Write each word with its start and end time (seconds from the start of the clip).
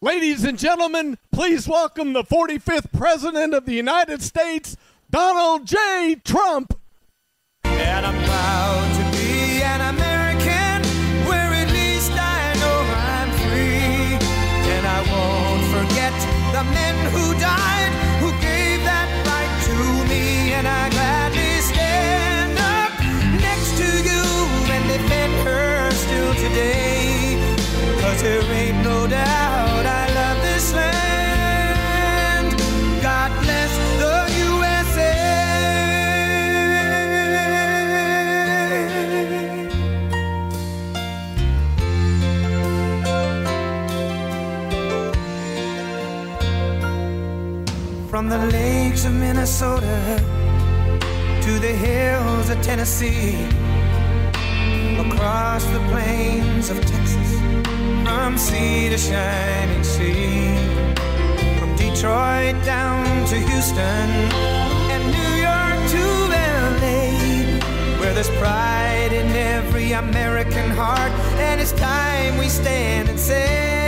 Ladies 0.00 0.44
and 0.44 0.56
gentlemen, 0.56 1.18
please 1.32 1.66
welcome 1.66 2.12
the 2.12 2.22
45th 2.22 2.92
President 2.96 3.52
of 3.52 3.66
the 3.66 3.74
United 3.74 4.22
States, 4.22 4.76
Donald 5.10 5.66
J. 5.66 6.14
Trump. 6.24 6.78
And 7.64 8.06
I'm 8.06 8.14
proud 8.22 8.94
to 8.94 9.18
be 9.18 9.60
an 9.60 9.80
American, 9.96 10.86
where 11.26 11.50
at 11.50 11.72
least 11.72 12.12
I 12.14 12.54
know 12.62 12.78
I'm 12.94 13.30
free. 13.42 14.22
And 14.70 14.86
I 14.86 15.02
won't 15.10 15.66
forget 15.74 16.14
the 16.54 16.62
men 16.62 16.94
who 17.10 17.34
died, 17.40 17.90
who 18.22 18.30
gave 18.38 18.78
that 18.86 19.10
right 19.26 19.50
to 19.66 20.08
me. 20.08 20.52
And 20.52 20.68
I 20.68 20.90
gladly 20.90 21.58
stand 21.58 22.54
up 22.54 22.94
next 23.42 23.74
to 23.82 23.88
you 24.06 24.22
and 24.70 24.82
defend 24.86 25.34
her 25.42 25.90
still 25.90 26.34
today. 26.34 27.34
Cause 28.00 28.22
there 28.22 28.42
ain't 28.52 28.77
From 48.18 48.28
the 48.28 48.46
lakes 48.46 49.04
of 49.04 49.12
Minnesota 49.12 50.20
to 51.40 51.58
the 51.60 51.72
hills 51.86 52.50
of 52.50 52.60
Tennessee, 52.62 53.36
across 54.98 55.64
the 55.66 55.78
plains 55.88 56.68
of 56.68 56.80
Texas, 56.80 57.30
from 58.02 58.36
sea 58.36 58.88
to 58.88 58.98
shining 58.98 59.84
sea, 59.84 60.52
from 61.60 61.76
Detroit 61.76 62.56
down 62.64 63.24
to 63.28 63.36
Houston 63.36 64.08
and 64.90 65.02
New 65.16 65.32
York 65.48 65.78
to 65.94 66.04
LA, 66.82 68.00
where 68.00 68.12
there's 68.14 68.30
pride 68.30 69.12
in 69.12 69.28
every 69.30 69.92
American 69.92 70.70
heart, 70.70 71.12
and 71.38 71.60
it's 71.60 71.70
time 71.70 72.36
we 72.36 72.48
stand 72.48 73.08
and 73.08 73.20
say. 73.20 73.87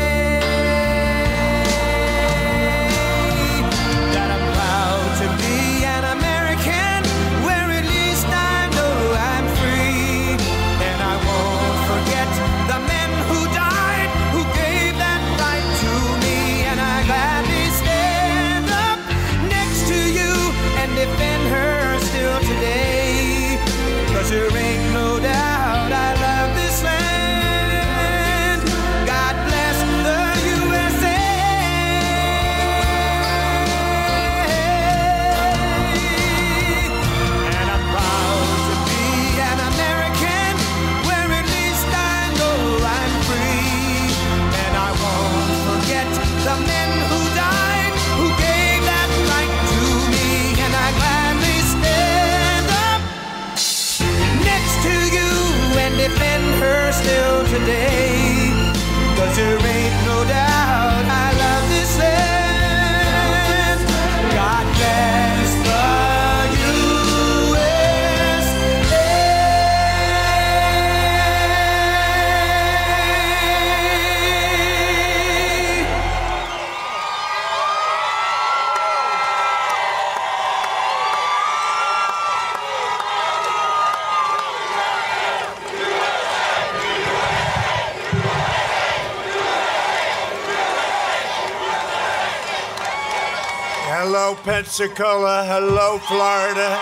Pensacola. 94.50 95.44
Hello, 95.47 95.99
Florida. 96.11 96.75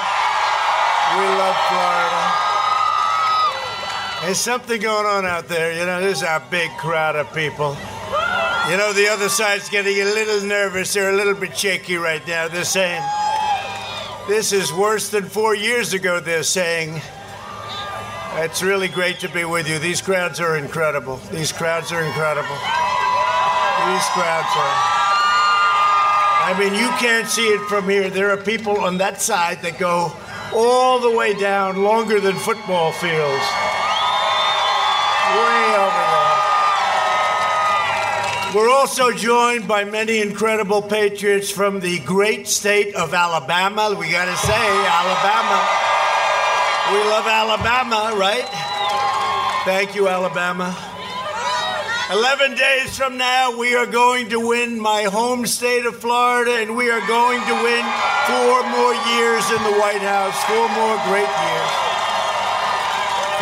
We 1.12 1.24
love 1.36 1.58
Florida. 1.68 2.22
There's 4.24 4.40
something 4.40 4.80
going 4.80 5.04
on 5.04 5.26
out 5.26 5.48
there. 5.48 5.74
You 5.74 5.84
know, 5.84 6.00
there's 6.00 6.22
a 6.22 6.42
big 6.50 6.70
crowd 6.78 7.14
of 7.14 7.30
people. 7.34 7.76
You 8.70 8.78
know, 8.78 8.94
the 8.94 9.06
other 9.12 9.28
side's 9.28 9.68
getting 9.68 9.98
a 9.98 10.04
little 10.06 10.48
nervous. 10.48 10.94
They're 10.94 11.12
a 11.12 11.14
little 11.16 11.34
bit 11.34 11.58
shaky 11.58 11.96
right 11.96 12.26
now. 12.26 12.48
They're 12.48 12.64
saying, 12.64 13.02
this 14.28 14.54
is 14.54 14.72
worse 14.72 15.10
than 15.10 15.24
four 15.24 15.54
years 15.54 15.92
ago, 15.92 16.20
they're 16.20 16.44
saying. 16.44 17.02
It's 18.36 18.62
really 18.62 18.88
great 18.88 19.20
to 19.20 19.28
be 19.28 19.44
with 19.44 19.68
you. 19.68 19.78
These 19.78 20.00
crowds 20.00 20.40
are 20.40 20.56
incredible. 20.56 21.18
These 21.30 21.52
crowds 21.52 21.92
are 21.92 22.02
incredible. 22.02 22.48
These 23.92 24.08
crowds 24.16 24.56
are. 24.56 24.97
I 26.48 26.58
mean, 26.58 26.72
you 26.72 26.88
can't 26.96 27.28
see 27.28 27.46
it 27.46 27.60
from 27.68 27.90
here. 27.90 28.08
There 28.08 28.30
are 28.30 28.38
people 28.38 28.80
on 28.80 28.96
that 28.98 29.20
side 29.20 29.60
that 29.60 29.78
go 29.78 30.16
all 30.54 30.98
the 30.98 31.10
way 31.14 31.34
down, 31.34 31.82
longer 31.82 32.20
than 32.20 32.36
football 32.36 32.90
fields. 32.90 33.44
Way 35.36 35.76
over 35.76 36.04
there. 36.08 36.28
We're 38.56 38.70
also 38.70 39.12
joined 39.12 39.68
by 39.68 39.84
many 39.84 40.22
incredible 40.22 40.80
patriots 40.80 41.50
from 41.50 41.80
the 41.80 41.98
great 41.98 42.48
state 42.48 42.94
of 42.94 43.12
Alabama. 43.12 43.94
We 43.94 44.10
got 44.10 44.24
to 44.24 44.36
say, 44.38 44.56
Alabama. 44.56 45.60
We 46.88 46.96
love 47.12 47.26
Alabama, 47.28 48.16
right? 48.16 48.48
Thank 49.66 49.94
you, 49.94 50.08
Alabama. 50.08 50.87
11 52.10 52.54
days 52.54 52.96
from 52.96 53.18
now, 53.18 53.54
we 53.58 53.74
are 53.74 53.84
going 53.84 54.30
to 54.30 54.40
win 54.40 54.80
my 54.80 55.02
home 55.02 55.46
state 55.46 55.84
of 55.84 55.94
Florida, 55.94 56.52
and 56.52 56.74
we 56.74 56.90
are 56.90 57.06
going 57.06 57.38
to 57.38 57.52
win 57.62 57.84
four 58.26 58.66
more 58.70 58.94
years 59.12 59.50
in 59.50 59.62
the 59.62 59.74
White 59.78 60.00
House, 60.00 60.42
four 60.44 60.70
more 60.70 60.96
great 61.04 61.28
years, 61.52 61.70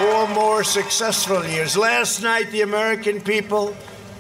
four 0.01 0.27
more 0.35 0.65
successful 0.65 1.47
years. 1.47 1.77
Last 1.77 2.23
night, 2.23 2.51
the 2.51 2.63
American 2.63 3.21
people 3.21 3.77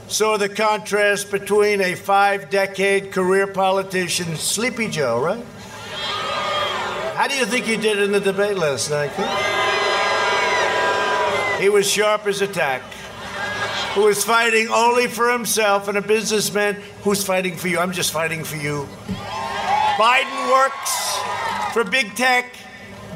saw 0.06 0.36
the 0.36 0.48
contrast 0.48 1.32
between 1.32 1.80
a 1.80 1.96
five 1.96 2.48
decade 2.48 3.10
career 3.10 3.48
politician, 3.48 4.36
Sleepy 4.36 4.86
Joe, 4.88 5.20
right? 5.20 5.44
How 7.16 7.26
do 7.26 7.34
you 7.34 7.46
think 7.46 7.64
he 7.64 7.76
did 7.76 7.98
in 7.98 8.12
the 8.12 8.20
debate 8.20 8.56
last 8.56 8.92
night? 8.92 9.10
He 11.60 11.68
was 11.68 11.90
sharp 11.90 12.28
as 12.28 12.42
a 12.42 12.46
tack 12.46 12.82
who 13.96 14.08
is 14.08 14.22
fighting 14.22 14.68
only 14.68 15.06
for 15.06 15.32
himself 15.32 15.88
and 15.88 15.96
a 15.96 16.02
businessman 16.02 16.74
who's 17.00 17.24
fighting 17.24 17.56
for 17.56 17.68
you. 17.68 17.78
I'm 17.78 17.92
just 17.92 18.12
fighting 18.12 18.44
for 18.44 18.56
you. 18.56 18.86
Biden 19.96 20.52
works 20.52 21.18
for 21.72 21.82
big 21.82 22.14
tech, 22.14 22.54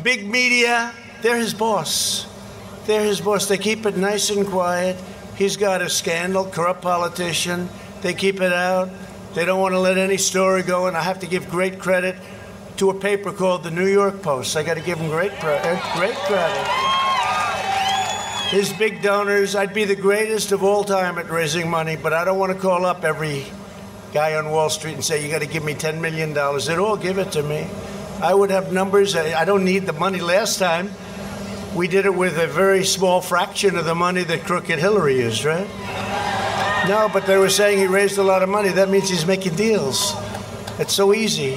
big 0.02 0.26
media. 0.26 0.94
They're 1.20 1.36
his 1.36 1.52
boss. 1.52 2.26
They're 2.86 3.04
his 3.04 3.20
boss. 3.20 3.46
They 3.46 3.58
keep 3.58 3.84
it 3.84 3.98
nice 3.98 4.30
and 4.30 4.46
quiet. 4.46 4.96
He's 5.36 5.58
got 5.58 5.82
a 5.82 5.90
scandal, 5.90 6.46
corrupt 6.46 6.80
politician. 6.80 7.68
They 8.00 8.14
keep 8.14 8.40
it 8.40 8.52
out. 8.52 8.88
They 9.34 9.44
don't 9.44 9.60
want 9.60 9.74
to 9.74 9.78
let 9.80 9.98
any 9.98 10.16
story 10.16 10.62
go, 10.62 10.86
and 10.86 10.96
I 10.96 11.02
have 11.02 11.20
to 11.20 11.26
give 11.26 11.50
great 11.50 11.78
credit 11.78 12.16
to 12.78 12.88
a 12.88 12.94
paper 12.94 13.32
called 13.32 13.64
the 13.64 13.70
New 13.70 13.86
York 13.86 14.22
Post. 14.22 14.56
I 14.56 14.62
got 14.62 14.78
to 14.78 14.80
give 14.80 14.96
them 14.96 15.08
great, 15.08 15.38
great 15.40 16.16
credit 16.16 16.89
his 18.50 18.72
big 18.72 19.00
donors. 19.00 19.54
I'd 19.54 19.72
be 19.72 19.84
the 19.84 19.96
greatest 19.96 20.50
of 20.52 20.64
all 20.64 20.82
time 20.82 21.18
at 21.18 21.30
raising 21.30 21.70
money, 21.70 21.96
but 21.96 22.12
I 22.12 22.24
don't 22.24 22.38
want 22.38 22.52
to 22.52 22.58
call 22.58 22.84
up 22.84 23.04
every 23.04 23.46
guy 24.12 24.34
on 24.34 24.50
Wall 24.50 24.68
Street 24.68 24.94
and 24.94 25.04
say, 25.04 25.24
You 25.24 25.30
got 25.30 25.40
to 25.40 25.46
give 25.46 25.64
me 25.64 25.74
$10 25.74 26.00
million. 26.00 26.34
They'd 26.34 26.78
all 26.78 26.96
give 26.96 27.18
it 27.18 27.32
to 27.32 27.42
me. 27.42 27.68
I 28.20 28.34
would 28.34 28.50
have 28.50 28.72
numbers. 28.72 29.14
I 29.14 29.40
I 29.40 29.44
don't 29.44 29.64
need 29.64 29.86
the 29.86 29.92
money. 29.92 30.20
Last 30.20 30.58
time, 30.58 30.90
we 31.74 31.86
did 31.86 32.04
it 32.04 32.14
with 32.14 32.38
a 32.38 32.48
very 32.48 32.84
small 32.84 33.20
fraction 33.20 33.76
of 33.78 33.84
the 33.84 33.94
money 33.94 34.24
that 34.24 34.42
Crooked 34.44 34.78
Hillary 34.78 35.18
used, 35.20 35.44
right? 35.44 35.68
No, 36.88 37.08
but 37.12 37.26
they 37.26 37.38
were 37.38 37.48
saying 37.48 37.78
he 37.78 37.86
raised 37.86 38.18
a 38.18 38.22
lot 38.22 38.42
of 38.42 38.48
money. 38.48 38.70
That 38.70 38.90
means 38.90 39.08
he's 39.08 39.26
making 39.26 39.54
deals. 39.54 40.12
It's 40.80 40.92
so 40.92 41.14
easy. 41.14 41.56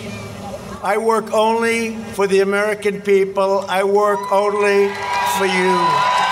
I 0.84 0.98
work 0.98 1.34
only 1.34 1.96
for 2.14 2.28
the 2.28 2.42
American 2.42 3.02
people. 3.02 3.62
I 3.68 3.84
work 3.84 4.32
only 4.32 4.94
for 5.38 5.46
you. 5.46 6.23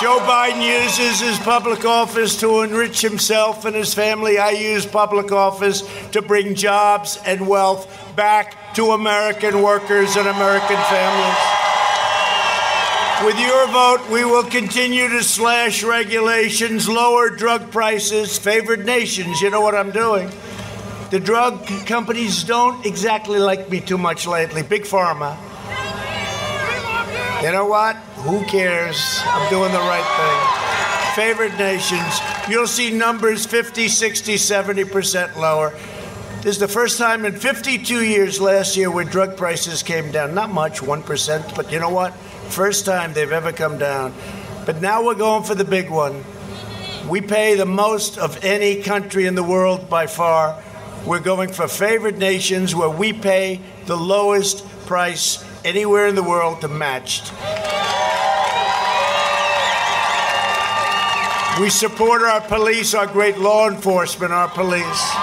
Joe 0.00 0.18
Biden 0.18 0.60
uses 0.60 1.20
his 1.20 1.38
public 1.38 1.84
office 1.84 2.40
to 2.40 2.62
enrich 2.62 3.00
himself 3.00 3.64
and 3.64 3.76
his 3.76 3.94
family. 3.94 4.38
I 4.38 4.50
use 4.50 4.84
public 4.84 5.30
office 5.30 5.82
to 6.10 6.20
bring 6.20 6.56
jobs 6.56 7.18
and 7.24 7.46
wealth 7.46 8.16
back 8.16 8.74
to 8.74 8.90
American 8.90 9.62
workers 9.62 10.16
and 10.16 10.26
American 10.26 10.76
families. 10.76 11.64
With 13.24 13.38
your 13.38 13.68
vote, 13.68 14.00
we 14.10 14.24
will 14.24 14.42
continue 14.42 15.08
to 15.08 15.22
slash 15.22 15.84
regulations, 15.84 16.88
lower 16.88 17.30
drug 17.30 17.70
prices, 17.70 18.36
favored 18.36 18.84
nations. 18.84 19.40
You 19.40 19.50
know 19.50 19.60
what 19.60 19.76
I'm 19.76 19.92
doing. 19.92 20.28
The 21.10 21.20
drug 21.20 21.64
companies 21.86 22.42
don't 22.42 22.84
exactly 22.84 23.38
like 23.38 23.70
me 23.70 23.80
too 23.80 23.98
much 23.98 24.26
lately. 24.26 24.62
Big 24.64 24.82
Pharma. 24.82 25.38
You 27.44 27.52
know 27.52 27.66
what? 27.66 27.96
Who 28.24 28.42
cares? 28.46 29.20
I'm 29.26 29.50
doing 29.50 29.70
the 29.70 29.80
right 29.80 30.02
thing. 30.16 31.14
Favored 31.14 31.58
nations, 31.58 32.20
you'll 32.48 32.66
see 32.66 32.90
numbers 32.90 33.44
50, 33.44 33.86
60, 33.86 34.36
70% 34.36 35.36
lower. 35.36 35.74
This 36.40 36.54
is 36.54 36.58
the 36.58 36.66
first 36.66 36.96
time 36.96 37.26
in 37.26 37.34
52 37.34 38.02
years 38.02 38.40
last 38.40 38.78
year 38.78 38.90
where 38.90 39.04
drug 39.04 39.36
prices 39.36 39.82
came 39.82 40.10
down. 40.10 40.34
Not 40.34 40.50
much, 40.50 40.80
1%, 40.80 41.54
but 41.54 41.70
you 41.70 41.78
know 41.78 41.90
what? 41.90 42.14
First 42.48 42.86
time 42.86 43.12
they've 43.12 43.30
ever 43.30 43.52
come 43.52 43.76
down. 43.76 44.14
But 44.64 44.80
now 44.80 45.04
we're 45.04 45.16
going 45.16 45.44
for 45.44 45.54
the 45.54 45.66
big 45.66 45.90
one. 45.90 46.24
We 47.06 47.20
pay 47.20 47.56
the 47.56 47.66
most 47.66 48.16
of 48.16 48.42
any 48.42 48.82
country 48.82 49.26
in 49.26 49.34
the 49.34 49.42
world 49.42 49.90
by 49.90 50.06
far. 50.06 50.62
We're 51.04 51.20
going 51.20 51.52
for 51.52 51.68
favored 51.68 52.16
nations 52.16 52.74
where 52.74 52.88
we 52.88 53.12
pay 53.12 53.60
the 53.84 53.98
lowest 53.98 54.66
price 54.86 55.44
anywhere 55.64 56.06
in 56.06 56.14
the 56.14 56.22
world 56.22 56.60
to 56.60 56.68
matched. 56.68 57.32
We 61.60 61.70
support 61.70 62.22
our 62.22 62.40
police, 62.40 62.94
our 62.94 63.06
great 63.06 63.38
law 63.38 63.68
enforcement, 63.68 64.32
our 64.32 64.48
police. 64.48 65.14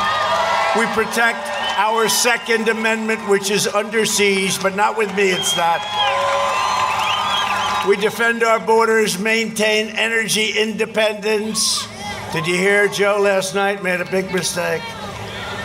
We 0.77 0.85
protect 0.93 1.45
our 1.75 2.07
Second 2.07 2.69
Amendment, 2.69 3.27
which 3.27 3.51
is 3.51 3.67
under 3.67 4.05
siege, 4.05 4.61
but 4.63 4.73
not 4.73 4.97
with 4.97 5.13
me, 5.17 5.31
it's 5.31 5.57
not. 5.57 5.81
We 7.85 7.97
defend 7.97 8.43
our 8.43 8.59
borders, 8.59 9.19
maintain 9.19 9.89
energy 9.89 10.57
independence. 10.57 11.85
Did 12.31 12.47
you 12.47 12.55
hear 12.55 12.87
Joe 12.87 13.19
last 13.19 13.53
night 13.53 13.83
made 13.83 13.99
a 13.99 14.09
big 14.09 14.33
mistake? 14.33 14.83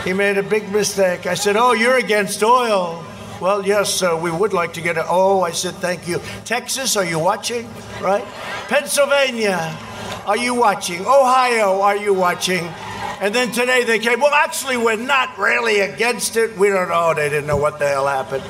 He 0.03 0.13
made 0.13 0.37
a 0.37 0.43
big 0.43 0.69
mistake. 0.73 1.27
I 1.27 1.35
said, 1.35 1.57
Oh, 1.57 1.75
you're 1.75 1.99
against 1.99 2.43
oil. 2.43 3.06
Well, 3.41 3.67
yes, 3.67 4.03
uh, 4.03 4.19
we 4.21 4.31
would 4.31 4.53
like 4.55 4.73
to 4.75 4.81
get 4.81 4.97
it. 4.97 5.05
Oh, 5.09 5.43
I 5.43 5.51
said, 5.51 5.75
thank 5.75 6.09
you. 6.09 6.21
Texas, 6.45 6.97
are 6.97 7.05
you 7.05 7.19
watching? 7.19 7.69
Right? 8.01 8.25
Pennsylvania, 8.69 9.79
are 10.27 10.39
you 10.39 10.55
watching? 10.55 11.01
Ohio, 11.01 11.81
are 11.83 11.97
you 11.97 12.15
watching? 12.15 12.65
And 13.21 13.35
then 13.35 13.53
today 13.53 13.85
they 13.85 13.99
came, 13.99 14.21
well, 14.21 14.33
actually, 14.33 14.77
we're 14.77 14.97
not 14.97 15.37
really 15.39 15.81
against 15.81 16.37
it. 16.37 16.57
We 16.57 16.69
don't 16.69 16.89
know. 16.89 17.15
They 17.15 17.29
didn't 17.29 17.47
know 17.47 17.57
what 17.57 17.79
the 17.79 17.89
hell 17.89 18.07
happened. 18.07 18.45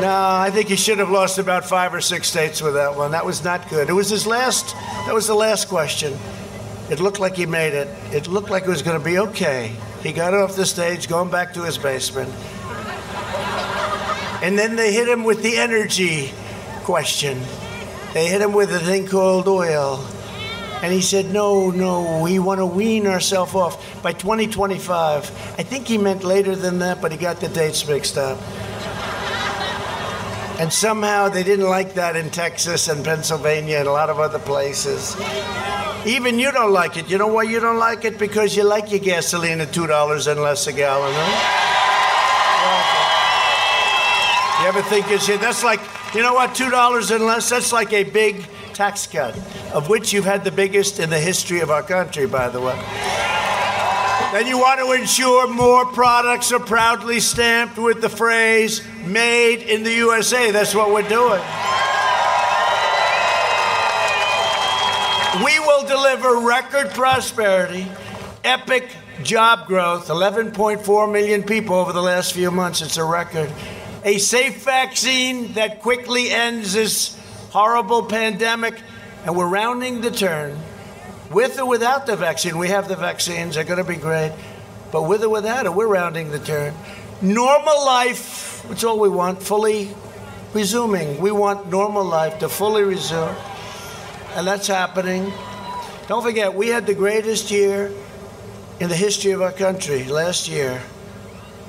No, 0.00 0.10
I 0.12 0.50
think 0.52 0.68
he 0.68 0.76
should 0.76 0.98
have 0.98 1.10
lost 1.10 1.38
about 1.38 1.64
five 1.64 1.94
or 1.94 2.00
six 2.00 2.28
states 2.28 2.60
with 2.60 2.74
that 2.74 2.96
one. 2.96 3.12
That 3.12 3.24
was 3.24 3.44
not 3.44 3.68
good. 3.68 3.88
It 3.88 3.92
was 3.92 4.10
his 4.10 4.26
last, 4.26 4.74
that 5.06 5.14
was 5.14 5.26
the 5.26 5.34
last 5.34 5.68
question. 5.68 6.16
It 6.90 7.00
looked 7.00 7.20
like 7.20 7.36
he 7.36 7.46
made 7.46 7.74
it. 7.74 7.88
It 8.12 8.26
looked 8.26 8.50
like 8.50 8.64
it 8.64 8.68
was 8.68 8.82
going 8.82 8.98
to 8.98 9.04
be 9.04 9.18
okay. 9.18 9.74
He 10.02 10.12
got 10.12 10.34
off 10.34 10.56
the 10.56 10.66
stage, 10.66 11.08
going 11.08 11.30
back 11.30 11.54
to 11.54 11.62
his 11.62 11.78
basement. 11.78 12.32
And 14.44 14.58
then 14.58 14.76
they 14.76 14.92
hit 14.92 15.08
him 15.08 15.24
with 15.24 15.42
the 15.42 15.56
energy 15.56 16.30
question. 16.82 17.40
They 18.12 18.28
hit 18.28 18.42
him 18.42 18.52
with 18.52 18.70
a 18.74 18.78
thing 18.78 19.06
called 19.06 19.48
oil. 19.48 20.06
And 20.82 20.92
he 20.92 21.00
said, 21.00 21.32
no, 21.32 21.70
no, 21.70 22.20
we 22.22 22.38
want 22.38 22.58
to 22.58 22.66
wean 22.66 23.06
ourselves 23.06 23.54
off 23.54 24.02
by 24.02 24.12
2025. 24.12 25.30
I 25.58 25.62
think 25.62 25.86
he 25.86 25.96
meant 25.96 26.24
later 26.24 26.54
than 26.54 26.80
that, 26.80 27.00
but 27.00 27.10
he 27.10 27.16
got 27.16 27.40
the 27.40 27.48
dates 27.48 27.88
mixed 27.88 28.18
up. 28.18 28.38
And 30.60 30.70
somehow 30.70 31.30
they 31.30 31.42
didn't 31.42 31.70
like 31.70 31.94
that 31.94 32.14
in 32.14 32.28
Texas 32.28 32.88
and 32.88 33.02
Pennsylvania 33.02 33.78
and 33.78 33.88
a 33.88 33.92
lot 33.92 34.10
of 34.10 34.20
other 34.20 34.38
places. 34.38 35.16
Even 36.04 36.38
you 36.38 36.52
don't 36.52 36.74
like 36.74 36.98
it. 36.98 37.08
You 37.08 37.16
know 37.16 37.28
why 37.28 37.44
you 37.44 37.60
don't 37.60 37.78
like 37.78 38.04
it? 38.04 38.18
Because 38.18 38.54
you 38.54 38.64
like 38.64 38.90
your 38.90 39.00
gasoline 39.00 39.62
at 39.62 39.68
$2 39.68 40.30
and 40.30 40.42
less 40.42 40.66
a 40.66 40.72
gallon, 40.74 41.14
huh? 41.14 41.83
You 44.64 44.70
ever 44.70 44.80
think 44.80 45.04
say 45.20 45.36
that's 45.36 45.62
like, 45.62 45.78
you 46.14 46.22
know 46.22 46.32
what, 46.32 46.54
two 46.54 46.70
dollars 46.70 47.10
and 47.10 47.26
less? 47.26 47.50
That's 47.50 47.70
like 47.70 47.92
a 47.92 48.02
big 48.02 48.46
tax 48.72 49.06
cut, 49.06 49.36
of 49.74 49.90
which 49.90 50.10
you've 50.10 50.24
had 50.24 50.42
the 50.42 50.50
biggest 50.50 50.98
in 50.98 51.10
the 51.10 51.20
history 51.20 51.60
of 51.60 51.70
our 51.70 51.82
country, 51.82 52.24
by 52.24 52.48
the 52.48 52.62
way. 52.62 52.74
Then 54.32 54.46
you 54.46 54.56
want 54.58 54.80
to 54.80 54.90
ensure 54.92 55.48
more 55.48 55.84
products 55.92 56.50
are 56.50 56.60
proudly 56.60 57.20
stamped 57.20 57.76
with 57.76 58.00
the 58.00 58.08
phrase 58.08 58.80
"Made 59.04 59.60
in 59.60 59.82
the 59.82 59.92
USA." 59.92 60.50
That's 60.50 60.74
what 60.74 60.90
we're 60.90 61.06
doing. 61.10 61.42
We 65.44 65.58
will 65.60 65.86
deliver 65.86 66.36
record 66.38 66.88
prosperity, 66.92 67.86
epic 68.42 68.88
job 69.22 69.66
growth, 69.66 70.08
11.4 70.08 71.12
million 71.12 71.42
people 71.42 71.76
over 71.76 71.92
the 71.92 72.00
last 72.00 72.32
few 72.32 72.50
months. 72.50 72.80
It's 72.80 72.96
a 72.96 73.04
record 73.04 73.52
a 74.04 74.18
safe 74.18 74.62
vaccine 74.62 75.54
that 75.54 75.80
quickly 75.80 76.30
ends 76.30 76.74
this 76.74 77.18
horrible 77.50 78.04
pandemic, 78.04 78.78
and 79.24 79.34
we're 79.34 79.48
rounding 79.48 80.02
the 80.02 80.10
turn. 80.10 80.58
With 81.30 81.58
or 81.58 81.66
without 81.66 82.04
the 82.04 82.14
vaccine, 82.14 82.58
we 82.58 82.68
have 82.68 82.86
the 82.86 82.96
vaccines, 82.96 83.54
they're 83.54 83.64
going 83.64 83.78
to 83.78 83.84
be 83.84 83.96
great. 83.96 84.32
But 84.92 85.04
with 85.04 85.24
or 85.24 85.30
without 85.30 85.64
it, 85.64 85.74
we're 85.74 85.88
rounding 85.88 86.30
the 86.30 86.38
turn. 86.38 86.74
Normal 87.22 87.84
life, 87.86 88.62
that's 88.68 88.84
all 88.84 89.00
we 89.00 89.08
want, 89.08 89.42
fully 89.42 89.94
resuming. 90.52 91.20
We 91.20 91.32
want 91.32 91.70
normal 91.70 92.04
life 92.04 92.38
to 92.40 92.48
fully 92.50 92.82
resume. 92.82 93.34
And 94.34 94.46
that's 94.46 94.66
happening. 94.66 95.32
Don't 96.08 96.22
forget, 96.22 96.54
we 96.54 96.68
had 96.68 96.86
the 96.86 96.94
greatest 96.94 97.50
year 97.50 97.90
in 98.78 98.90
the 98.90 98.96
history 98.96 99.32
of 99.32 99.40
our 99.40 99.52
country 99.52 100.04
last 100.04 100.46
year 100.46 100.82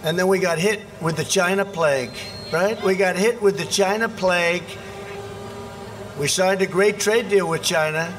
and 0.05 0.19
then 0.19 0.27
we 0.27 0.37
got 0.37 0.59
hit 0.59 0.81
with 1.01 1.17
the 1.17 1.23
China 1.23 1.65
plague, 1.65 2.11
right? 2.53 2.81
We 2.83 2.95
got 2.95 3.15
hit 3.15 3.41
with 3.41 3.57
the 3.57 3.65
China 3.65 4.07
plague. 4.07 4.63
We 6.19 6.27
signed 6.27 6.61
a 6.61 6.67
great 6.67 6.99
trade 6.99 7.27
deal 7.27 7.49
with 7.49 7.63
China. 7.63 8.15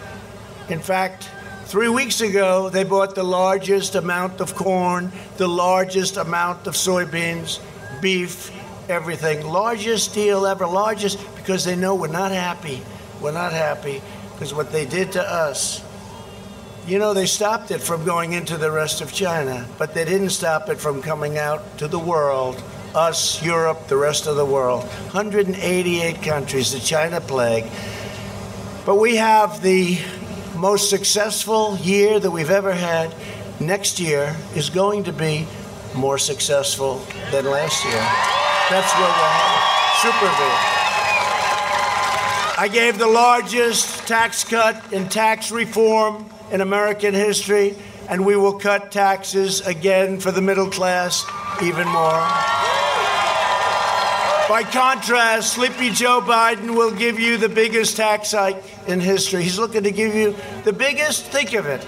In 0.68 0.80
fact, 0.80 1.30
three 1.66 1.88
weeks 1.88 2.20
ago, 2.20 2.68
they 2.70 2.82
bought 2.82 3.14
the 3.14 3.22
largest 3.22 3.94
amount 3.94 4.40
of 4.40 4.56
corn, 4.56 5.12
the 5.36 5.46
largest 5.46 6.16
amount 6.16 6.66
of 6.66 6.74
soybeans, 6.74 7.60
beef, 8.02 8.50
everything. 8.90 9.46
Largest 9.46 10.12
deal 10.12 10.44
ever, 10.44 10.66
largest 10.66 11.20
because 11.36 11.64
they 11.64 11.76
know 11.76 11.94
we're 11.94 12.08
not 12.08 12.32
happy. 12.32 12.82
We're 13.20 13.30
not 13.30 13.52
happy 13.52 14.02
because 14.32 14.52
what 14.52 14.72
they 14.72 14.86
did 14.86 15.12
to 15.12 15.22
us 15.22 15.85
you 16.86 17.00
know, 17.00 17.14
they 17.14 17.26
stopped 17.26 17.72
it 17.72 17.80
from 17.80 18.04
going 18.04 18.32
into 18.32 18.56
the 18.56 18.70
rest 18.70 19.00
of 19.00 19.12
China, 19.12 19.66
but 19.76 19.92
they 19.92 20.04
didn't 20.04 20.30
stop 20.30 20.68
it 20.68 20.78
from 20.78 21.02
coming 21.02 21.36
out 21.36 21.78
to 21.78 21.88
the 21.88 21.98
world, 21.98 22.62
us, 22.94 23.42
Europe, 23.42 23.88
the 23.88 23.96
rest 23.96 24.28
of 24.28 24.36
the 24.36 24.44
world. 24.44 24.84
188 24.84 26.22
countries, 26.22 26.72
the 26.72 26.78
China 26.78 27.20
plague. 27.20 27.64
But 28.84 28.96
we 28.96 29.16
have 29.16 29.62
the 29.62 29.98
most 30.54 30.88
successful 30.88 31.76
year 31.78 32.20
that 32.20 32.30
we've 32.30 32.50
ever 32.50 32.72
had. 32.72 33.12
Next 33.58 33.98
year 33.98 34.36
is 34.54 34.70
going 34.70 35.02
to 35.04 35.12
be 35.12 35.48
more 35.92 36.18
successful 36.18 37.04
than 37.32 37.46
last 37.46 37.84
year. 37.84 38.06
That's 38.70 38.94
where 38.94 39.08
we're 39.08 39.34
headed. 39.34 39.62
Super 40.02 40.30
big. 40.38 40.76
I 42.58 42.68
gave 42.72 42.98
the 42.98 43.08
largest 43.08 44.06
tax 44.06 44.44
cut 44.44 44.92
in 44.92 45.08
tax 45.08 45.50
reform 45.50 46.26
in 46.50 46.60
American 46.60 47.14
history, 47.14 47.76
and 48.08 48.24
we 48.24 48.36
will 48.36 48.58
cut 48.58 48.92
taxes 48.92 49.60
again 49.66 50.20
for 50.20 50.30
the 50.30 50.40
middle 50.40 50.70
class 50.70 51.24
even 51.62 51.86
more. 51.88 52.22
By 54.48 54.62
contrast, 54.62 55.54
Sleepy 55.54 55.90
Joe 55.90 56.20
Biden 56.20 56.76
will 56.76 56.92
give 56.92 57.18
you 57.18 57.36
the 57.36 57.48
biggest 57.48 57.96
tax 57.96 58.30
hike 58.30 58.62
in 58.86 59.00
history. 59.00 59.42
He's 59.42 59.58
looking 59.58 59.82
to 59.82 59.90
give 59.90 60.14
you 60.14 60.36
the 60.62 60.72
biggest, 60.72 61.24
think 61.24 61.52
of 61.54 61.66
it. 61.66 61.80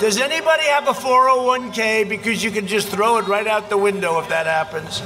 Does 0.00 0.18
anybody 0.18 0.64
have 0.64 0.86
a 0.86 0.92
401k? 0.92 2.06
Because 2.06 2.44
you 2.44 2.50
can 2.50 2.66
just 2.66 2.88
throw 2.88 3.16
it 3.16 3.26
right 3.26 3.46
out 3.46 3.70
the 3.70 3.78
window 3.78 4.18
if 4.18 4.28
that 4.28 4.44
happens. 4.44 5.00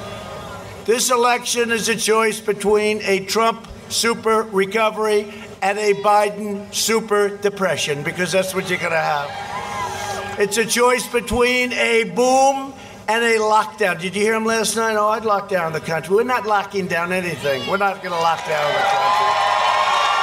This 0.86 1.12
election 1.12 1.70
is 1.70 1.88
a 1.88 1.94
choice 1.94 2.40
between 2.40 3.00
a 3.02 3.24
Trump 3.26 3.68
super 3.88 4.42
recovery 4.42 5.32
and 5.62 5.78
a 5.78 5.94
Biden 5.94 6.72
super 6.74 7.36
depression 7.36 8.02
because 8.02 8.32
that's 8.32 8.54
what 8.54 8.68
you're 8.70 8.78
going 8.78 8.92
to 8.92 8.98
have. 8.98 10.38
It's 10.38 10.56
a 10.56 10.64
choice 10.64 11.06
between 11.06 11.72
a 11.72 12.04
boom 12.04 12.72
and 13.08 13.24
a 13.24 13.38
lockdown. 13.38 14.00
Did 14.00 14.14
you 14.14 14.22
hear 14.22 14.34
him 14.34 14.46
last 14.46 14.76
night? 14.76 14.96
Oh, 14.96 15.08
I'd 15.08 15.24
lock 15.24 15.48
down 15.48 15.72
the 15.72 15.80
country. 15.80 16.14
We're 16.14 16.22
not 16.22 16.46
locking 16.46 16.86
down 16.86 17.12
anything. 17.12 17.68
We're 17.68 17.76
not 17.76 18.02
going 18.02 18.14
to 18.14 18.20
lock 18.20 18.46
down 18.46 18.72
the 18.72 18.78
country. 18.78 19.40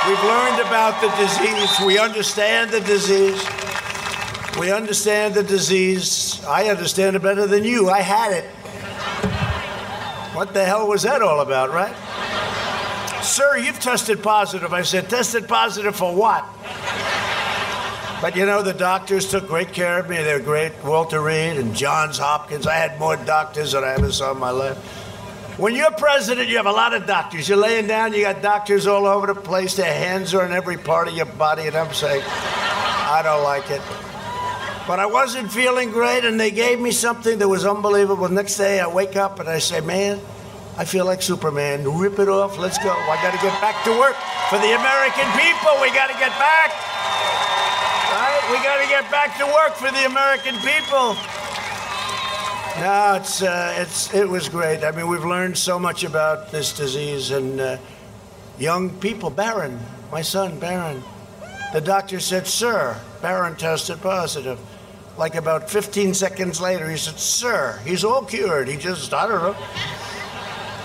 We've 0.08 0.24
learned 0.24 0.62
about 0.62 1.02
the 1.02 1.10
disease. 1.18 1.86
We 1.86 2.00
understand 2.00 2.72
the 2.72 2.80
disease. 2.80 3.46
We 4.58 4.72
understand 4.72 5.36
the 5.36 5.44
disease. 5.44 6.44
I 6.46 6.70
understand 6.70 7.16
it 7.16 7.22
better 7.22 7.46
than 7.46 7.64
you. 7.64 7.90
I 7.90 8.02
had 8.02 8.32
it. 8.32 8.46
What 10.34 10.54
the 10.54 10.64
hell 10.64 10.88
was 10.88 11.04
that 11.04 11.22
all 11.22 11.42
about, 11.42 11.72
right? 11.72 11.96
Sir, 13.38 13.56
you've 13.60 13.80
tested 13.80 14.24
positive. 14.24 14.74
I 14.74 14.82
said, 14.82 15.12
tested 15.12 15.48
positive 15.48 15.96
for 15.96 16.12
what? 16.12 16.44
But 18.20 18.36
you 18.36 18.48
know, 18.48 18.64
the 18.64 18.74
doctors 18.74 19.30
took 19.30 19.46
great 19.46 19.74
care 19.74 20.00
of 20.00 20.10
me. 20.10 20.16
They're 20.16 20.40
great. 20.40 20.74
Walter 20.84 21.22
Reed 21.22 21.58
and 21.58 21.76
Johns 21.76 22.18
Hopkins. 22.18 22.66
I 22.66 22.74
had 22.74 23.00
more 23.00 23.16
doctors 23.16 23.74
than 23.74 23.84
I 23.84 23.90
ever 23.90 24.12
saw 24.12 24.32
in 24.32 24.40
my 24.40 24.50
life. 24.50 24.78
When 25.60 25.76
you're 25.76 25.92
president, 25.92 26.50
you 26.50 26.58
have 26.58 26.66
a 26.66 26.72
lot 26.72 26.96
of 26.96 27.06
doctors. 27.06 27.48
You're 27.48 27.60
laying 27.60 27.86
down, 27.86 28.12
you 28.14 28.22
got 28.22 28.42
doctors 28.42 28.88
all 28.88 29.06
over 29.06 29.28
the 29.28 29.40
place. 29.40 29.76
Their 29.76 29.94
hands 29.94 30.34
are 30.34 30.44
in 30.44 30.52
every 30.52 30.78
part 30.78 31.08
of 31.08 31.14
your 31.14 31.28
body, 31.28 31.68
and 31.68 31.76
I'm 31.76 31.94
saying, 31.94 32.24
I 32.26 33.22
don't 33.24 33.44
like 33.44 33.70
it. 33.70 33.84
But 34.88 35.00
I 35.00 35.06
wasn't 35.06 35.52
feeling 35.52 35.92
great, 35.92 36.26
and 36.26 36.40
they 36.40 36.50
gave 36.50 36.80
me 36.80 36.90
something 36.90 37.38
that 37.38 37.48
was 37.48 37.68
unbelievable. 37.68 38.30
Next 38.30 38.58
day, 38.58 38.80
I 38.80 38.88
wake 38.88 39.16
up 39.16 39.40
and 39.40 39.48
I 39.48 39.60
say, 39.60 39.80
Man, 39.80 40.20
I 40.78 40.86
feel 40.86 41.06
like 41.06 41.24
Superman. 41.24 41.98
Rip 41.98 42.20
it 42.20 42.30
off. 42.30 42.60
Let's 42.60 42.78
go. 42.78 42.92
I 42.92 43.18
got 43.24 43.32
to 43.32 43.42
get 43.42 43.60
back 43.60 43.84
to 43.86 43.92
work 43.98 44.16
for 44.50 44.60
the 44.62 44.78
American 44.78 45.26
people. 45.34 45.74
We 45.82 45.90
got 45.90 46.06
to 46.06 46.18
get 46.22 46.30
back. 46.38 46.70
Right? 48.14 48.42
We 48.52 48.58
got 48.62 48.78
to 48.82 48.88
get 48.88 49.10
back 49.10 49.38
to 49.40 49.46
work 49.46 49.74
for 49.74 49.92
the 49.92 50.06
American 50.06 50.56
people. 50.62 51.18
No, 52.80 53.16
it's, 53.16 53.42
uh, 53.42 53.74
it's, 53.80 54.14
it 54.14 54.30
was 54.30 54.50
great. 54.50 54.84
I 54.84 54.92
mean, 54.92 55.08
we've 55.08 55.26
learned 55.26 55.58
so 55.58 55.80
much 55.80 56.04
about 56.04 56.52
this 56.52 56.72
disease 56.78 57.32
and 57.32 57.60
uh, 57.60 57.78
young 58.60 58.92
people. 59.00 59.32
Barron, 59.32 59.80
my 60.12 60.22
son, 60.22 60.60
Barron. 60.60 61.02
The 61.74 61.82
doctor 61.82 62.20
said, 62.20 62.46
Sir, 62.46 62.96
Barron 63.20 63.56
tested 63.56 64.00
positive. 64.02 64.60
Like 65.18 65.34
about 65.34 65.72
15 65.72 66.14
seconds 66.14 66.62
later, 66.62 66.88
he 66.88 66.98
said, 66.98 67.18
Sir, 67.18 67.80
he's 67.84 68.04
all 68.04 68.24
cured. 68.24 68.68
He 68.68 68.78
just, 68.78 69.12
I 69.12 69.28
don't 69.28 69.42
know. 69.42 69.66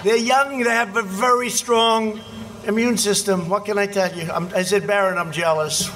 They're 0.05 0.17
young, 0.17 0.59
they 0.59 0.71
have 0.71 0.97
a 0.97 1.03
very 1.03 1.49
strong 1.49 2.21
immune 2.67 2.97
system. 2.97 3.49
What 3.49 3.65
can 3.65 3.79
I 3.79 3.87
tell 3.87 4.13
you? 4.13 4.29
I'm, 4.33 4.49
I 4.53 4.63
said, 4.63 4.85
Barron, 4.85 5.17
I'm 5.17 5.31
jealous. 5.31 5.89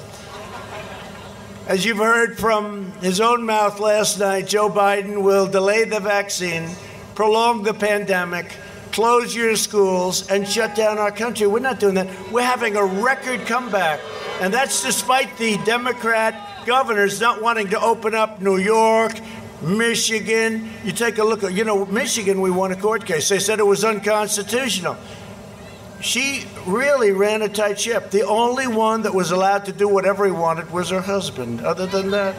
As 1.66 1.84
you've 1.84 1.98
heard 1.98 2.38
from 2.38 2.92
his 3.00 3.20
own 3.20 3.44
mouth 3.44 3.80
last 3.80 4.20
night, 4.20 4.46
Joe 4.46 4.70
Biden 4.70 5.24
will 5.24 5.48
delay 5.48 5.84
the 5.84 5.98
vaccine, 5.98 6.70
prolong 7.16 7.64
the 7.64 7.74
pandemic, 7.74 8.54
close 8.92 9.34
your 9.34 9.56
schools, 9.56 10.30
and 10.30 10.46
shut 10.46 10.76
down 10.76 10.98
our 10.98 11.10
country. 11.10 11.48
We're 11.48 11.58
not 11.58 11.80
doing 11.80 11.94
that. 11.96 12.06
We're 12.30 12.42
having 12.42 12.76
a 12.76 12.84
record 12.84 13.40
comeback. 13.46 13.98
And 14.40 14.54
that's 14.54 14.84
despite 14.84 15.36
the 15.38 15.58
Democrat 15.64 16.64
governors 16.64 17.20
not 17.20 17.42
wanting 17.42 17.70
to 17.70 17.80
open 17.80 18.14
up 18.14 18.40
New 18.40 18.58
York, 18.58 19.18
Michigan. 19.62 20.70
You 20.84 20.92
take 20.92 21.18
a 21.18 21.24
look 21.24 21.42
at, 21.42 21.52
you 21.52 21.64
know, 21.64 21.86
Michigan, 21.86 22.40
we 22.40 22.50
won 22.50 22.72
a 22.72 22.76
court 22.76 23.04
case. 23.06 23.28
They 23.28 23.38
said 23.38 23.58
it 23.58 23.66
was 23.66 23.84
unconstitutional. 23.84 24.96
She 26.00 26.44
really 26.66 27.12
ran 27.12 27.42
a 27.42 27.48
tight 27.48 27.80
ship. 27.80 28.10
The 28.10 28.26
only 28.26 28.66
one 28.66 29.02
that 29.02 29.14
was 29.14 29.30
allowed 29.30 29.64
to 29.66 29.72
do 29.72 29.88
whatever 29.88 30.26
he 30.26 30.32
wanted 30.32 30.70
was 30.70 30.90
her 30.90 31.00
husband. 31.00 31.62
Other 31.62 31.86
than 31.86 32.10
that, 32.10 32.34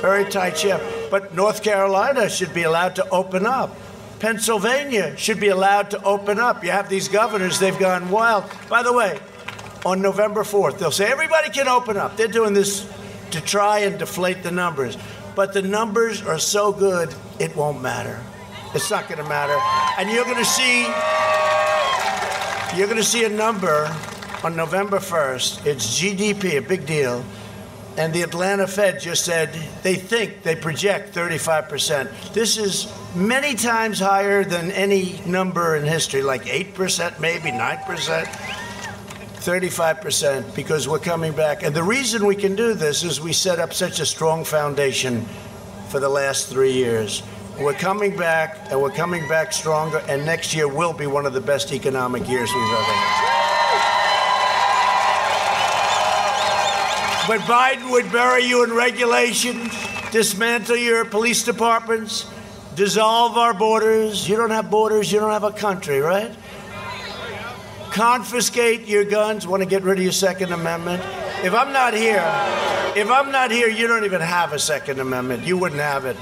very 0.00 0.24
tight 0.24 0.56
ship. 0.58 0.80
But 1.10 1.34
North 1.34 1.62
Carolina 1.62 2.28
should 2.28 2.54
be 2.54 2.62
allowed 2.62 2.94
to 2.96 3.08
open 3.10 3.44
up. 3.44 3.76
Pennsylvania 4.20 5.16
should 5.16 5.40
be 5.40 5.48
allowed 5.48 5.90
to 5.90 6.02
open 6.02 6.38
up. 6.38 6.64
You 6.64 6.70
have 6.70 6.88
these 6.88 7.08
governors, 7.08 7.58
they've 7.58 7.78
gone 7.78 8.10
wild. 8.10 8.44
By 8.68 8.82
the 8.82 8.92
way, 8.92 9.18
on 9.84 10.02
November 10.02 10.42
4th, 10.42 10.78
they'll 10.78 10.90
say 10.90 11.10
everybody 11.10 11.50
can 11.50 11.68
open 11.68 11.96
up. 11.96 12.16
They're 12.16 12.26
doing 12.28 12.52
this 12.52 12.90
to 13.30 13.40
try 13.40 13.80
and 13.80 13.98
deflate 13.98 14.42
the 14.42 14.50
numbers. 14.50 14.96
But 15.38 15.52
the 15.52 15.62
numbers 15.62 16.20
are 16.20 16.40
so 16.40 16.72
good, 16.72 17.14
it 17.38 17.54
won't 17.54 17.80
matter. 17.80 18.20
It's 18.74 18.90
not 18.90 19.06
going 19.06 19.22
to 19.22 19.28
matter. 19.28 19.56
And 19.96 20.10
you're 20.10 20.24
going 20.24 20.36
to 20.36 20.44
see 20.44 20.82
you're 22.76 22.88
going 22.88 22.98
to 22.98 23.04
see 23.04 23.24
a 23.24 23.28
number 23.28 23.88
on 24.42 24.56
November 24.56 24.98
1st. 24.98 25.64
It's 25.64 26.02
GDP, 26.02 26.58
a 26.58 26.60
big 26.60 26.86
deal. 26.86 27.24
And 27.96 28.12
the 28.12 28.22
Atlanta 28.22 28.66
Fed 28.66 28.98
just 28.98 29.24
said 29.24 29.56
they 29.84 29.94
think, 29.94 30.42
they 30.42 30.56
project 30.56 31.14
35%. 31.14 32.32
This 32.32 32.58
is 32.58 32.92
many 33.14 33.54
times 33.54 34.00
higher 34.00 34.42
than 34.42 34.72
any 34.72 35.20
number 35.24 35.76
in 35.76 35.84
history, 35.84 36.22
like 36.22 36.46
8%, 36.46 37.20
maybe 37.20 37.52
9%. 37.52 38.67
35% 39.40 40.54
because 40.54 40.88
we're 40.88 40.98
coming 40.98 41.32
back. 41.32 41.62
And 41.62 41.74
the 41.74 41.82
reason 41.82 42.26
we 42.26 42.36
can 42.36 42.56
do 42.56 42.74
this 42.74 43.02
is 43.02 43.20
we 43.20 43.32
set 43.32 43.58
up 43.58 43.72
such 43.72 44.00
a 44.00 44.06
strong 44.06 44.44
foundation 44.44 45.26
for 45.88 46.00
the 46.00 46.08
last 46.08 46.48
three 46.48 46.72
years. 46.72 47.22
We're 47.60 47.72
coming 47.72 48.16
back, 48.16 48.70
and 48.70 48.80
we're 48.80 48.90
coming 48.90 49.26
back 49.26 49.52
stronger, 49.52 50.02
and 50.08 50.24
next 50.24 50.54
year 50.54 50.68
will 50.68 50.92
be 50.92 51.08
one 51.08 51.26
of 51.26 51.32
the 51.32 51.40
best 51.40 51.72
economic 51.72 52.28
years 52.28 52.48
we've 52.54 52.72
ever 52.72 52.82
had. 52.82 53.38
But 57.26 57.40
Biden 57.40 57.90
would 57.90 58.10
bury 58.12 58.44
you 58.44 58.64
in 58.64 58.72
regulations, 58.72 59.74
dismantle 60.12 60.76
your 60.76 61.04
police 61.04 61.42
departments, 61.42 62.26
dissolve 62.74 63.36
our 63.36 63.52
borders. 63.52 64.28
You 64.28 64.36
don't 64.36 64.50
have 64.50 64.70
borders, 64.70 65.10
you 65.10 65.18
don't 65.18 65.32
have 65.32 65.44
a 65.44 65.52
country, 65.52 65.98
right? 65.98 66.32
Confiscate 67.98 68.86
your 68.86 69.02
guns, 69.02 69.44
want 69.44 69.60
to 69.60 69.68
get 69.68 69.82
rid 69.82 69.98
of 69.98 70.04
your 70.04 70.12
Second 70.12 70.52
Amendment. 70.52 71.02
If 71.42 71.52
I'm 71.52 71.72
not 71.72 71.94
here, 71.94 72.22
if 72.94 73.10
I'm 73.10 73.32
not 73.32 73.50
here, 73.50 73.66
you 73.66 73.88
don't 73.88 74.04
even 74.04 74.20
have 74.20 74.52
a 74.52 74.58
Second 74.60 75.00
Amendment. 75.00 75.42
You 75.42 75.58
wouldn't 75.58 75.80
have 75.80 76.04
it. 76.04 76.16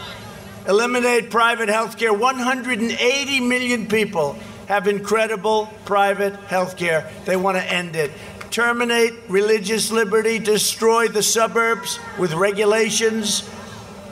Eliminate 0.67 1.29
private 1.29 1.69
health 1.69 1.99
care. 1.99 2.15
180 2.15 3.41
million 3.41 3.89
people 3.89 4.39
have 4.69 4.89
incredible 4.89 5.71
private 5.85 6.35
health 6.47 6.79
care. 6.79 7.13
They 7.27 7.37
want 7.37 7.59
to 7.59 7.71
end 7.71 7.95
it. 7.95 8.11
Terminate 8.51 9.13
religious 9.29 9.91
liberty, 9.93 10.39
destroy 10.39 11.09
the 11.09 11.23
suburbs 11.23 11.99
with 12.19 12.33
regulations 12.33 13.47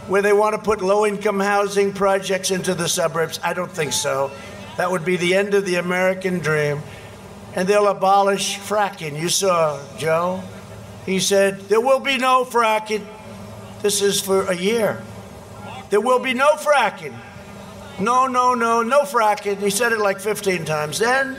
where 0.06 0.21
they 0.21 0.35
want 0.35 0.54
to 0.54 0.61
put 0.61 0.83
low 0.83 1.06
income 1.06 1.40
housing 1.40 1.94
projects 1.94 2.50
into 2.50 2.75
the 2.75 2.90
suburbs. 2.90 3.40
I 3.42 3.54
don't 3.54 3.73
think 3.73 3.94
so. 3.94 4.30
That 4.76 4.90
would 4.90 5.06
be 5.06 5.16
the 5.16 5.35
end 5.35 5.54
of 5.54 5.64
the 5.64 5.76
American 5.76 6.40
dream. 6.40 6.83
And 7.55 7.69
they'll 7.69 7.89
abolish 7.89 8.59
fracking. 8.59 9.19
You 9.19 9.29
saw 9.29 9.81
Joe. 9.97 10.43
He 11.07 11.21
said, 11.21 11.61
There 11.69 11.81
will 11.81 12.01
be 12.01 12.19
no 12.19 12.45
fracking. 12.45 13.07
This 13.83 14.03
is 14.03 14.21
for 14.21 14.47
a 14.47 14.57
year. 14.57 15.03
There 15.91 16.01
will 16.01 16.19
be 16.19 16.35
no 16.35 16.55
fracking. 16.55 17.15
No, 18.01 18.27
no, 18.27 18.55
no, 18.55 18.83
no 18.83 19.03
fracking. 19.03 19.59
He 19.59 19.71
said 19.71 19.93
it 19.93 20.01
like 20.01 20.19
15 20.19 20.65
times. 20.65 20.99
Then 20.99 21.37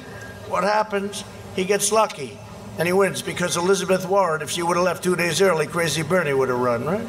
what 0.47 0.63
happens? 0.63 1.23
He 1.55 1.65
gets 1.65 1.91
lucky 1.91 2.37
and 2.77 2.87
he 2.87 2.93
wins 2.93 3.21
because 3.21 3.57
Elizabeth 3.57 4.07
Warren, 4.07 4.41
if 4.41 4.51
she 4.51 4.61
would 4.61 4.77
have 4.77 4.85
left 4.85 5.03
two 5.03 5.15
days 5.15 5.41
early, 5.41 5.67
Crazy 5.67 6.01
Bernie 6.01 6.33
would 6.33 6.49
have 6.49 6.59
run, 6.59 6.85
right? 6.85 7.07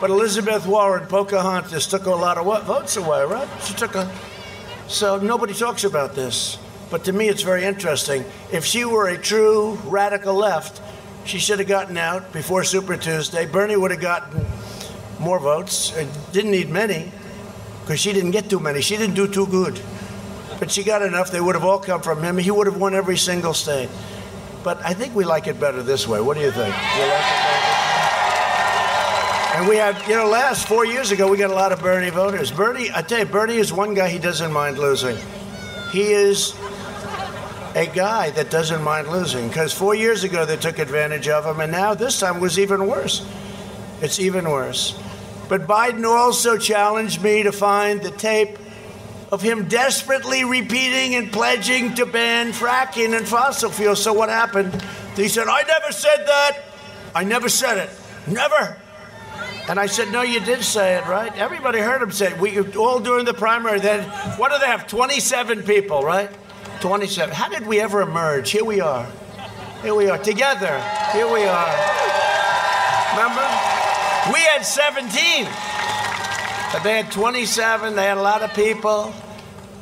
But 0.00 0.10
Elizabeth 0.10 0.66
Warren, 0.66 1.06
Pocahontas, 1.06 1.86
took 1.86 2.06
a 2.06 2.10
lot 2.10 2.38
of 2.38 2.66
votes 2.66 2.96
away, 2.96 3.24
right? 3.24 3.48
She 3.62 3.74
took 3.74 3.94
a. 3.94 4.10
So 4.88 5.18
nobody 5.18 5.54
talks 5.54 5.84
about 5.84 6.14
this. 6.14 6.58
But 6.92 7.04
to 7.04 7.12
me, 7.14 7.30
it's 7.30 7.40
very 7.40 7.64
interesting. 7.64 8.22
If 8.52 8.66
she 8.66 8.84
were 8.84 9.08
a 9.08 9.16
true 9.16 9.78
radical 9.86 10.34
left, 10.34 10.82
she 11.24 11.38
should 11.38 11.58
have 11.58 11.66
gotten 11.66 11.96
out 11.96 12.34
before 12.34 12.64
Super 12.64 12.98
Tuesday. 12.98 13.46
Bernie 13.46 13.76
would 13.76 13.92
have 13.92 14.00
gotten 14.02 14.44
more 15.18 15.40
votes. 15.40 15.96
It 15.96 16.06
didn't 16.32 16.50
need 16.50 16.68
many 16.68 17.10
because 17.80 17.98
she 17.98 18.12
didn't 18.12 18.32
get 18.32 18.50
too 18.50 18.60
many. 18.60 18.82
She 18.82 18.98
didn't 18.98 19.14
do 19.14 19.26
too 19.26 19.46
good. 19.46 19.80
But 20.58 20.70
she 20.70 20.84
got 20.84 21.00
enough. 21.00 21.30
They 21.30 21.40
would 21.40 21.54
have 21.54 21.64
all 21.64 21.78
come 21.78 22.02
from 22.02 22.22
him. 22.22 22.36
He 22.36 22.50
would 22.50 22.66
have 22.66 22.76
won 22.76 22.94
every 22.94 23.16
single 23.16 23.54
state. 23.54 23.88
But 24.62 24.84
I 24.84 24.92
think 24.92 25.14
we 25.14 25.24
like 25.24 25.46
it 25.46 25.58
better 25.58 25.82
this 25.82 26.06
way. 26.06 26.20
What 26.20 26.36
do 26.36 26.42
you 26.42 26.50
think? 26.50 26.74
You 26.98 27.06
like 27.06 27.24
and 29.54 29.68
we 29.68 29.76
have, 29.76 30.06
you 30.08 30.16
know, 30.16 30.26
last 30.26 30.66
four 30.68 30.84
years 30.84 31.10
ago, 31.10 31.30
we 31.30 31.38
got 31.38 31.50
a 31.50 31.54
lot 31.54 31.72
of 31.72 31.80
Bernie 31.80 32.10
voters. 32.10 32.50
Bernie, 32.50 32.90
I 32.94 33.00
tell 33.00 33.18
you, 33.18 33.26
Bernie 33.26 33.56
is 33.56 33.72
one 33.72 33.94
guy 33.94 34.08
he 34.08 34.18
doesn't 34.18 34.52
mind 34.52 34.78
losing. 34.78 35.16
He 35.90 36.12
is 36.12 36.54
a 37.74 37.86
guy 37.86 38.30
that 38.30 38.50
doesn't 38.50 38.82
mind 38.82 39.08
losing 39.08 39.48
because 39.48 39.72
four 39.72 39.94
years 39.94 40.24
ago 40.24 40.44
they 40.44 40.56
took 40.56 40.78
advantage 40.78 41.28
of 41.28 41.46
him, 41.46 41.60
and 41.60 41.72
now 41.72 41.94
this 41.94 42.20
time 42.20 42.40
was 42.40 42.58
even 42.58 42.86
worse. 42.86 43.26
It's 44.00 44.18
even 44.18 44.50
worse. 44.50 44.98
But 45.48 45.66
Biden 45.66 46.04
also 46.04 46.56
challenged 46.58 47.22
me 47.22 47.44
to 47.44 47.52
find 47.52 48.02
the 48.02 48.10
tape 48.10 48.58
of 49.30 49.40
him 49.40 49.68
desperately 49.68 50.44
repeating 50.44 51.14
and 51.14 51.32
pledging 51.32 51.94
to 51.94 52.04
ban 52.04 52.52
fracking 52.52 53.16
and 53.16 53.26
fossil 53.26 53.70
fuels. 53.70 54.02
So 54.02 54.12
what 54.12 54.28
happened? 54.28 54.72
He 55.16 55.28
said, 55.28 55.48
I 55.48 55.62
never 55.62 55.92
said 55.92 56.26
that. 56.26 56.58
I 57.14 57.24
never 57.24 57.48
said 57.48 57.78
it. 57.78 57.90
Never. 58.26 58.78
And 59.68 59.78
I 59.78 59.86
said, 59.86 60.10
No, 60.10 60.22
you 60.22 60.40
did 60.40 60.62
say 60.62 60.96
it, 60.96 61.06
right? 61.06 61.34
Everybody 61.36 61.78
heard 61.78 62.02
him 62.02 62.10
say 62.10 62.32
it. 62.32 62.38
We 62.38 62.58
all 62.74 63.00
during 63.00 63.24
the 63.24 63.34
primary. 63.34 63.80
Then 63.80 64.08
what 64.38 64.52
do 64.52 64.58
they 64.58 64.66
have? 64.66 64.86
27 64.86 65.62
people, 65.62 66.02
right? 66.02 66.30
27. 66.82 67.32
How 67.32 67.48
did 67.48 67.64
we 67.64 67.80
ever 67.80 68.02
emerge? 68.02 68.50
Here 68.50 68.64
we 68.64 68.80
are. 68.80 69.06
Here 69.82 69.94
we 69.94 70.10
are 70.10 70.18
together. 70.18 70.82
Here 71.12 71.32
we 71.32 71.44
are. 71.44 71.74
Remember? 73.12 73.46
We 74.32 74.40
had 74.40 74.62
17. 74.62 75.44
But 76.72 76.82
they 76.82 77.00
had 77.00 77.12
27. 77.12 77.94
They 77.94 78.02
had 78.02 78.18
a 78.18 78.22
lot 78.22 78.42
of 78.42 78.52
people. 78.54 79.14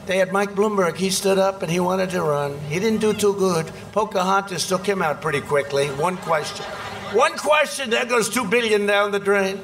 They 0.04 0.18
had 0.18 0.30
Mike 0.30 0.50
Bloomberg. 0.50 0.96
He 0.96 1.08
stood 1.08 1.38
up 1.38 1.62
and 1.62 1.72
he 1.72 1.80
wanted 1.80 2.10
to 2.10 2.22
run. 2.22 2.58
He 2.68 2.78
didn't 2.78 3.00
do 3.00 3.14
too 3.14 3.34
good. 3.34 3.72
Pocahontas 3.92 4.68
took 4.68 4.84
him 4.84 5.00
out 5.00 5.22
pretty 5.22 5.40
quickly. 5.40 5.86
One 5.88 6.18
question. 6.18 6.66
One 7.14 7.36
question, 7.38 7.88
there 7.88 8.04
goes 8.04 8.28
two 8.28 8.44
billion 8.44 8.84
down 8.84 9.10
the 9.10 9.18
drain. 9.18 9.58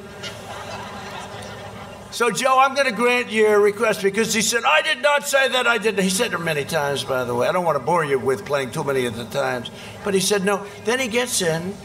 So, 2.17 2.31
Joe, 2.31 2.57
I'm 2.57 2.73
going 2.73 2.87
to 2.87 2.95
grant 2.95 3.31
your 3.31 3.59
request 3.59 4.01
because 4.01 4.33
he 4.33 4.41
said, 4.41 4.63
I 4.63 4.81
did 4.81 5.03
not 5.03 5.27
say 5.27 5.49
that. 5.49 5.67
I 5.67 5.77
did. 5.77 5.99
He 5.99 6.09
said 6.09 6.33
it 6.33 6.39
many 6.39 6.65
times, 6.65 7.03
by 7.03 7.23
the 7.23 7.35
way. 7.35 7.47
I 7.47 7.51
don't 7.51 7.63
want 7.63 7.77
to 7.77 7.83
bore 7.83 8.03
you 8.03 8.17
with 8.17 8.43
playing 8.43 8.71
too 8.71 8.83
many 8.83 9.05
of 9.05 9.15
the 9.15 9.25
times. 9.25 9.69
But 10.03 10.15
he 10.15 10.19
said, 10.19 10.43
no. 10.43 10.65
Then 10.83 10.99
he 10.99 11.09
gets 11.09 11.43
in, 11.43 11.75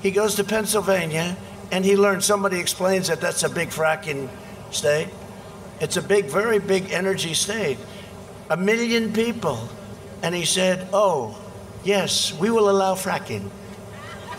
he 0.00 0.12
goes 0.12 0.36
to 0.36 0.44
Pennsylvania, 0.44 1.36
and 1.72 1.84
he 1.84 1.96
learns 1.96 2.24
somebody 2.24 2.60
explains 2.60 3.08
that 3.08 3.20
that's 3.20 3.42
a 3.42 3.48
big 3.48 3.70
fracking 3.70 4.28
state. 4.70 5.08
It's 5.80 5.96
a 5.96 6.02
big, 6.02 6.26
very 6.26 6.60
big 6.60 6.92
energy 6.92 7.34
state. 7.34 7.78
A 8.50 8.56
million 8.56 9.12
people. 9.12 9.68
And 10.22 10.36
he 10.36 10.44
said, 10.44 10.86
oh, 10.92 11.36
yes, 11.82 12.32
we 12.38 12.48
will 12.48 12.70
allow 12.70 12.94
fracking. 12.94 13.50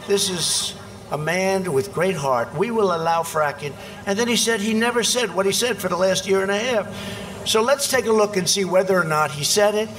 This 0.07 0.29
is 0.29 0.75
a 1.11 1.17
man 1.17 1.71
with 1.71 1.93
great 1.93 2.15
heart. 2.15 2.53
We 2.57 2.71
will 2.71 2.95
allow 2.95 3.21
fracking. 3.23 3.73
And 4.05 4.17
then 4.17 4.27
he 4.27 4.35
said 4.35 4.59
he 4.59 4.73
never 4.73 5.03
said 5.03 5.33
what 5.33 5.45
he 5.45 5.51
said 5.51 5.77
for 5.77 5.87
the 5.87 5.97
last 5.97 6.27
year 6.27 6.41
and 6.41 6.51
a 6.51 6.57
half. 6.57 7.47
So 7.47 7.61
let's 7.61 7.89
take 7.89 8.05
a 8.05 8.11
look 8.11 8.37
and 8.37 8.49
see 8.49 8.65
whether 8.65 8.99
or 8.99 9.03
not 9.03 9.31
he 9.31 9.43
said 9.43 9.75
it 9.75 9.89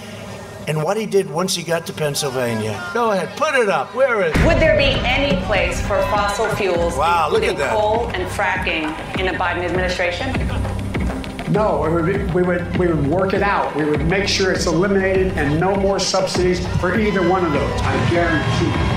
and 0.67 0.83
what 0.83 0.97
he 0.97 1.07
did 1.07 1.31
once 1.31 1.55
he 1.55 1.63
got 1.63 1.87
to 1.87 1.93
Pennsylvania. 1.93 2.83
Go 2.93 3.13
ahead, 3.13 3.37
put 3.37 3.55
it 3.55 3.69
up. 3.69 3.95
Where 3.95 4.21
is 4.25 4.35
it? 4.37 4.47
Would 4.47 4.57
there 4.59 4.77
be 4.77 4.99
any 5.07 5.41
place 5.47 5.81
for 5.83 6.01
fossil 6.11 6.49
fuels, 6.57 6.97
Wow, 6.97 7.29
look 7.31 7.45
including 7.45 7.63
at 7.65 7.71
that. 7.71 7.79
coal 7.81 8.09
and 8.09 8.29
fracking, 8.31 9.21
in 9.21 9.29
a 9.33 9.39
Biden 9.39 9.63
administration? 9.65 10.33
No, 11.53 11.85
it 11.85 11.93
would 11.93 12.07
be, 12.07 12.19
we 12.35 12.43
would 12.43 12.77
we 12.77 12.89
would 12.89 13.07
work 13.07 13.33
it 13.33 13.43
out. 13.43 13.75
We 13.77 13.85
would 13.85 14.05
make 14.07 14.27
sure 14.27 14.51
it's 14.53 14.67
eliminated 14.67 15.29
and 15.39 15.61
no 15.61 15.77
more 15.77 16.01
subsidies 16.01 16.67
for 16.81 16.99
either 16.99 17.27
one 17.29 17.45
of 17.47 17.53
those. 17.53 17.81
I 17.83 18.11
guarantee 18.11 18.67
we're 18.67 18.96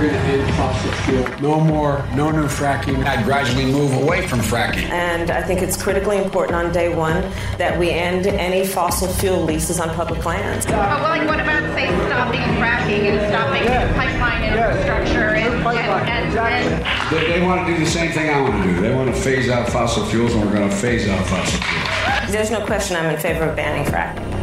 going 0.00 0.12
to 0.12 0.18
end 0.18 0.54
fossil 0.54 0.90
fuel. 1.04 1.40
No 1.40 1.60
more, 1.60 2.04
no 2.14 2.30
new 2.30 2.46
fracking. 2.46 3.04
I'd 3.04 3.24
gradually 3.24 3.66
move 3.66 3.92
away 4.02 4.26
from 4.26 4.40
fracking. 4.40 4.88
And 4.88 5.30
I 5.30 5.42
think 5.42 5.60
it's 5.60 5.80
critically 5.80 6.16
important 6.16 6.56
on 6.56 6.72
day 6.72 6.94
one 6.94 7.22
that 7.58 7.78
we 7.78 7.90
end 7.90 8.26
any 8.26 8.66
fossil 8.66 9.08
fuel 9.08 9.42
leases 9.42 9.78
on 9.78 9.90
public 9.94 10.24
lands. 10.24 10.64
But 10.64 10.74
well, 10.74 11.02
like, 11.02 11.28
what 11.28 11.40
about 11.40 11.62
say 11.74 11.86
stopping 12.06 12.40
fracking 12.56 13.10
and 13.10 13.20
stopping 13.28 13.66
pipeline 13.94 14.44
infrastructure 14.44 15.34
and, 15.36 15.54
and, 15.54 15.78
and, 15.78 16.38
and 16.38 17.14
They, 17.14 17.38
they 17.38 17.44
want 17.44 17.66
to 17.66 17.72
do 17.72 17.78
the 17.78 17.90
same 17.90 18.10
thing 18.12 18.30
I 18.30 18.40
want 18.40 18.62
to 18.62 18.70
do. 18.70 18.80
They 18.80 18.94
want 18.94 19.14
to 19.14 19.20
phase 19.20 19.48
out 19.50 19.68
fossil 19.68 20.06
fuels, 20.06 20.34
and 20.34 20.44
we're 20.44 20.52
going 20.52 20.68
to 20.68 20.74
phase 20.76 21.08
out 21.08 21.24
fossil 21.26 21.60
fuels. 21.60 22.32
There's 22.32 22.50
no 22.50 22.64
question 22.64 22.96
I'm 22.96 23.14
in 23.14 23.20
favor 23.20 23.44
of 23.44 23.56
banning 23.56 23.90
fracking. 23.92 24.39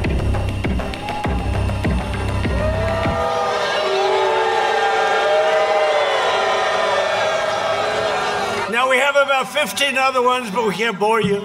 Have 9.13 9.15
about 9.15 9.49
15 9.49 9.97
other 9.97 10.21
ones, 10.21 10.51
but 10.51 10.67
we 10.67 10.73
can't 10.73 10.99
bore 10.99 11.21
you. 11.21 11.39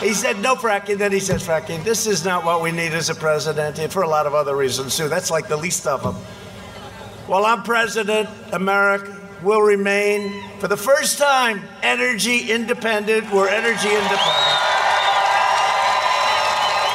He 0.00 0.14
said 0.14 0.40
no 0.40 0.54
fracking, 0.54 0.96
then 0.96 1.12
he 1.12 1.20
says 1.20 1.46
fracking. 1.46 1.84
This 1.84 2.06
is 2.06 2.24
not 2.24 2.44
what 2.46 2.62
we 2.62 2.72
need 2.72 2.94
as 2.94 3.10
a 3.10 3.14
president, 3.14 3.78
and 3.78 3.92
for 3.92 4.02
a 4.02 4.08
lot 4.08 4.26
of 4.26 4.34
other 4.34 4.56
reasons 4.56 4.96
too. 4.96 5.08
That's 5.08 5.30
like 5.30 5.48
the 5.48 5.56
least 5.56 5.86
of 5.86 6.02
them. 6.02 6.14
While 7.26 7.44
I'm 7.44 7.62
president, 7.62 8.30
America 8.52 9.14
will 9.42 9.60
remain, 9.60 10.42
for 10.58 10.68
the 10.68 10.76
first 10.76 11.18
time, 11.18 11.62
energy 11.82 12.50
independent. 12.50 13.30
We're 13.30 13.48
energy 13.48 13.88
independent. 13.88 14.79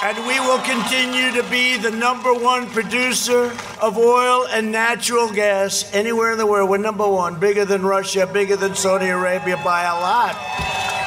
And 0.05 0.19
we 0.27 0.39
will 0.39 0.59
continue 0.59 1.31
to 1.31 1.41
be 1.49 1.77
the 1.77 1.89
number 1.89 2.31
one 2.31 2.67
producer 2.67 3.51
of 3.81 3.97
oil 3.97 4.45
and 4.51 4.71
natural 4.71 5.33
gas 5.33 5.91
anywhere 5.95 6.31
in 6.31 6.37
the 6.37 6.45
world. 6.45 6.69
We're 6.69 6.77
number 6.77 7.09
one, 7.09 7.39
bigger 7.39 7.65
than 7.65 7.81
Russia, 7.81 8.27
bigger 8.31 8.55
than 8.55 8.75
Saudi 8.75 9.07
Arabia 9.07 9.57
by 9.57 9.81
a 9.81 9.95
lot. 9.95 10.35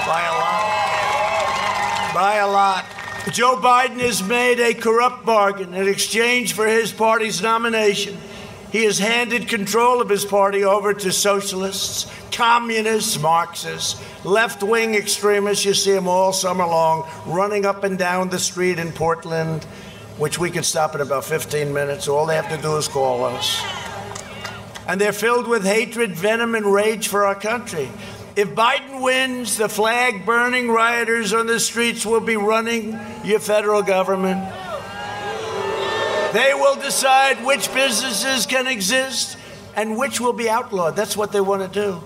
By 0.04 0.24
a 0.26 0.34
lot. 0.34 2.12
By 2.12 2.36
a 2.38 2.48
lot. 2.48 2.84
Joe 3.32 3.60
Biden 3.62 4.00
has 4.00 4.20
made 4.20 4.58
a 4.58 4.74
corrupt 4.74 5.24
bargain 5.24 5.74
in 5.74 5.86
exchange 5.86 6.54
for 6.54 6.66
his 6.66 6.90
party's 6.90 7.40
nomination. 7.40 8.18
He 8.70 8.84
has 8.84 8.98
handed 8.98 9.48
control 9.48 10.02
of 10.02 10.10
his 10.10 10.24
party 10.24 10.62
over 10.62 10.92
to 10.92 11.10
socialists, 11.10 12.06
communists, 12.30 13.18
Marxists, 13.18 14.00
left 14.24 14.62
wing 14.62 14.94
extremists. 14.94 15.64
You 15.64 15.72
see 15.72 15.92
them 15.92 16.06
all 16.06 16.32
summer 16.32 16.66
long 16.66 17.08
running 17.24 17.64
up 17.64 17.84
and 17.84 17.98
down 17.98 18.28
the 18.28 18.38
street 18.38 18.78
in 18.78 18.92
Portland, 18.92 19.64
which 20.18 20.38
we 20.38 20.50
could 20.50 20.66
stop 20.66 20.94
in 20.94 21.00
about 21.00 21.24
15 21.24 21.72
minutes. 21.72 22.08
All 22.08 22.26
they 22.26 22.36
have 22.36 22.50
to 22.50 22.60
do 22.60 22.76
is 22.76 22.88
call 22.88 23.24
us. 23.24 23.62
And 24.86 25.00
they're 25.00 25.12
filled 25.12 25.48
with 25.48 25.64
hatred, 25.64 26.14
venom, 26.14 26.54
and 26.54 26.66
rage 26.66 27.08
for 27.08 27.24
our 27.24 27.34
country. 27.34 27.90
If 28.36 28.50
Biden 28.50 29.02
wins, 29.02 29.56
the 29.56 29.68
flag 29.68 30.24
burning 30.24 30.70
rioters 30.70 31.32
on 31.32 31.46
the 31.46 31.58
streets 31.58 32.06
will 32.06 32.20
be 32.20 32.36
running 32.36 32.98
your 33.24 33.40
federal 33.40 33.82
government. 33.82 34.67
They 36.32 36.52
will 36.54 36.76
decide 36.76 37.44
which 37.44 37.72
businesses 37.72 38.44
can 38.46 38.66
exist 38.66 39.38
and 39.74 39.96
which 39.96 40.20
will 40.20 40.32
be 40.32 40.48
outlawed. 40.50 40.96
That's 40.96 41.16
what 41.16 41.32
they 41.32 41.40
want 41.40 41.62
to 41.62 41.68
do. 41.68 42.02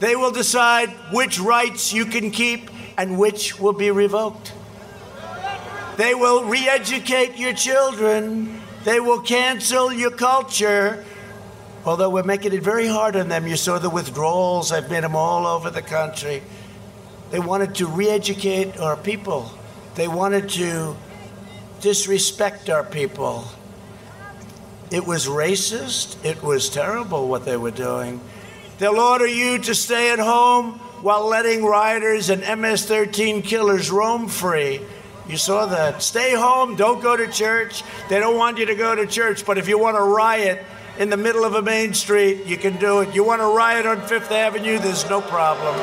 They 0.00 0.16
will 0.16 0.30
decide 0.30 0.90
which 1.12 1.38
rights 1.38 1.92
you 1.92 2.06
can 2.06 2.30
keep 2.30 2.70
and 2.96 3.18
which 3.18 3.58
will 3.58 3.72
be 3.72 3.90
revoked. 3.90 4.52
They 5.96 6.14
will 6.14 6.44
re 6.44 6.68
educate 6.68 7.36
your 7.36 7.52
children. 7.52 8.60
They 8.84 9.00
will 9.00 9.20
cancel 9.20 9.92
your 9.92 10.10
culture. 10.10 11.04
Although 11.84 12.10
we're 12.10 12.22
making 12.22 12.52
it 12.52 12.62
very 12.62 12.86
hard 12.86 13.16
on 13.16 13.28
them. 13.28 13.46
You 13.46 13.56
saw 13.56 13.78
the 13.78 13.90
withdrawals, 13.90 14.72
I've 14.72 14.90
made 14.90 15.04
them 15.04 15.16
all 15.16 15.46
over 15.46 15.70
the 15.70 15.82
country. 15.82 16.42
They 17.30 17.38
wanted 17.38 17.74
to 17.76 17.86
re 17.86 18.08
educate 18.08 18.78
our 18.78 18.96
people, 18.96 19.50
they 19.94 20.08
wanted 20.08 20.48
to 20.50 20.96
disrespect 21.80 22.70
our 22.70 22.84
people. 22.84 23.44
It 24.90 25.06
was 25.06 25.26
racist. 25.26 26.24
It 26.24 26.42
was 26.42 26.68
terrible 26.68 27.28
what 27.28 27.44
they 27.44 27.56
were 27.56 27.70
doing. 27.70 28.20
They'll 28.78 29.00
order 29.00 29.26
you 29.26 29.58
to 29.58 29.74
stay 29.74 30.12
at 30.12 30.18
home 30.18 30.78
while 31.02 31.26
letting 31.26 31.64
rioters 31.64 32.30
and 32.30 32.60
MS 32.60 32.84
13 32.86 33.42
killers 33.42 33.90
roam 33.90 34.28
free. 34.28 34.80
You 35.28 35.36
saw 35.36 35.66
that. 35.66 36.02
Stay 36.02 36.34
home, 36.34 36.76
don't 36.76 37.02
go 37.02 37.16
to 37.16 37.26
church. 37.26 37.82
They 38.08 38.20
don't 38.20 38.36
want 38.36 38.58
you 38.58 38.66
to 38.66 38.74
go 38.74 38.94
to 38.94 39.06
church, 39.06 39.44
but 39.44 39.58
if 39.58 39.66
you 39.68 39.78
want 39.78 39.96
to 39.96 40.02
riot 40.02 40.64
in 40.98 41.10
the 41.10 41.16
middle 41.16 41.44
of 41.44 41.54
a 41.54 41.62
main 41.62 41.94
street, 41.94 42.46
you 42.46 42.56
can 42.56 42.76
do 42.76 43.00
it. 43.00 43.14
You 43.14 43.24
want 43.24 43.40
to 43.40 43.46
riot 43.46 43.86
on 43.86 44.00
Fifth 44.02 44.30
Avenue, 44.30 44.78
there's 44.78 45.08
no 45.10 45.20
problem. 45.20 45.74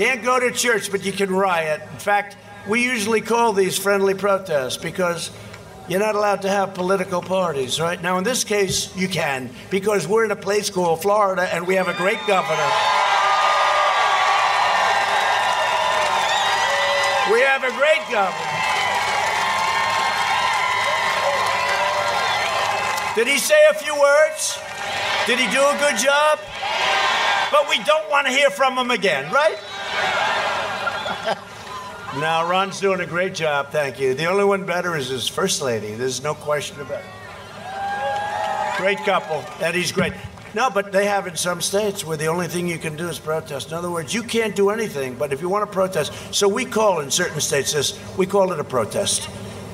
Can't 0.00 0.24
go 0.24 0.40
to 0.40 0.50
church, 0.50 0.90
but 0.90 1.04
you 1.04 1.12
can 1.12 1.30
riot. 1.30 1.82
In 1.92 1.98
fact, 1.98 2.34
we 2.66 2.82
usually 2.82 3.20
call 3.20 3.52
these 3.52 3.76
friendly 3.76 4.14
protests 4.14 4.78
because 4.78 5.30
you're 5.90 6.00
not 6.00 6.14
allowed 6.14 6.40
to 6.40 6.48
have 6.48 6.72
political 6.72 7.20
parties, 7.20 7.78
right? 7.78 8.00
Now, 8.00 8.16
in 8.16 8.24
this 8.24 8.42
case, 8.42 8.96
you 8.96 9.08
can 9.08 9.50
because 9.68 10.08
we're 10.08 10.24
in 10.24 10.30
a 10.30 10.36
place 10.36 10.70
called 10.70 11.02
Florida 11.02 11.42
and 11.54 11.66
we 11.66 11.74
have 11.74 11.88
a 11.88 11.92
great 11.92 12.16
governor. 12.26 12.70
We 17.30 17.42
have 17.44 17.62
a 17.62 17.72
great 17.76 18.00
governor. 18.10 18.56
Did 23.16 23.28
he 23.28 23.36
say 23.36 23.60
a 23.70 23.74
few 23.74 24.00
words? 24.00 24.58
Did 25.26 25.38
he 25.38 25.44
do 25.52 25.60
a 25.60 25.76
good 25.78 25.98
job? 25.98 26.38
But 27.50 27.68
we 27.68 27.84
don't 27.84 28.08
want 28.08 28.28
to 28.28 28.32
hear 28.32 28.48
from 28.48 28.78
him 28.78 28.90
again, 28.90 29.30
right? 29.30 29.58
No, 32.16 32.48
Ron's 32.48 32.80
doing 32.80 33.00
a 33.00 33.06
great 33.06 33.34
job, 33.34 33.70
thank 33.70 34.00
you. 34.00 34.14
The 34.14 34.26
only 34.26 34.44
one 34.44 34.64
better 34.64 34.96
is 34.96 35.08
his 35.08 35.28
first 35.28 35.62
lady. 35.62 35.94
There's 35.94 36.22
no 36.22 36.34
question 36.34 36.80
about 36.80 37.00
it. 37.00 38.78
Great 38.78 38.98
couple. 38.98 39.44
Eddie's 39.60 39.92
great. 39.92 40.12
No, 40.52 40.68
but 40.68 40.90
they 40.90 41.06
have 41.06 41.26
in 41.26 41.36
some 41.36 41.60
states 41.60 42.04
where 42.04 42.16
the 42.16 42.26
only 42.26 42.48
thing 42.48 42.66
you 42.66 42.78
can 42.78 42.96
do 42.96 43.08
is 43.08 43.18
protest. 43.18 43.68
In 43.68 43.74
other 43.74 43.90
words, 43.90 44.12
you 44.12 44.22
can't 44.22 44.56
do 44.56 44.70
anything, 44.70 45.14
but 45.14 45.32
if 45.32 45.40
you 45.40 45.48
want 45.48 45.64
to 45.66 45.72
protest, 45.72 46.12
so 46.34 46.48
we 46.48 46.64
call 46.64 47.00
in 47.00 47.10
certain 47.10 47.40
states 47.40 47.72
this, 47.72 47.98
we 48.16 48.26
call 48.26 48.52
it 48.52 48.58
a 48.58 48.64
protest. 48.64 49.28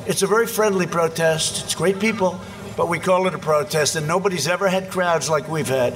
It's 0.07 0.23
a 0.23 0.27
very 0.27 0.47
friendly 0.47 0.87
protest. 0.87 1.65
It's 1.65 1.75
great 1.75 1.99
people, 1.99 2.39
but 2.77 2.89
we 2.89 2.99
call 2.99 3.27
it 3.27 3.35
a 3.35 3.39
protest, 3.39 3.97
and 3.97 4.07
nobody's 4.07 4.47
ever 4.47 4.69
had 4.69 4.91
crowds 4.91 5.31
like 5.31 5.49
we've 5.49 5.67
had. 5.67 5.95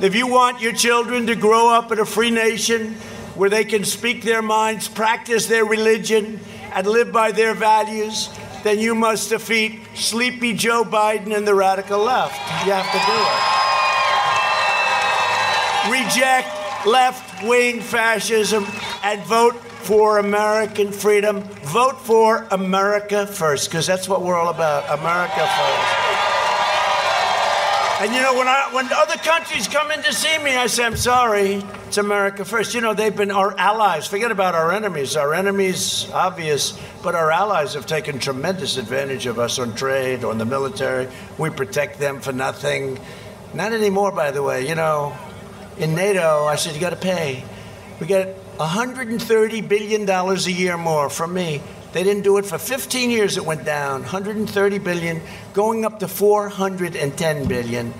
If 0.00 0.14
you 0.14 0.26
want 0.26 0.60
your 0.60 0.72
children 0.72 1.26
to 1.26 1.36
grow 1.36 1.68
up 1.68 1.92
in 1.92 1.98
a 1.98 2.06
free 2.06 2.30
nation 2.30 2.96
where 3.34 3.50
they 3.50 3.64
can 3.64 3.84
speak 3.84 4.22
their 4.22 4.42
minds, 4.42 4.88
practice 4.88 5.46
their 5.46 5.64
religion, 5.64 6.40
and 6.72 6.86
live 6.86 7.12
by 7.12 7.32
their 7.32 7.54
values, 7.54 8.30
then 8.62 8.78
you 8.78 8.94
must 8.94 9.30
defeat 9.30 9.80
sleepy 9.94 10.54
Joe 10.54 10.84
Biden 10.84 11.36
and 11.36 11.46
the 11.46 11.54
radical 11.54 12.00
left. 12.00 12.34
You 12.66 12.72
have 12.72 12.90
to 12.90 12.98
do 13.06 13.50
it 13.50 13.54
reject 15.88 16.48
left 16.86 17.42
wing 17.44 17.80
fascism 17.80 18.66
and 19.02 19.22
vote 19.24 19.54
for 19.54 20.18
American 20.18 20.90
freedom. 20.92 21.42
Vote 21.62 22.00
for 22.00 22.46
America 22.50 23.26
first, 23.26 23.68
because 23.68 23.86
that's 23.86 24.08
what 24.08 24.22
we're 24.22 24.36
all 24.36 24.48
about 24.48 24.98
America 24.98 25.46
first. 25.46 26.03
And 28.04 28.14
you 28.14 28.20
know, 28.20 28.34
when, 28.34 28.46
I, 28.46 28.68
when 28.72 28.92
other 28.92 29.16
countries 29.16 29.66
come 29.66 29.90
in 29.90 30.02
to 30.02 30.12
see 30.12 30.36
me, 30.36 30.54
I 30.54 30.66
say, 30.66 30.84
I'm 30.84 30.94
sorry, 30.94 31.64
it's 31.86 31.96
America 31.96 32.44
first. 32.44 32.74
You 32.74 32.82
know, 32.82 32.92
they've 32.92 33.16
been 33.16 33.30
our 33.30 33.58
allies. 33.58 34.06
Forget 34.06 34.30
about 34.30 34.54
our 34.54 34.72
enemies. 34.72 35.16
Our 35.16 35.32
enemies, 35.32 36.10
obvious, 36.12 36.78
but 37.02 37.14
our 37.14 37.32
allies 37.32 37.72
have 37.72 37.86
taken 37.86 38.18
tremendous 38.18 38.76
advantage 38.76 39.24
of 39.24 39.38
us 39.38 39.58
on 39.58 39.74
trade, 39.74 40.22
on 40.22 40.36
the 40.36 40.44
military. 40.44 41.08
We 41.38 41.48
protect 41.48 41.98
them 41.98 42.20
for 42.20 42.34
nothing. 42.34 43.00
Not 43.54 43.72
anymore, 43.72 44.12
by 44.12 44.32
the 44.32 44.42
way. 44.42 44.68
You 44.68 44.74
know, 44.74 45.16
in 45.78 45.94
NATO, 45.94 46.44
I 46.44 46.56
said, 46.56 46.74
you 46.74 46.82
got 46.82 46.90
to 46.90 46.96
pay. 46.96 47.42
We 48.00 48.06
get 48.06 48.36
$130 48.58 49.66
billion 49.66 50.06
a 50.10 50.34
year 50.50 50.76
more 50.76 51.08
from 51.08 51.32
me. 51.32 51.62
They 51.94 52.02
didn't 52.02 52.24
do 52.24 52.38
it 52.38 52.44
for 52.44 52.58
15 52.58 53.08
years, 53.08 53.36
it 53.36 53.46
went 53.46 53.64
down. 53.64 54.00
130 54.00 54.78
billion, 54.78 55.22
going 55.52 55.84
up 55.84 56.00
to 56.00 56.08
410 56.08 57.46
billion. 57.46 57.94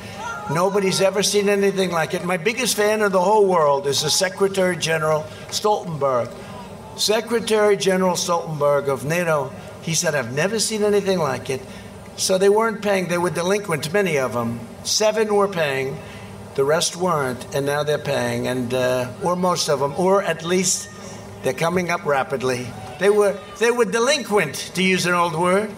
Nobody's 0.53 1.01
ever 1.01 1.23
seen 1.23 1.49
anything 1.49 1.93
like 1.93 2.13
it. 2.13 2.25
My 2.25 2.37
biggest 2.37 2.77
fan 2.77 3.03
of 3.03 3.13
the 3.13 3.21
whole 3.21 3.47
world 3.47 3.87
is 3.87 4.03
the 4.03 4.11
Secretary 4.11 4.77
General 4.77 5.23
Stoltenberg. 5.49 6.29
Secretary 6.99 7.77
General 7.77 8.17
Stoltenberg 8.17 8.89
of 8.89 9.05
NATO, 9.05 9.53
he 9.83 9.95
said, 9.95 10.17
I've 10.17 10.35
never 10.35 10.59
seen 10.59 10.83
anything 10.83 11.21
like 11.21 11.49
it. 11.49 11.63
So 12.17 12.37
they 12.37 12.49
weren't 12.49 12.83
paying, 12.83 13.07
they 13.07 13.19
were 13.19 13.31
delinquent, 13.31 13.93
many 13.93 14.19
of 14.19 14.33
them. 14.33 14.59
Seven 14.83 15.33
were 15.33 15.49
paying. 15.49 15.97
The 16.57 16.65
rest 16.65 16.97
weren't, 16.97 17.55
and 17.55 17.65
now 17.65 17.85
they're 17.85 17.99
paying, 17.99 18.49
and 18.49 18.75
uh, 18.75 19.13
or 19.23 19.37
most 19.37 19.69
of 19.69 19.79
them, 19.79 19.95
or 19.97 20.23
at 20.23 20.45
least 20.45 20.89
they're 21.45 21.53
coming 21.53 21.91
up 21.91 22.05
rapidly. 22.05 22.67
They 22.99 23.11
were 23.11 23.39
they 23.59 23.71
were 23.71 23.85
delinquent, 23.85 24.55
to 24.75 24.83
use 24.83 25.07
an 25.07 25.15
old 25.15 25.35
word. 25.35 25.71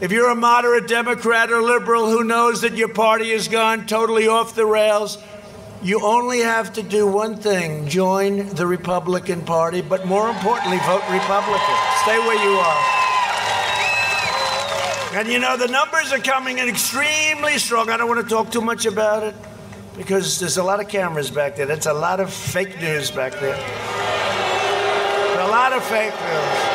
If 0.00 0.10
you're 0.10 0.30
a 0.30 0.34
moderate 0.34 0.88
Democrat 0.88 1.50
or 1.52 1.62
liberal 1.62 2.10
who 2.10 2.24
knows 2.24 2.62
that 2.62 2.74
your 2.74 2.88
party 2.88 3.30
has 3.30 3.48
gone 3.48 3.86
totally 3.86 4.26
off 4.26 4.54
the 4.54 4.66
rails, 4.66 5.18
you 5.82 6.00
only 6.04 6.40
have 6.40 6.72
to 6.74 6.82
do 6.82 7.06
one 7.06 7.36
thing 7.36 7.88
join 7.88 8.48
the 8.48 8.66
Republican 8.66 9.42
Party, 9.42 9.82
but 9.82 10.06
more 10.06 10.28
importantly, 10.28 10.78
vote 10.78 11.02
Republican. 11.10 11.76
Stay 12.02 12.18
where 12.18 12.42
you 12.42 12.58
are. 12.58 13.04
And 15.14 15.28
you 15.28 15.38
know, 15.38 15.56
the 15.56 15.68
numbers 15.68 16.10
are 16.12 16.18
coming 16.18 16.58
in 16.58 16.68
extremely 16.68 17.58
strong. 17.58 17.88
I 17.88 17.96
don't 17.96 18.08
want 18.08 18.26
to 18.26 18.28
talk 18.28 18.50
too 18.50 18.60
much 18.60 18.84
about 18.84 19.22
it 19.22 19.34
because 19.96 20.40
there's 20.40 20.56
a 20.56 20.64
lot 20.64 20.80
of 20.80 20.88
cameras 20.88 21.30
back 21.30 21.54
there. 21.54 21.66
That's 21.66 21.86
a 21.86 21.94
lot 21.94 22.18
of 22.18 22.32
fake 22.32 22.80
news 22.80 23.12
back 23.12 23.32
there. 23.34 24.33
A 25.44 25.48
lot 25.48 25.74
of 25.74 25.84
fake 25.84 26.14
news. 26.14 26.74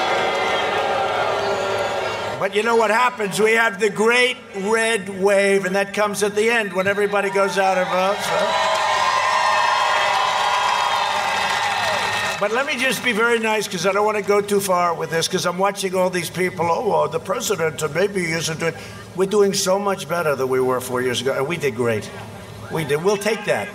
But 2.39 2.53
you 2.53 2.61
know 2.61 2.75
what 2.75 2.91
happens? 2.91 3.39
We 3.39 3.53
have 3.53 3.79
the 3.79 3.89
great 3.89 4.37
red 4.57 5.09
wave, 5.21 5.65
and 5.65 5.75
that 5.75 5.95
comes 5.95 6.21
at 6.21 6.35
the 6.35 6.51
end 6.51 6.73
when 6.73 6.85
everybody 6.85 7.31
goes 7.31 7.57
out 7.57 7.79
and 7.79 7.89
votes. 7.89 8.27
Right? 8.29 8.75
But 12.39 12.51
let 12.51 12.67
me 12.67 12.77
just 12.77 13.03
be 13.03 13.11
very 13.11 13.39
nice 13.39 13.65
because 13.65 13.87
I 13.87 13.91
don't 13.91 14.05
want 14.05 14.17
to 14.17 14.23
go 14.23 14.39
too 14.39 14.59
far 14.59 14.93
with 14.93 15.09
this 15.09 15.27
because 15.27 15.47
I'm 15.47 15.57
watching 15.57 15.95
all 15.95 16.11
these 16.11 16.29
people. 16.29 16.67
Oh, 16.69 16.87
well, 16.87 17.09
the 17.09 17.19
president 17.19 17.81
maybe 17.95 18.23
he 18.23 18.33
isn't 18.33 18.59
doing. 18.59 18.75
We're 19.15 19.25
doing 19.25 19.55
so 19.55 19.79
much 19.79 20.07
better 20.07 20.35
than 20.35 20.47
we 20.47 20.61
were 20.61 20.79
four 20.79 21.01
years 21.01 21.21
ago, 21.21 21.33
and 21.35 21.47
we 21.47 21.57
did 21.57 21.75
great. 21.75 22.07
We 22.71 22.85
did. 22.85 23.03
We'll 23.03 23.17
take 23.17 23.45
that. 23.45 23.67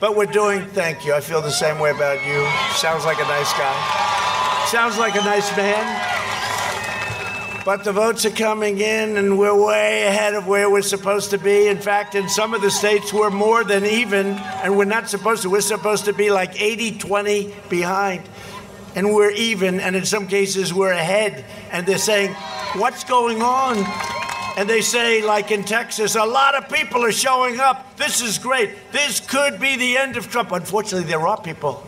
But 0.00 0.16
we're 0.16 0.26
doing, 0.26 0.66
thank 0.66 1.06
you. 1.06 1.14
I 1.14 1.20
feel 1.20 1.40
the 1.40 1.50
same 1.50 1.78
way 1.78 1.92
about 1.92 2.24
you. 2.26 2.46
Sounds 2.76 3.06
like 3.06 3.18
a 3.18 3.26
nice 3.26 3.50
guy. 3.54 4.33
Sounds 4.66 4.98
like 4.98 5.14
a 5.14 5.18
nice 5.18 5.54
man. 5.56 6.12
But 7.64 7.84
the 7.84 7.92
votes 7.92 8.24
are 8.24 8.30
coming 8.30 8.78
in, 8.80 9.16
and 9.16 9.38
we're 9.38 9.54
way 9.54 10.06
ahead 10.06 10.34
of 10.34 10.46
where 10.46 10.68
we're 10.68 10.82
supposed 10.82 11.30
to 11.30 11.38
be. 11.38 11.68
In 11.68 11.78
fact, 11.78 12.14
in 12.14 12.28
some 12.28 12.54
of 12.54 12.60
the 12.60 12.70
states, 12.70 13.12
we're 13.12 13.30
more 13.30 13.62
than 13.64 13.84
even, 13.84 14.26
and 14.62 14.76
we're 14.76 14.84
not 14.84 15.08
supposed 15.08 15.42
to. 15.42 15.50
We're 15.50 15.60
supposed 15.60 16.06
to 16.06 16.12
be 16.12 16.30
like 16.30 16.60
80 16.60 16.98
20 16.98 17.54
behind. 17.68 18.22
And 18.94 19.14
we're 19.14 19.30
even, 19.30 19.80
and 19.80 19.96
in 19.96 20.04
some 20.04 20.28
cases, 20.28 20.74
we're 20.74 20.92
ahead. 20.92 21.44
And 21.70 21.86
they're 21.86 21.98
saying, 21.98 22.34
What's 22.74 23.04
going 23.04 23.42
on? 23.42 23.78
and 24.56 24.70
they 24.70 24.80
say, 24.80 25.22
like 25.22 25.50
in 25.50 25.64
Texas, 25.64 26.14
a 26.14 26.24
lot 26.24 26.54
of 26.54 26.68
people 26.68 27.04
are 27.04 27.12
showing 27.12 27.58
up. 27.58 27.96
This 27.96 28.20
is 28.20 28.38
great. 28.38 28.70
This 28.92 29.20
could 29.20 29.58
be 29.58 29.76
the 29.76 29.96
end 29.96 30.16
of 30.16 30.30
Trump. 30.30 30.52
Unfortunately, 30.52 31.08
there 31.08 31.26
are 31.26 31.40
people. 31.40 31.84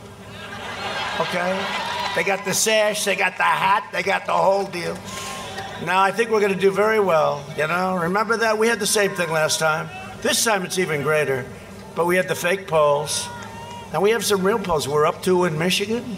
Okay? 1.20 1.95
They 2.16 2.24
got 2.24 2.46
the 2.46 2.54
sash, 2.54 3.04
they 3.04 3.14
got 3.14 3.36
the 3.36 3.42
hat, 3.42 3.90
they 3.92 4.02
got 4.02 4.24
the 4.24 4.32
whole 4.32 4.64
deal. 4.64 4.96
Now, 5.84 6.00
I 6.02 6.10
think 6.10 6.30
we're 6.30 6.40
going 6.40 6.54
to 6.54 6.58
do 6.58 6.70
very 6.70 6.98
well. 6.98 7.44
You 7.58 7.66
know, 7.66 7.94
remember 7.94 8.38
that? 8.38 8.56
We 8.56 8.68
had 8.68 8.80
the 8.80 8.86
same 8.86 9.10
thing 9.10 9.30
last 9.30 9.58
time. 9.58 9.90
This 10.22 10.42
time 10.42 10.64
it's 10.64 10.78
even 10.78 11.02
greater. 11.02 11.44
But 11.94 12.06
we 12.06 12.16
had 12.16 12.26
the 12.26 12.34
fake 12.34 12.66
polls. 12.68 13.28
And 13.92 14.00
we 14.00 14.12
have 14.12 14.24
some 14.24 14.42
real 14.42 14.58
polls. 14.58 14.88
We're 14.88 15.04
up 15.04 15.22
to 15.24 15.44
in 15.44 15.58
Michigan. 15.58 16.16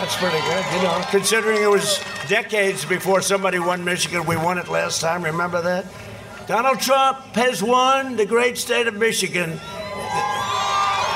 That's 0.00 0.16
pretty 0.16 0.40
good, 0.40 0.64
you 0.74 0.82
know, 0.82 1.04
considering 1.10 1.62
it 1.62 1.70
was 1.70 2.00
decades 2.26 2.84
before 2.84 3.20
somebody 3.20 3.60
won 3.60 3.84
Michigan. 3.84 4.26
We 4.26 4.36
won 4.36 4.58
it 4.58 4.68
last 4.68 5.00
time. 5.00 5.24
Remember 5.24 5.62
that? 5.62 5.86
Donald 6.48 6.80
Trump 6.80 7.18
has 7.36 7.62
won 7.62 8.16
the 8.16 8.26
great 8.26 8.58
state 8.58 8.88
of 8.88 8.94
Michigan. 8.94 9.50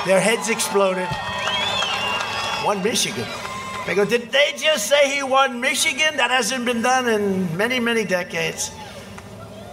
Their 0.06 0.20
heads 0.20 0.48
exploded. 0.48 1.08
Won 2.64 2.80
Michigan. 2.82 3.26
They 3.86 3.94
go, 3.96 4.04
did 4.04 4.30
they 4.30 4.54
just 4.56 4.86
say 4.86 5.12
he 5.12 5.22
won 5.22 5.60
Michigan? 5.60 6.16
That 6.16 6.30
hasn't 6.30 6.64
been 6.64 6.82
done 6.82 7.08
in 7.08 7.56
many, 7.56 7.80
many 7.80 8.04
decades. 8.04 8.70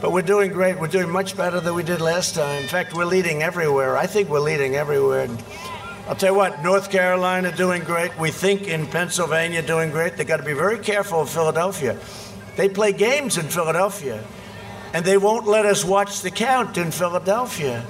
But 0.01 0.13
we're 0.13 0.23
doing 0.23 0.51
great. 0.51 0.79
We're 0.79 0.87
doing 0.87 1.09
much 1.09 1.37
better 1.37 1.59
than 1.59 1.75
we 1.75 1.83
did 1.83 2.01
last 2.01 2.33
time. 2.33 2.63
In 2.63 2.67
fact, 2.67 2.93
we're 2.93 3.05
leading 3.05 3.43
everywhere. 3.43 3.97
I 3.97 4.07
think 4.07 4.29
we're 4.29 4.39
leading 4.39 4.75
everywhere. 4.75 5.27
I'll 6.07 6.15
tell 6.15 6.31
you 6.31 6.37
what, 6.37 6.63
North 6.63 6.89
Carolina 6.89 7.55
doing 7.55 7.83
great. 7.83 8.17
We 8.17 8.31
think 8.31 8.67
in 8.67 8.87
Pennsylvania 8.87 9.61
doing 9.61 9.91
great. 9.91 10.17
They 10.17 10.23
got 10.23 10.37
to 10.37 10.43
be 10.43 10.53
very 10.53 10.79
careful 10.79 11.21
in 11.21 11.27
Philadelphia. 11.27 11.99
They 12.55 12.67
play 12.67 12.93
games 12.93 13.37
in 13.37 13.45
Philadelphia, 13.45 14.23
and 14.93 15.05
they 15.05 15.17
won't 15.17 15.47
let 15.47 15.67
us 15.67 15.85
watch 15.85 16.21
the 16.21 16.31
count 16.31 16.77
in 16.79 16.89
Philadelphia. 16.89 17.85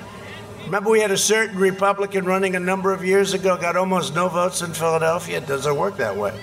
Remember, 0.69 0.91
we 0.91 0.99
had 0.99 1.10
a 1.10 1.17
certain 1.17 1.58
Republican 1.58 2.25
running 2.25 2.55
a 2.55 2.60
number 2.60 2.93
of 2.93 3.03
years 3.03 3.34
ago, 3.34 3.58
got 3.58 3.75
almost 3.75 4.13
no 4.13 4.29
votes 4.29 4.62
in 4.62 4.71
Philadelphia. 4.71 5.39
It 5.39 5.47
doesn't 5.47 5.75
work 5.75 5.97
that 5.97 6.15
way. 6.15 6.39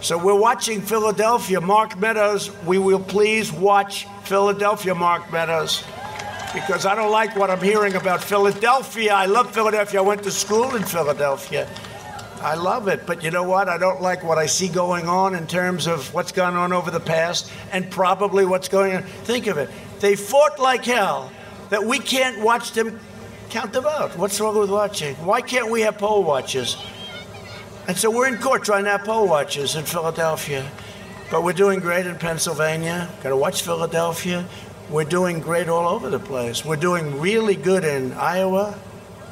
So 0.00 0.16
we're 0.16 0.38
watching 0.38 0.80
Philadelphia. 0.80 1.60
Mark 1.60 1.98
Meadows, 1.98 2.52
we 2.62 2.78
will 2.78 3.00
please 3.00 3.50
watch 3.50 4.06
Philadelphia, 4.22 4.94
Mark 4.94 5.32
Meadows 5.32 5.82
because 6.54 6.86
I 6.86 6.94
don't 6.94 7.10
like 7.10 7.34
what 7.34 7.50
I'm 7.50 7.60
hearing 7.60 7.96
about 7.96 8.22
Philadelphia. 8.22 9.12
I 9.12 9.26
love 9.26 9.52
Philadelphia. 9.52 9.98
I 9.98 10.04
went 10.04 10.22
to 10.22 10.30
school 10.30 10.76
in 10.76 10.84
Philadelphia. 10.84 11.68
I 12.40 12.54
love 12.54 12.86
it. 12.86 13.04
But 13.04 13.24
you 13.24 13.32
know 13.32 13.42
what? 13.42 13.68
I 13.68 13.78
don't 13.78 14.00
like 14.00 14.22
what 14.22 14.38
I 14.38 14.46
see 14.46 14.68
going 14.68 15.08
on 15.08 15.34
in 15.34 15.48
terms 15.48 15.88
of 15.88 16.14
what's 16.14 16.30
gone 16.30 16.54
on 16.54 16.72
over 16.72 16.92
the 16.92 17.00
past 17.00 17.50
and 17.72 17.90
probably 17.90 18.46
what's 18.46 18.68
going 18.68 18.94
on. 18.94 19.02
Think 19.02 19.48
of 19.48 19.58
it. 19.58 19.70
They 19.98 20.14
fought 20.14 20.60
like 20.60 20.84
hell 20.84 21.32
that 21.70 21.82
we 21.82 21.98
can't 21.98 22.40
watch 22.40 22.70
them 22.70 23.00
count 23.50 23.72
the 23.72 23.80
vote. 23.80 24.16
What's 24.16 24.40
wrong 24.40 24.58
with 24.58 24.70
watching? 24.70 25.14
Why 25.16 25.40
can't 25.40 25.70
we 25.70 25.82
have 25.82 25.98
poll 25.98 26.22
watches? 26.24 26.76
And 27.88 27.96
so 27.96 28.10
we're 28.10 28.28
in 28.28 28.38
court 28.38 28.64
trying 28.64 28.84
to 28.84 28.90
have 28.90 29.04
poll 29.04 29.28
watches 29.28 29.76
in 29.76 29.84
Philadelphia. 29.84 30.68
But 31.30 31.42
we're 31.42 31.52
doing 31.52 31.80
great 31.80 32.06
in 32.06 32.16
Pennsylvania. 32.16 33.08
Got 33.22 33.30
to 33.30 33.36
watch 33.36 33.62
Philadelphia. 33.62 34.46
We're 34.90 35.04
doing 35.04 35.40
great 35.40 35.68
all 35.68 35.88
over 35.88 36.08
the 36.08 36.18
place. 36.18 36.64
We're 36.64 36.76
doing 36.76 37.20
really 37.20 37.56
good 37.56 37.84
in 37.84 38.12
Iowa. 38.12 38.78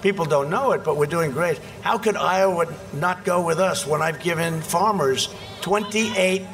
People 0.03 0.25
don't 0.25 0.51
know 0.51 0.73
it, 0.73 0.85
but 0.85 0.97
we're 0.97 1.07
doing 1.07 1.31
great. 1.31 1.59
How 1.83 1.97
could 1.99 2.17
Iowa 2.17 2.67
not 2.93 3.25
go 3.25 3.45
with 3.45 3.59
us 3.59 3.87
when 3.87 4.03
I've 4.03 4.21
given 4.21 4.61
farmers 4.61 5.29
$28 5.63 6.47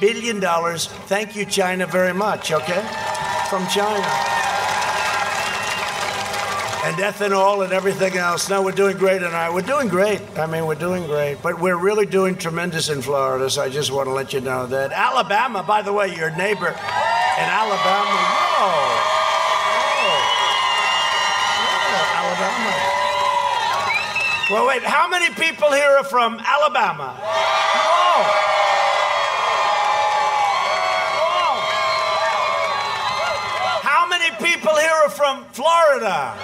billion? 0.00 0.40
Thank 0.40 1.34
you, 1.34 1.44
China, 1.44 1.86
very 1.86 2.12
much, 2.12 2.52
okay? 2.52 2.82
From 3.48 3.66
China. 3.68 4.04
And 6.84 6.96
ethanol 6.96 7.64
and 7.64 7.72
everything 7.72 8.16
else. 8.16 8.48
No, 8.48 8.62
we're 8.62 8.72
doing 8.72 8.96
great 8.96 9.22
and 9.22 9.34
I. 9.34 9.50
We're 9.50 9.62
doing 9.62 9.88
great. 9.88 10.20
I 10.38 10.46
mean, 10.46 10.66
we're 10.66 10.74
doing 10.74 11.04
great. 11.06 11.42
But 11.42 11.60
we're 11.60 11.76
really 11.76 12.06
doing 12.06 12.36
tremendous 12.36 12.88
in 12.88 13.02
Florida, 13.02 13.50
so 13.50 13.62
I 13.62 13.68
just 13.68 13.90
want 13.90 14.06
to 14.06 14.12
let 14.12 14.32
you 14.32 14.40
know 14.40 14.66
that. 14.66 14.92
Alabama, 14.92 15.62
by 15.62 15.82
the 15.82 15.92
way, 15.92 16.14
your 16.14 16.30
neighbor 16.36 16.68
in 16.68 17.44
Alabama. 17.44 18.18
Whoa. 18.18 18.72
Whoa. 19.98 20.38
Alabama. 22.18 22.72
Well, 24.50 24.66
wait, 24.66 24.82
how 24.82 25.08
many 25.08 25.28
people 25.34 25.72
here 25.72 25.90
are 25.90 26.04
from 26.04 26.40
Alabama? 26.40 27.12
Whoa. 27.20 28.22
Whoa. 31.20 31.60
How 33.82 34.06
many 34.08 34.30
people 34.42 34.74
here 34.76 34.90
are 35.04 35.10
from 35.10 35.44
Florida? 35.52 36.34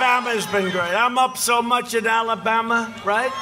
Alabama 0.00 0.30
has 0.30 0.46
been 0.46 0.70
great. 0.70 0.94
I'm 0.94 1.18
up 1.18 1.36
so 1.36 1.60
much 1.60 1.92
in 1.92 2.06
Alabama, 2.06 2.94
right? 3.04 3.32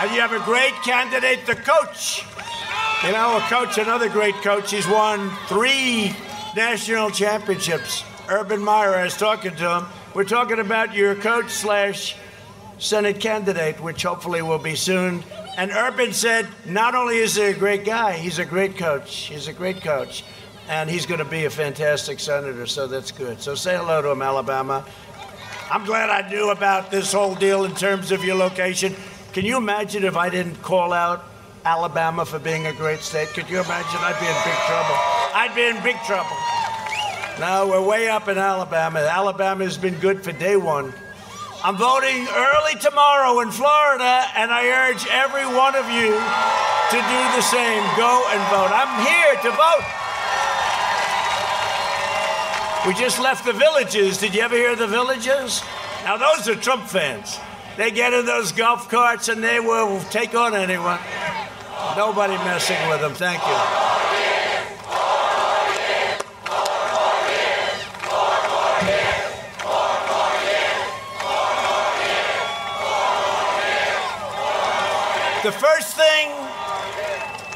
And 0.00 0.10
you 0.10 0.22
have 0.22 0.32
a 0.32 0.42
great 0.46 0.72
candidate 0.82 1.44
the 1.44 1.54
coach. 1.54 2.24
You 3.04 3.12
know, 3.12 3.36
a 3.36 3.40
coach, 3.42 3.76
another 3.76 4.08
great 4.08 4.34
coach. 4.36 4.70
He's 4.70 4.88
won 4.88 5.30
three 5.48 6.16
national 6.56 7.10
championships. 7.10 8.04
Urban 8.30 8.64
Meyer, 8.64 8.94
I 8.94 9.04
was 9.04 9.18
talking 9.18 9.54
to 9.54 9.80
him. 9.80 9.84
We're 10.14 10.24
talking 10.24 10.60
about 10.60 10.94
your 10.94 11.14
coach 11.14 11.50
slash 11.50 12.16
Senate 12.78 13.20
candidate, 13.20 13.82
which 13.82 14.02
hopefully 14.02 14.40
will 14.40 14.58
be 14.58 14.76
soon. 14.76 15.24
And 15.58 15.70
Urban 15.70 16.14
said, 16.14 16.48
not 16.64 16.94
only 16.94 17.18
is 17.18 17.34
he 17.34 17.42
a 17.42 17.52
great 17.54 17.84
guy, 17.84 18.14
he's 18.14 18.38
a 18.38 18.46
great 18.46 18.78
coach. 18.78 19.14
He's 19.14 19.46
a 19.46 19.52
great 19.52 19.82
coach. 19.82 20.24
And 20.68 20.88
he's 20.88 21.06
going 21.06 21.18
to 21.18 21.24
be 21.24 21.44
a 21.44 21.50
fantastic 21.50 22.20
senator, 22.20 22.66
so 22.66 22.86
that's 22.86 23.10
good. 23.10 23.40
So 23.40 23.54
say 23.54 23.76
hello 23.76 24.00
to 24.00 24.10
him, 24.10 24.22
Alabama. 24.22 24.84
I'm 25.70 25.84
glad 25.84 26.10
I 26.10 26.28
knew 26.28 26.50
about 26.50 26.90
this 26.90 27.12
whole 27.12 27.34
deal 27.34 27.64
in 27.64 27.74
terms 27.74 28.12
of 28.12 28.22
your 28.24 28.36
location. 28.36 28.94
Can 29.32 29.44
you 29.44 29.56
imagine 29.56 30.04
if 30.04 30.16
I 30.16 30.28
didn't 30.28 30.56
call 30.62 30.92
out 30.92 31.24
Alabama 31.64 32.24
for 32.26 32.38
being 32.38 32.66
a 32.66 32.72
great 32.74 33.00
state? 33.00 33.28
Could 33.28 33.48
you 33.48 33.60
imagine? 33.60 34.00
I'd 34.00 34.20
be 34.20 34.26
in 34.26 34.36
big 34.44 34.58
trouble. 34.68 34.96
I'd 35.34 35.54
be 35.54 35.64
in 35.64 35.82
big 35.82 35.96
trouble. 36.04 36.36
No, 37.40 37.66
we're 37.68 37.88
way 37.88 38.08
up 38.08 38.28
in 38.28 38.36
Alabama. 38.36 39.00
Alabama 39.00 39.64
has 39.64 39.78
been 39.78 39.94
good 39.94 40.22
for 40.22 40.32
day 40.32 40.56
one. 40.56 40.92
I'm 41.64 41.76
voting 41.76 42.26
early 42.28 42.74
tomorrow 42.80 43.40
in 43.40 43.50
Florida, 43.50 44.26
and 44.36 44.50
I 44.50 44.68
urge 44.90 45.06
every 45.08 45.46
one 45.46 45.74
of 45.74 45.88
you 45.88 46.12
to 46.12 46.98
do 46.98 47.20
the 47.32 47.40
same. 47.40 47.82
Go 47.96 48.12
and 48.28 48.42
vote. 48.52 48.68
I'm 48.68 48.92
here 49.06 49.34
to 49.48 49.50
vote. 49.56 50.01
We 52.84 52.94
just 52.94 53.20
left 53.20 53.44
the 53.44 53.52
villages. 53.52 54.18
Did 54.18 54.34
you 54.34 54.40
ever 54.40 54.56
hear 54.56 54.74
the 54.74 54.88
villages? 54.88 55.62
Now, 56.02 56.16
those 56.16 56.48
are 56.48 56.56
Trump 56.56 56.88
fans. 56.88 57.38
They 57.76 57.92
get 57.92 58.12
in 58.12 58.26
those 58.26 58.50
golf 58.50 58.88
carts 58.88 59.28
and 59.28 59.42
they 59.42 59.60
will 59.60 60.00
take 60.10 60.34
on 60.34 60.52
anyone. 60.52 60.98
Nobody 61.96 62.34
messing 62.38 62.76
with 62.88 63.00
them. 63.00 63.14
Thank 63.14 63.40
you. 63.46 63.52
The 75.44 75.52
first 75.52 75.96
thing, 75.96 76.32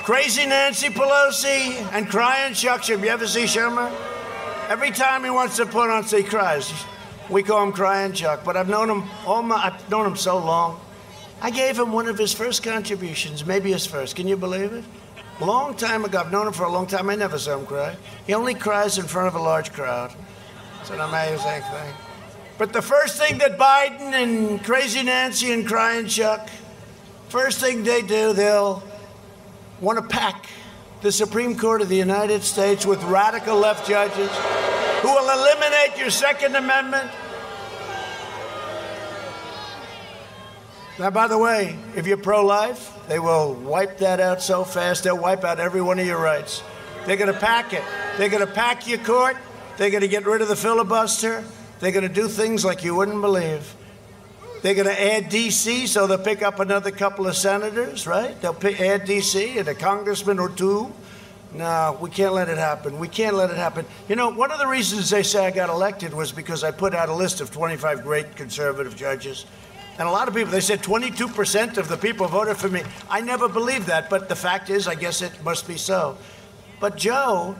crazy 0.04 0.46
Nancy 0.46 0.88
Pelosi 0.88 1.82
and 1.92 2.08
crying 2.08 2.54
Chuck. 2.54 2.84
Have 2.84 3.02
you 3.02 3.10
ever 3.10 3.26
see 3.26 3.44
Schumer? 3.44 4.15
Every 4.68 4.90
time 4.90 5.22
he 5.22 5.30
wants 5.30 5.56
to 5.58 5.66
put 5.66 5.90
on, 5.90 6.02
he 6.02 6.24
cries. 6.24 6.72
We 7.30 7.44
call 7.44 7.62
him 7.62 7.72
Crying 7.72 8.12
Chuck, 8.12 8.44
but 8.44 8.56
I've 8.56 8.68
known 8.68 8.90
him 8.90 9.04
all 9.24 9.40
my, 9.42 9.56
I've 9.56 9.90
known 9.90 10.06
him 10.06 10.16
so 10.16 10.38
long. 10.38 10.80
I 11.40 11.50
gave 11.50 11.78
him 11.78 11.92
one 11.92 12.08
of 12.08 12.18
his 12.18 12.32
first 12.32 12.64
contributions, 12.64 13.46
maybe 13.46 13.70
his 13.70 13.86
first. 13.86 14.16
Can 14.16 14.26
you 14.26 14.36
believe 14.36 14.72
it? 14.72 14.84
Long 15.40 15.76
time 15.76 16.04
ago. 16.04 16.18
I've 16.18 16.32
known 16.32 16.48
him 16.48 16.52
for 16.52 16.64
a 16.64 16.68
long 16.68 16.88
time. 16.88 17.08
I 17.10 17.14
never 17.14 17.38
saw 17.38 17.58
him 17.58 17.66
cry. 17.66 17.94
He 18.26 18.34
only 18.34 18.54
cries 18.54 18.98
in 18.98 19.04
front 19.04 19.28
of 19.28 19.36
a 19.36 19.40
large 19.40 19.72
crowd. 19.72 20.12
It's 20.80 20.90
an 20.90 21.00
amazing 21.00 21.62
thing. 21.62 21.94
But 22.58 22.72
the 22.72 22.82
first 22.82 23.20
thing 23.20 23.38
that 23.38 23.58
Biden 23.58 24.14
and 24.14 24.64
Crazy 24.64 25.02
Nancy 25.02 25.52
and 25.52 25.66
Crying 25.66 26.06
Chuck, 26.08 26.48
first 27.28 27.60
thing 27.60 27.84
they 27.84 28.02
do, 28.02 28.32
they'll 28.32 28.82
want 29.80 29.98
to 29.98 30.04
pack 30.08 30.48
the 31.02 31.12
Supreme 31.12 31.58
Court 31.58 31.82
of 31.82 31.88
the 31.88 31.96
United 31.96 32.42
States 32.42 32.86
with 32.86 33.02
radical 33.04 33.56
left 33.56 33.86
judges 33.86 34.30
who 35.02 35.08
will 35.08 35.30
eliminate 35.30 35.98
your 35.98 36.10
Second 36.10 36.56
Amendment. 36.56 37.10
Now, 40.98 41.10
by 41.10 41.28
the 41.28 41.36
way, 41.36 41.78
if 41.94 42.06
you're 42.06 42.16
pro 42.16 42.44
life, 42.44 42.98
they 43.06 43.18
will 43.18 43.52
wipe 43.52 43.98
that 43.98 44.18
out 44.18 44.40
so 44.40 44.64
fast, 44.64 45.04
they'll 45.04 45.18
wipe 45.18 45.44
out 45.44 45.60
every 45.60 45.82
one 45.82 45.98
of 45.98 46.06
your 46.06 46.20
rights. 46.20 46.62
They're 47.04 47.16
going 47.16 47.32
to 47.32 47.38
pack 47.38 47.74
it. 47.74 47.84
They're 48.16 48.30
going 48.30 48.44
to 48.44 48.52
pack 48.52 48.88
your 48.88 48.98
court. 48.98 49.36
They're 49.76 49.90
going 49.90 50.00
to 50.00 50.08
get 50.08 50.24
rid 50.24 50.40
of 50.40 50.48
the 50.48 50.56
filibuster. 50.56 51.44
They're 51.78 51.92
going 51.92 52.08
to 52.08 52.12
do 52.12 52.26
things 52.26 52.64
like 52.64 52.82
you 52.82 52.94
wouldn't 52.94 53.20
believe. 53.20 53.76
They're 54.66 54.74
going 54.74 54.88
to 54.88 55.00
add 55.00 55.28
D.C., 55.28 55.86
so 55.86 56.08
they'll 56.08 56.18
pick 56.18 56.42
up 56.42 56.58
another 56.58 56.90
couple 56.90 57.28
of 57.28 57.36
senators, 57.36 58.04
right? 58.04 58.34
They'll 58.42 58.52
pick, 58.52 58.80
add 58.80 59.04
D.C. 59.04 59.58
and 59.58 59.68
a 59.68 59.76
congressman 59.76 60.40
or 60.40 60.48
two. 60.48 60.92
No, 61.54 61.96
we 62.00 62.10
can't 62.10 62.34
let 62.34 62.48
it 62.48 62.58
happen. 62.58 62.98
We 62.98 63.06
can't 63.06 63.36
let 63.36 63.50
it 63.50 63.58
happen. 63.58 63.86
You 64.08 64.16
know, 64.16 64.30
one 64.30 64.50
of 64.50 64.58
the 64.58 64.66
reasons 64.66 65.08
they 65.08 65.22
say 65.22 65.46
I 65.46 65.52
got 65.52 65.68
elected 65.68 66.12
was 66.12 66.32
because 66.32 66.64
I 66.64 66.72
put 66.72 66.96
out 66.96 67.08
a 67.08 67.14
list 67.14 67.40
of 67.40 67.52
25 67.52 68.02
great 68.02 68.34
conservative 68.34 68.96
judges. 68.96 69.46
And 70.00 70.08
a 70.08 70.10
lot 70.10 70.26
of 70.26 70.34
people, 70.34 70.50
they 70.50 70.60
said 70.60 70.82
22% 70.82 71.76
of 71.78 71.86
the 71.86 71.96
people 71.96 72.26
voted 72.26 72.56
for 72.56 72.68
me. 72.68 72.82
I 73.08 73.20
never 73.20 73.48
believed 73.48 73.86
that, 73.86 74.10
but 74.10 74.28
the 74.28 74.34
fact 74.34 74.68
is, 74.68 74.88
I 74.88 74.96
guess 74.96 75.22
it 75.22 75.44
must 75.44 75.68
be 75.68 75.76
so. 75.76 76.18
But 76.80 76.96
Joe 76.96 77.54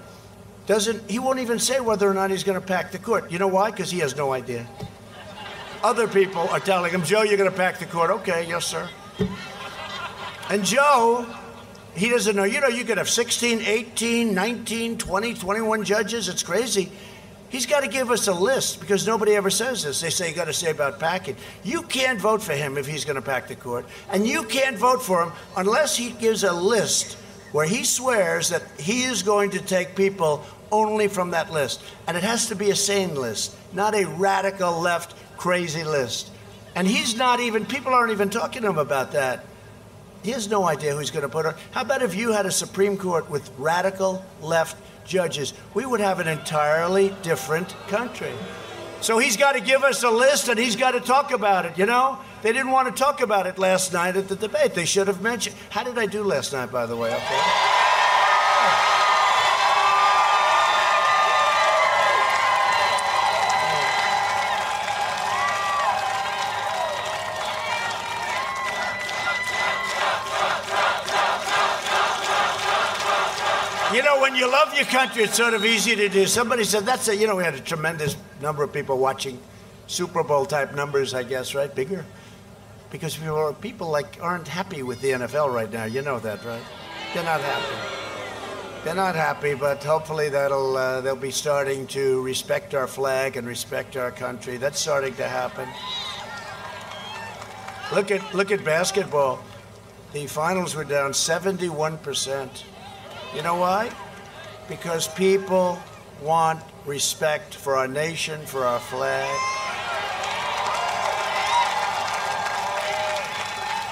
doesn't, 0.67 1.09
he 1.09 1.21
won't 1.21 1.39
even 1.39 1.61
say 1.61 1.79
whether 1.79 2.11
or 2.11 2.15
not 2.15 2.33
he's 2.33 2.43
going 2.43 2.61
to 2.61 2.67
pack 2.67 2.91
the 2.91 2.99
court. 2.99 3.31
You 3.31 3.39
know 3.39 3.47
why? 3.47 3.71
Because 3.71 3.93
he 3.93 4.01
has 4.01 4.17
no 4.17 4.33
idea. 4.33 4.67
Other 5.87 6.09
people 6.09 6.49
are 6.49 6.59
telling 6.59 6.91
him, 6.91 7.05
Joe, 7.05 7.23
you're 7.23 7.37
going 7.37 7.49
to 7.49 7.57
pack 7.57 7.79
the 7.79 7.87
court. 7.87 8.11
Okay, 8.11 8.45
yes, 8.49 8.67
sir. 8.67 8.89
And 10.51 10.65
Joe, 10.65 11.25
he 11.95 12.09
doesn't 12.09 12.35
know. 12.35 12.43
You 12.43 12.61
know, 12.61 12.67
you 12.67 12.83
could 12.83 12.99
have 12.99 13.09
16, 13.09 13.61
18, 13.61 14.35
19, 14.35 14.99
20, 14.99 15.35
21 15.35 15.85
judges. 15.85 16.29
It's 16.29 16.43
crazy. 16.43 16.91
He's 17.51 17.67
got 17.67 17.85
to 17.85 17.89
give 17.89 18.11
us 18.11 18.27
a 18.27 18.33
list 18.33 18.81
because 18.81 19.07
nobody 19.07 19.37
ever 19.37 19.49
says 19.49 19.85
this. 19.85 20.01
They 20.01 20.11
say 20.11 20.29
you 20.29 20.35
got 20.35 20.47
to 20.47 20.53
say 20.53 20.73
about 20.73 20.99
packing. 20.99 21.37
You 21.63 21.83
can't 21.83 22.21
vote 22.21 22.43
for 22.43 22.55
him 22.55 22.77
if 22.79 22.87
he's 22.89 23.05
going 23.05 23.15
to 23.15 23.23
pack 23.23 23.47
the 23.47 23.55
court. 23.55 23.87
And 24.11 24.27
you 24.27 24.43
can't 24.43 24.77
vote 24.77 25.05
for 25.05 25.23
him 25.23 25.31
unless 25.57 25.97
he 25.97 26.11
gives 26.11 26.43
a 26.43 26.53
list 26.53 27.17
where 27.53 27.65
he 27.65 27.85
swears 27.85 28.49
that 28.49 28.65
he 28.77 29.05
is 29.05 29.23
going 29.23 29.51
to 29.51 29.61
take 29.61 29.95
people 29.95 30.45
only 30.73 31.07
from 31.07 31.31
that 31.31 31.53
list. 31.53 31.81
And 32.09 32.17
it 32.17 32.25
has 32.25 32.49
to 32.49 32.57
be 32.57 32.71
a 32.71 32.77
sane 32.77 33.15
list, 33.15 33.57
not 33.73 33.95
a 33.95 34.05
radical 34.05 34.81
left 34.81 35.15
crazy 35.37 35.85
list. 35.85 36.31
And 36.75 36.87
he's 36.87 37.17
not 37.17 37.41
even, 37.41 37.65
people 37.65 37.95
aren't 37.95 38.13
even 38.13 38.31
talking 38.31 38.63
to 38.63 38.69
him 38.69 38.79
about 38.79 39.13
that. 39.13 39.45
He 40.23 40.33
has 40.33 40.51
no 40.51 40.65
idea 40.65 40.93
who 40.93 40.99
he's 40.99 41.11
going 41.11 41.23
to 41.23 41.29
put 41.29 41.47
on. 41.47 41.55
How 41.71 41.83
about 41.83 42.03
if 42.03 42.15
you 42.15 42.33
had 42.33 42.47
a 42.47 42.51
Supreme 42.51 42.97
Court 42.97 43.31
with 43.31 43.51
radical 43.59 44.25
left 44.43 44.77
judges? 45.07 45.55
We 45.73 45.87
would 45.87 46.01
have 46.01 46.21
an 46.21 46.29
entirely 46.29 47.15
different 47.23 47.69
country. 47.89 48.33
So 49.01 49.19
he's 49.19 49.37
got 49.37 49.53
to 49.53 49.61
give 49.61 49.85
us 49.85 50.03
a 50.03 50.11
list 50.11 50.49
and 50.49 50.59
he's 50.59 50.75
got 50.75 50.93
to 50.93 51.01
talk 51.01 51.31
about 51.31 51.65
it, 51.65 51.79
you 51.79 51.87
know? 51.87 52.19
They 52.43 52.53
didn't 52.53 52.73
want 52.73 52.95
to 52.95 53.03
talk 53.03 53.21
about 53.21 53.47
it 53.47 53.59
last 53.59 53.93
night 53.93 54.17
at 54.17 54.29
the 54.29 54.37
debate. 54.37 54.75
They 54.75 54.85
should 54.85 55.07
have 55.07 55.23
mentioned. 55.23 55.57
How 55.71 55.85
did 55.85 55.99
I 55.99 56.07
do 56.07 56.23
last 56.23 56.53
night, 56.53 56.73
by 56.73 56.87
the 56.87 56.97
way? 56.97 57.15
Okay. 57.15 57.86
When 74.27 74.35
you 74.35 74.51
love 74.51 74.75
your 74.75 74.87
country, 74.87 75.23
it's 75.23 75.37
sort 75.37 75.55
of 75.55 75.65
easy 75.65 75.95
to 75.95 76.09
do. 76.09 76.27
Somebody 76.27 76.65
said 76.65 76.85
that's 76.85 77.07
a, 77.07 77.15
you 77.15 77.29
know, 77.29 77.37
we 77.37 77.45
had 77.45 77.55
a 77.55 77.61
tremendous 77.61 78.17
number 78.41 78.65
of 78.65 78.73
people 78.73 78.99
watching 78.99 79.39
Super 79.87 80.25
Bowl 80.25 80.45
type 80.45 80.75
numbers, 80.75 81.15
I 81.15 81.23
guess, 81.23 81.55
right? 81.55 81.73
Bigger. 81.73 82.05
Because 82.91 83.17
people, 83.17 83.57
people 83.61 83.89
like 83.89 84.19
aren't 84.21 84.49
happy 84.49 84.83
with 84.83 85.01
the 85.01 85.11
NFL 85.13 85.55
right 85.55 85.73
now. 85.73 85.85
You 85.85 86.03
know 86.03 86.19
that, 86.19 86.45
right? 86.45 86.63
They're 87.15 87.23
not 87.23 87.41
happy. 87.41 88.83
They're 88.85 88.97
not 88.97 89.15
happy, 89.15 89.55
but 89.55 89.85
hopefully 89.85 90.29
that'll 90.29 90.77
uh, 90.77 91.01
they'll 91.03 91.15
be 91.15 91.31
starting 91.31 91.87
to 91.89 92.21
respect 92.23 92.75
our 92.75 92.89
flag 92.89 93.37
and 93.37 93.47
respect 93.47 93.97
our 93.97 94.11
country. 94.11 94.57
That's 94.57 94.81
starting 94.81 95.15
to 95.15 95.29
happen. 95.29 95.69
Look 97.95 98.11
at 98.11 98.35
look 98.35 98.51
at 98.51 98.65
basketball. 98.65 99.39
the 100.13 100.27
finals 100.27 100.75
were 100.75 100.85
down 100.85 101.13
71%. 101.13 102.65
You 103.33 103.43
know 103.43 103.57
why? 103.57 103.93
Because 104.69 105.09
people 105.09 105.79
want 106.23 106.63
respect 106.85 107.55
for 107.55 107.77
our 107.77 107.89
nation, 107.89 108.45
for 108.47 108.65
our 108.65 108.81
flag. 108.81 109.31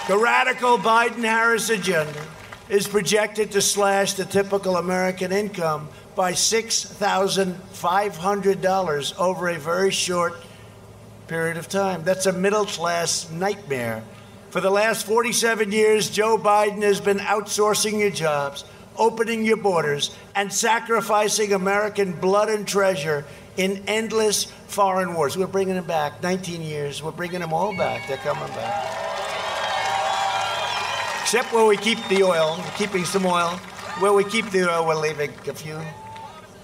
The 0.07 0.19
radical 0.19 0.77
Biden 0.79 1.25
Harris 1.25 1.71
agenda 1.71 2.23
is 2.69 2.87
projected 2.87 3.51
to 3.53 3.63
slash 3.63 4.13
the 4.15 4.25
typical 4.25 4.77
American 4.77 5.33
income 5.33 5.89
by 6.15 6.33
$6,500 6.33 9.19
over 9.19 9.49
a 9.49 9.59
very 9.59 9.91
short 9.91 10.35
period 11.27 11.57
of 11.57 11.69
time. 11.69 12.05
That's 12.05 12.27
a 12.27 12.33
middle 12.33 12.67
class 12.67 13.29
nightmare. 13.31 14.05
For 14.51 14.61
the 14.61 14.71
last 14.71 15.07
47 15.07 15.73
years, 15.73 16.11
Joe 16.11 16.39
Biden 16.39 16.83
has 16.83 17.01
been 17.01 17.19
outsourcing 17.19 17.99
your 17.99 18.11
jobs, 18.11 18.65
opening 18.97 19.45
your 19.45 19.57
borders, 19.57 20.15
and 20.35 20.53
sacrificing 20.53 21.53
American 21.53 22.13
blood 22.13 22.49
and 22.49 22.67
treasure 22.67 23.25
in 23.57 23.85
endless 23.87 24.45
foreign 24.67 25.15
wars. 25.15 25.37
We're 25.37 25.47
bringing 25.47 25.75
them 25.75 25.87
back. 25.87 26.23
19 26.23 26.63
years. 26.63 27.03
We're 27.03 27.13
bringing 27.13 27.41
them 27.41 27.53
all 27.53 27.77
back. 27.77 28.09
They're 28.09 28.17
coming 28.19 28.49
back. 28.49 29.05
Except 31.23 31.53
where 31.53 31.67
we 31.67 31.77
keep 31.77 31.99
the 32.09 32.23
oil, 32.23 32.57
we're 32.59 32.71
keeping 32.77 33.05
some 33.05 33.25
oil. 33.27 33.51
Where 34.01 34.13
we 34.13 34.25
keep 34.25 34.51
the 34.51 34.71
oil, 34.71 34.87
we're 34.87 35.01
leaving 35.01 35.31
a 35.49 35.55
few. 35.55 35.81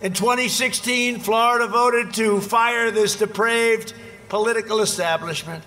In 0.02 0.12
2016, 0.12 1.20
Florida 1.20 1.66
voted 1.66 2.14
to 2.14 2.40
fire 2.40 2.90
this 2.90 3.16
depraved 3.16 3.94
political 4.28 4.80
establishment. 4.80 5.62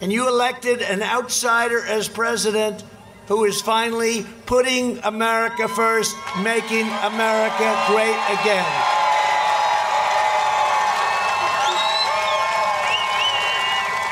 And 0.00 0.12
you 0.12 0.28
elected 0.28 0.82
an 0.82 1.02
outsider 1.02 1.84
as 1.84 2.08
president 2.08 2.82
who 3.28 3.44
is 3.44 3.60
finally 3.60 4.26
putting 4.46 4.98
America 5.04 5.68
first, 5.68 6.16
making 6.42 6.86
America 7.02 7.84
great 7.88 8.18
again. 8.40 9.02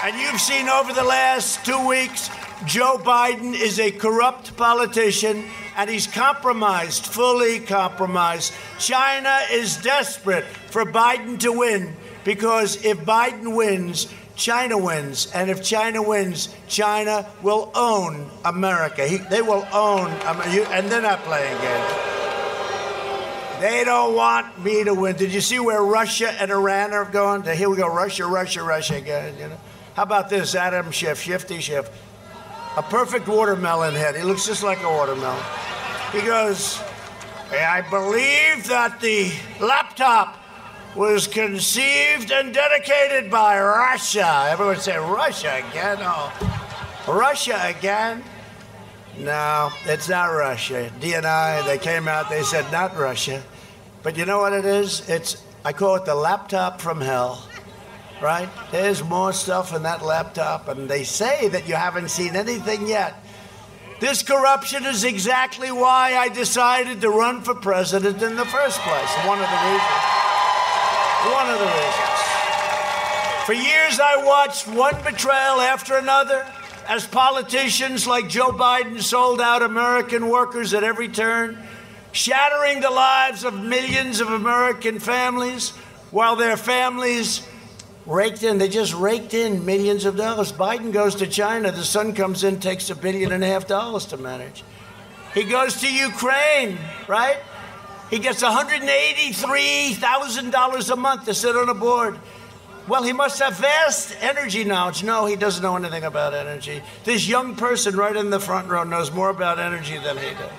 And 0.02 0.18
you've 0.18 0.40
seen 0.40 0.68
over 0.68 0.92
the 0.92 1.04
last 1.04 1.64
two 1.64 1.86
weeks, 1.86 2.30
Joe 2.66 2.98
Biden 2.98 3.54
is 3.54 3.78
a 3.78 3.90
corrupt 3.90 4.56
politician 4.56 5.44
and 5.76 5.88
he's 5.88 6.06
compromised, 6.06 7.06
fully 7.06 7.60
compromised. 7.60 8.52
China 8.78 9.38
is 9.50 9.76
desperate 9.82 10.44
for 10.44 10.84
Biden 10.84 11.38
to 11.40 11.52
win 11.52 11.96
because 12.24 12.84
if 12.84 12.98
Biden 12.98 13.56
wins, 13.56 14.12
China 14.40 14.78
wins. 14.78 15.30
And 15.32 15.50
if 15.50 15.62
China 15.62 16.02
wins, 16.02 16.48
China 16.66 17.28
will 17.42 17.70
own 17.74 18.30
America. 18.44 19.06
He, 19.06 19.18
they 19.18 19.42
will 19.42 19.66
own, 19.72 20.10
um, 20.26 20.40
and 20.40 20.90
they're 20.90 21.02
not 21.02 21.20
playing 21.20 21.60
games. 21.60 21.92
They 23.60 23.84
don't 23.84 24.16
want 24.16 24.64
me 24.64 24.84
to 24.84 24.94
win. 24.94 25.16
Did 25.16 25.34
you 25.34 25.42
see 25.42 25.60
where 25.60 25.82
Russia 25.82 26.32
and 26.40 26.50
Iran 26.50 26.94
are 26.94 27.04
going? 27.04 27.42
Here 27.42 27.68
we 27.68 27.76
go, 27.76 27.94
Russia, 27.94 28.24
Russia, 28.26 28.62
Russia 28.62 28.96
again. 28.96 29.34
You 29.38 29.48
know, 29.48 29.60
how 29.94 30.04
about 30.04 30.30
this, 30.30 30.54
Adam 30.54 30.90
Schiff, 30.90 31.20
Shifty 31.20 31.60
Schiff, 31.60 31.90
a 32.78 32.82
perfect 32.82 33.28
watermelon 33.28 33.94
head. 33.94 34.16
He 34.16 34.22
looks 34.22 34.46
just 34.46 34.62
like 34.62 34.82
a 34.82 34.88
watermelon. 34.88 35.44
He 36.12 36.22
goes, 36.22 36.80
I 37.52 37.82
believe 37.90 38.66
that 38.68 38.98
the 39.02 39.30
laptop 39.60 40.39
was 40.94 41.26
conceived 41.26 42.30
and 42.32 42.52
dedicated 42.52 43.30
by 43.30 43.60
Russia. 43.60 44.48
Everyone 44.50 44.76
say 44.76 44.96
Russia 44.96 45.62
again? 45.70 45.98
Oh, 46.00 46.32
Russia 47.08 47.60
again? 47.64 48.22
No, 49.18 49.70
it's 49.84 50.08
not 50.08 50.26
Russia. 50.26 50.90
DNI, 51.00 51.64
they 51.66 51.78
came 51.78 52.08
out, 52.08 52.28
they 52.28 52.42
said 52.42 52.70
not 52.72 52.96
Russia. 52.96 53.42
But 54.02 54.16
you 54.16 54.24
know 54.24 54.38
what 54.38 54.52
it 54.52 54.64
is? 54.64 55.08
It's 55.08 55.42
I 55.64 55.72
call 55.72 55.96
it 55.96 56.06
the 56.06 56.14
laptop 56.14 56.80
from 56.80 57.00
hell. 57.00 57.46
Right? 58.22 58.48
There's 58.70 59.02
more 59.02 59.32
stuff 59.32 59.74
in 59.74 59.82
that 59.84 60.04
laptop, 60.04 60.68
and 60.68 60.88
they 60.88 61.04
say 61.04 61.48
that 61.48 61.66
you 61.68 61.74
haven't 61.74 62.10
seen 62.10 62.36
anything 62.36 62.86
yet. 62.86 63.14
This 63.98 64.22
corruption 64.22 64.84
is 64.84 65.04
exactly 65.04 65.70
why 65.70 66.16
I 66.16 66.28
decided 66.28 67.00
to 67.00 67.10
run 67.10 67.42
for 67.42 67.54
president 67.54 68.22
in 68.22 68.36
the 68.36 68.46
first 68.46 68.78
place. 68.80 69.26
One 69.26 69.40
of 69.40 69.48
the 69.48 69.70
reasons. 69.72 70.19
One 71.22 71.50
of 71.50 71.58
the 71.58 71.66
reasons. 71.66 72.20
For 73.44 73.52
years, 73.52 74.00
I 74.00 74.24
watched 74.24 74.66
one 74.68 74.94
betrayal 75.02 75.60
after 75.60 75.96
another 75.96 76.46
as 76.88 77.06
politicians 77.06 78.06
like 78.06 78.28
Joe 78.28 78.52
Biden 78.52 79.02
sold 79.02 79.40
out 79.40 79.62
American 79.62 80.30
workers 80.30 80.72
at 80.72 80.82
every 80.82 81.08
turn, 81.08 81.58
shattering 82.12 82.80
the 82.80 82.90
lives 82.90 83.44
of 83.44 83.52
millions 83.52 84.20
of 84.20 84.30
American 84.30 84.98
families 84.98 85.70
while 86.10 86.36
their 86.36 86.56
families 86.56 87.46
raked 88.06 88.42
in. 88.42 88.56
They 88.56 88.68
just 88.68 88.94
raked 88.94 89.34
in 89.34 89.66
millions 89.66 90.06
of 90.06 90.16
dollars. 90.16 90.52
Biden 90.52 90.90
goes 90.90 91.16
to 91.16 91.26
China. 91.26 91.70
The 91.70 91.84
son 91.84 92.14
comes 92.14 92.44
in, 92.44 92.60
takes 92.60 92.88
a 92.88 92.94
billion 92.94 93.30
and 93.30 93.44
a 93.44 93.46
half 93.46 93.66
dollars 93.66 94.06
to 94.06 94.16
manage. 94.16 94.64
He 95.34 95.44
goes 95.44 95.80
to 95.82 95.92
Ukraine, 95.92 96.78
right? 97.06 97.36
He 98.10 98.18
gets 98.18 98.42
$183,000 98.42 100.90
a 100.90 100.96
month 100.96 101.24
to 101.26 101.34
sit 101.34 101.54
on 101.56 101.68
a 101.68 101.74
board. 101.74 102.18
Well, 102.88 103.04
he 103.04 103.12
must 103.12 103.38
have 103.38 103.56
vast 103.56 104.16
energy 104.20 104.64
knowledge. 104.64 105.04
No, 105.04 105.26
he 105.26 105.36
doesn't 105.36 105.62
know 105.62 105.76
anything 105.76 106.02
about 106.02 106.34
energy. 106.34 106.82
This 107.04 107.28
young 107.28 107.54
person 107.54 107.94
right 107.96 108.16
in 108.16 108.30
the 108.30 108.40
front 108.40 108.68
row 108.68 108.82
knows 108.82 109.12
more 109.12 109.30
about 109.30 109.60
energy 109.60 109.98
than 109.98 110.16
he 110.16 110.34
does. 110.34 110.50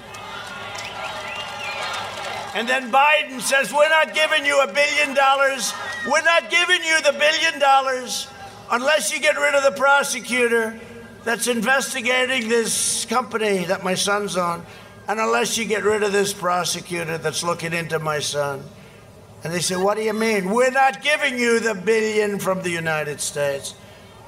And 2.54 2.70
then 2.70 2.92
Biden 2.92 3.40
says, 3.42 3.74
We're 3.74 3.90
not 3.90 4.14
giving 4.14 4.46
you 4.46 4.62
a 4.62 4.72
billion 4.72 5.14
dollars. 5.14 5.74
We're 6.08 6.22
not 6.22 6.50
giving 6.50 6.82
you 6.84 7.02
the 7.02 7.12
billion 7.14 7.60
dollars 7.60 8.28
unless 8.72 9.12
you 9.12 9.20
get 9.20 9.36
rid 9.36 9.56
of 9.56 9.64
the 9.64 9.72
prosecutor 9.72 10.80
that's 11.24 11.48
investigating 11.48 12.48
this 12.48 13.04
company 13.06 13.66
that 13.66 13.84
my 13.84 13.96
son's 13.96 14.38
on 14.38 14.64
and 15.08 15.20
unless 15.20 15.58
you 15.58 15.66
get 15.66 15.84
rid 15.84 16.04
of 16.04 16.12
this 16.12 16.34
prosecutor 16.34 17.18
that's 17.18 17.44
looking 17.44 17.74
into 17.74 18.00
my 18.00 18.20
son. 18.20 18.64
And 19.44 19.52
they 19.52 19.60
say, 19.60 19.76
What 19.76 19.98
do 19.98 20.04
you 20.04 20.14
mean? 20.14 20.52
We're 20.52 20.72
not 20.72 21.02
giving 21.02 21.38
you 21.38 21.60
the 21.60 21.74
billion 21.74 22.40
from 22.40 22.62
the 22.62 22.70
United 22.70 23.20
States. 23.22 23.76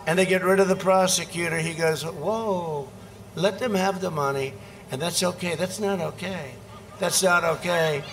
And 0.06 0.20
they 0.20 0.26
get 0.26 0.44
rid 0.44 0.60
of 0.60 0.68
the 0.68 0.76
prosecutor. 0.76 1.60
He 1.60 1.74
goes, 1.74 2.04
Whoa, 2.04 2.90
let 3.36 3.60
them 3.60 3.76
have 3.76 4.02
the 4.02 4.12
money. 4.12 4.54
And 4.92 5.02
that's 5.02 5.24
okay. 5.24 5.56
That's 5.56 5.80
not 5.80 6.00
okay. 6.00 6.54
That's 7.00 7.24
not 7.24 7.44
okay. 7.44 8.04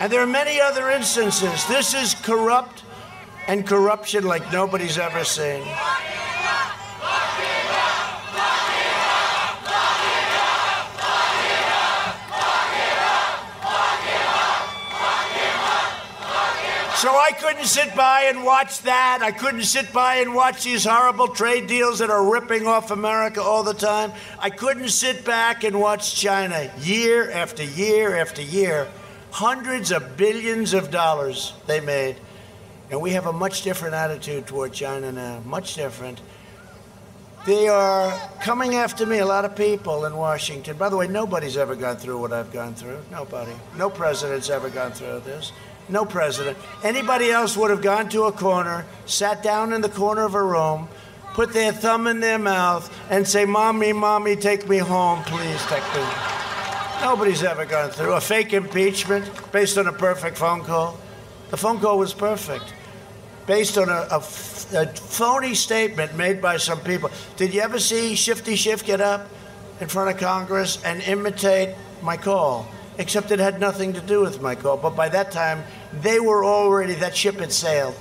And 0.00 0.12
there 0.12 0.20
are 0.20 0.26
many 0.26 0.60
other 0.60 0.90
instances. 0.90 1.66
This 1.66 1.94
is 1.94 2.14
corrupt 2.14 2.84
and 3.48 3.66
corruption 3.66 4.24
like 4.24 4.52
nobody's 4.52 4.98
ever 4.98 5.24
seen. 5.24 5.62
So 16.98 17.10
I 17.10 17.30
couldn't 17.30 17.66
sit 17.66 17.94
by 17.94 18.22
and 18.22 18.42
watch 18.42 18.82
that. 18.82 19.20
I 19.22 19.30
couldn't 19.30 19.62
sit 19.62 19.92
by 19.92 20.16
and 20.16 20.34
watch 20.34 20.64
these 20.64 20.84
horrible 20.84 21.28
trade 21.28 21.68
deals 21.68 22.00
that 22.00 22.10
are 22.10 22.28
ripping 22.28 22.66
off 22.66 22.90
America 22.90 23.40
all 23.40 23.62
the 23.62 23.72
time. 23.72 24.12
I 24.40 24.50
couldn't 24.50 24.88
sit 24.88 25.24
back 25.24 25.62
and 25.62 25.80
watch 25.80 26.16
China 26.16 26.68
year 26.80 27.30
after 27.30 27.62
year 27.62 28.16
after 28.16 28.42
year. 28.42 28.88
Hundreds 29.30 29.92
of 29.92 30.16
billions 30.16 30.74
of 30.74 30.90
dollars 30.90 31.52
they 31.68 31.78
made. 31.78 32.16
And 32.90 33.00
we 33.00 33.12
have 33.12 33.26
a 33.26 33.32
much 33.32 33.62
different 33.62 33.94
attitude 33.94 34.48
toward 34.48 34.72
China 34.72 35.12
now, 35.12 35.40
much 35.46 35.76
different. 35.76 36.20
They 37.46 37.68
are 37.68 38.10
coming 38.40 38.74
after 38.74 39.06
me, 39.06 39.18
a 39.18 39.26
lot 39.26 39.44
of 39.44 39.54
people 39.54 40.04
in 40.04 40.16
Washington. 40.16 40.76
By 40.76 40.88
the 40.88 40.96
way, 40.96 41.06
nobody's 41.06 41.56
ever 41.56 41.76
gone 41.76 41.98
through 41.98 42.18
what 42.18 42.32
I've 42.32 42.52
gone 42.52 42.74
through. 42.74 42.98
Nobody. 43.12 43.52
No 43.76 43.88
president's 43.88 44.50
ever 44.50 44.68
gone 44.68 44.90
through 44.90 45.20
this. 45.20 45.52
No 45.88 46.04
president. 46.04 46.58
Anybody 46.82 47.30
else 47.30 47.56
would 47.56 47.70
have 47.70 47.82
gone 47.82 48.08
to 48.10 48.24
a 48.24 48.32
corner, 48.32 48.84
sat 49.06 49.42
down 49.42 49.72
in 49.72 49.80
the 49.80 49.88
corner 49.88 50.24
of 50.24 50.34
a 50.34 50.42
room, 50.42 50.88
put 51.32 51.52
their 51.52 51.72
thumb 51.72 52.06
in 52.06 52.20
their 52.20 52.38
mouth, 52.38 52.94
and 53.10 53.26
say, 53.26 53.44
Mommy, 53.44 53.92
Mommy, 53.92 54.36
take 54.36 54.68
me 54.68 54.78
home, 54.78 55.22
please, 55.24 55.64
take 55.66 55.82
me. 55.94 56.04
Nobody's 57.00 57.42
ever 57.42 57.64
gone 57.64 57.90
through 57.90 58.14
a 58.14 58.20
fake 58.20 58.52
impeachment 58.52 59.30
based 59.52 59.78
on 59.78 59.86
a 59.86 59.92
perfect 59.92 60.36
phone 60.36 60.62
call. 60.62 60.98
The 61.50 61.56
phone 61.56 61.78
call 61.78 61.98
was 61.98 62.12
perfect, 62.12 62.74
based 63.46 63.78
on 63.78 63.88
a, 63.88 64.08
a, 64.10 64.16
a 64.16 64.86
phony 64.88 65.54
statement 65.54 66.16
made 66.16 66.42
by 66.42 66.56
some 66.56 66.80
people. 66.80 67.10
Did 67.36 67.54
you 67.54 67.60
ever 67.60 67.78
see 67.78 68.14
Shifty 68.14 68.56
Schiff 68.56 68.84
get 68.84 69.00
up 69.00 69.28
in 69.80 69.88
front 69.88 70.10
of 70.10 70.18
Congress 70.18 70.82
and 70.84 71.00
imitate 71.02 71.74
my 72.02 72.16
call? 72.16 72.68
Except 72.98 73.30
it 73.30 73.38
had 73.38 73.60
nothing 73.60 73.92
to 73.92 74.00
do 74.00 74.20
with 74.20 74.42
my 74.42 74.56
call. 74.56 74.76
But 74.76 74.96
by 74.96 75.08
that 75.08 75.30
time, 75.30 75.62
they 75.92 76.20
were 76.20 76.44
already, 76.44 76.94
that 76.94 77.16
ship 77.16 77.36
had 77.36 77.52
sailed. 77.52 77.94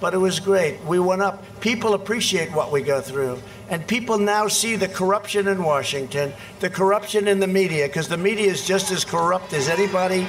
But 0.00 0.12
it 0.12 0.18
was 0.18 0.40
great. 0.40 0.82
We 0.84 0.98
went 0.98 1.22
up. 1.22 1.60
People 1.60 1.94
appreciate 1.94 2.52
what 2.52 2.70
we 2.72 2.82
go 2.82 3.00
through. 3.00 3.40
And 3.70 3.86
people 3.86 4.18
now 4.18 4.48
see 4.48 4.76
the 4.76 4.88
corruption 4.88 5.48
in 5.48 5.62
Washington, 5.62 6.32
the 6.60 6.68
corruption 6.68 7.26
in 7.26 7.40
the 7.40 7.46
media, 7.46 7.86
because 7.86 8.08
the 8.08 8.18
media 8.18 8.50
is 8.50 8.66
just 8.66 8.90
as 8.90 9.04
corrupt 9.04 9.52
as 9.52 9.68
anybody, 9.68 10.26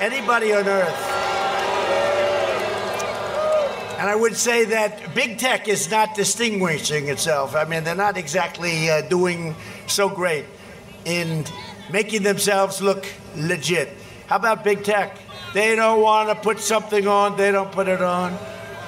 anybody 0.00 0.54
on 0.54 0.66
earth. 0.66 1.22
And 3.98 4.10
I 4.10 4.16
would 4.16 4.36
say 4.36 4.64
that 4.64 5.14
big 5.14 5.38
tech 5.38 5.68
is 5.68 5.90
not 5.90 6.16
distinguishing 6.16 7.08
itself. 7.08 7.54
I 7.54 7.64
mean, 7.64 7.84
they're 7.84 7.94
not 7.94 8.16
exactly 8.16 8.90
uh, 8.90 9.02
doing 9.02 9.54
so 9.86 10.08
great 10.08 10.44
in 11.04 11.44
making 11.90 12.22
themselves 12.22 12.80
look 12.80 13.06
legit. 13.36 13.90
How 14.26 14.36
about 14.36 14.64
big 14.64 14.82
tech? 14.82 15.18
They 15.52 15.76
don't 15.76 16.00
want 16.00 16.28
to 16.30 16.34
put 16.34 16.60
something 16.60 17.06
on, 17.06 17.36
they 17.36 17.50
don't 17.52 17.70
put 17.70 17.88
it 17.88 18.00
on. 18.00 18.38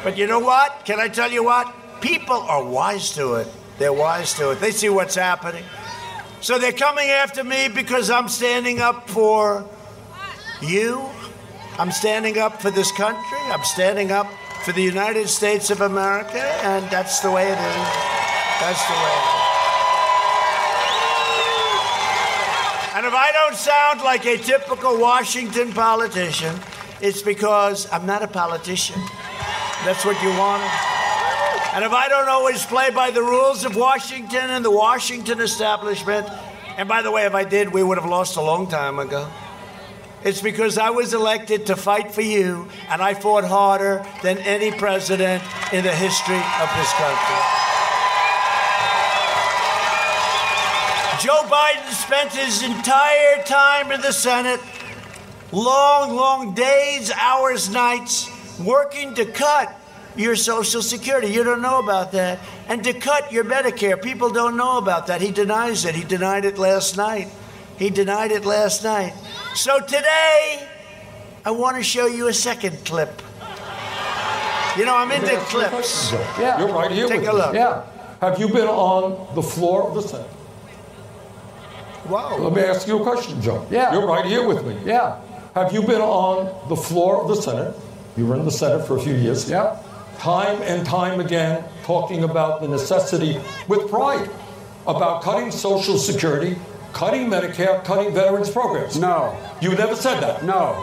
But 0.03 0.17
you 0.17 0.27
know 0.27 0.39
what? 0.39 0.85
Can 0.85 0.99
I 1.01 1.09
tell 1.09 1.31
you 1.31 1.45
what? 1.45 1.75
People 2.01 2.37
are 2.37 2.65
wise 2.65 3.15
to 3.15 3.35
it. 3.35 3.49
They're 3.79 3.93
wise 3.93 4.35
to 4.35 4.51
it. 4.51 4.61
They 4.61 4.71
see 4.71 4.89
what's 4.89 5.15
happening. 5.15 5.65
So 6.41 6.59
they're 6.59 6.73
coming 6.73 7.09
after 7.09 7.43
me 7.43 7.69
because 7.69 8.11
I'm 8.11 8.29
standing 8.29 8.81
up 8.81 9.09
for 9.09 9.67
you. 10.61 11.09
I'm 11.79 11.91
standing 11.91 12.39
up 12.39 12.61
for 12.61 12.71
this 12.71 12.93
country. 12.93 13.39
I'm 13.47 13.65
standing 13.65 14.12
up 14.12 14.31
for 14.62 14.73
the 14.73 14.83
United 14.83 15.29
States 15.29 15.71
of 15.71 15.81
America, 15.81 16.43
and 16.65 16.89
that's 16.91 17.21
the 17.21 17.31
way 17.31 17.49
it 17.49 17.59
is. 17.59 17.59
That's 18.61 18.87
the 18.87 18.93
way 18.95 19.11
it 19.11 19.39
is. 19.39 19.44
And 23.05 23.13
if 23.13 23.19
I 23.21 23.33
don't 23.33 23.55
sound 23.55 24.01
like 24.01 24.25
a 24.25 24.39
typical 24.39 24.99
Washington 24.99 25.75
politician, 25.75 26.59
it's 27.03 27.21
because 27.21 27.87
I'm 27.93 28.07
not 28.07 28.23
a 28.23 28.27
politician. 28.27 28.99
That's 29.85 30.07
what 30.07 30.23
you 30.23 30.31
want. 30.31 30.63
And 31.75 31.85
if 31.85 31.93
I 31.93 32.07
don't 32.09 32.31
always 32.31 32.65
play 32.65 32.91
by 32.93 33.11
the 33.11 33.21
rules 33.21 33.67
of 33.67 33.77
Washington 33.77 34.49
and 34.49 34.65
the 34.65 34.71
Washington 34.71 35.41
establishment, 35.41 36.27
and 36.79 36.89
by 36.89 37.03
the 37.03 37.11
way, 37.11 37.27
if 37.27 37.35
I 37.35 37.45
did, 37.45 37.75
we 37.75 37.83
would 37.83 37.99
have 37.99 38.09
lost 38.09 38.39
a 38.39 38.41
long 38.41 38.69
time 38.69 38.99
ago. 38.99 39.29
It's 40.25 40.41
because 40.41 40.79
I 40.79 40.89
was 40.89 41.13
elected 41.13 41.67
to 41.67 41.77
fight 41.77 42.11
for 42.11 42.23
you, 42.23 42.71
and 42.89 43.03
I 43.03 43.13
fought 43.13 43.45
harder 43.45 44.03
than 44.23 44.39
any 44.39 44.71
president 44.71 45.43
in 45.75 45.85
the 45.85 45.95
history 45.95 46.37
of 46.37 46.71
this 46.75 46.93
country. 46.95 47.74
Joe 51.25 51.41
Biden 51.45 51.91
spent 51.91 52.33
his 52.33 52.62
entire 52.62 53.43
time 53.45 53.91
in 53.91 54.03
the 54.03 54.12
Senate, 54.12 54.61
long, 55.53 56.14
long 56.14 56.53
days, 56.55 57.11
hours, 57.12 57.70
nights, 57.70 58.31
working 58.61 59.14
to 59.14 59.25
cut 59.25 59.75
your 60.16 60.37
Social 60.37 60.83
Security. 60.83 61.29
You 61.29 61.43
don't 61.43 61.62
know 61.62 61.79
about 61.79 62.12
that. 62.12 62.41
And 62.68 62.85
to 62.85 62.93
cut 62.93 63.33
your 63.33 63.43
Medicare. 63.43 64.03
People 64.03 64.29
don't 64.29 64.59
know 64.59 64.77
about 64.77 65.07
that. 65.07 65.22
He 65.22 65.31
denies 65.31 65.87
it. 65.87 65.95
He 65.95 66.05
denied 66.05 66.45
it 66.45 66.59
last 66.59 66.99
night. 66.99 67.29
He 67.79 67.89
denied 67.89 68.31
it 68.31 68.45
last 68.45 68.85
night. 68.85 69.14
So 69.55 69.81
today, 69.81 70.68
I 71.43 71.53
want 71.53 71.79
to 71.79 71.83
show 71.83 72.05
you 72.05 72.29
a 72.29 72.35
second 72.35 72.85
clip. 72.85 73.22
You 74.77 74.85
know, 74.85 74.95
I'm 74.95 75.11
into 75.11 75.35
clips. 75.47 76.12
Yeah. 76.12 76.59
You're 76.59 76.68
right 76.68 76.91
here 76.91 77.09
Take 77.09 77.27
a 77.27 77.33
look. 77.33 77.55
Yeah. 77.55 77.87
Have 78.20 78.39
you 78.39 78.49
been 78.49 78.68
on 78.68 79.35
the 79.35 79.43
floor 79.43 79.89
of 79.89 79.95
the 79.95 80.03
Senate? 80.03 80.29
Wow. 82.09 82.37
Let 82.39 82.53
me 82.53 82.63
ask 82.63 82.87
you 82.87 83.01
a 83.01 83.03
question, 83.03 83.41
Joe. 83.41 83.67
Yeah. 83.71 83.93
You're 83.93 84.07
right 84.07 84.25
here 84.25 84.47
with 84.47 84.65
me. 84.67 84.77
Yeah. 84.85 85.21
Have 85.55 85.73
you 85.73 85.83
been 85.83 86.01
on 86.01 86.69
the 86.69 86.77
floor 86.77 87.23
of 87.23 87.29
the 87.29 87.37
Senate? 87.37 87.75
You 88.17 88.27
were 88.27 88.37
in 88.37 88.45
the 88.45 88.51
Senate 88.51 88.87
for 88.87 88.97
a 88.97 89.01
few 89.01 89.15
years. 89.15 89.49
Yeah. 89.49 89.81
Time 90.19 90.61
and 90.63 90.87
time 90.87 91.21
again, 91.21 91.65
talking 91.85 92.25
about 92.25 92.61
the 92.61 92.69
necessity 92.69 93.41
with 93.69 93.89
pride 93.91 94.29
about 94.87 95.23
cutting 95.23 95.51
Social 95.51 95.99
Security, 95.99 96.57
cutting 96.93 97.29
Medicare, 97.29 97.85
cutting 97.85 98.13
veterans 98.15 98.51
programs. 98.51 98.99
No. 98.99 99.37
You 99.61 99.75
never 99.75 99.97
said 99.97 100.21
that. 100.21 100.45
No. 100.45 100.75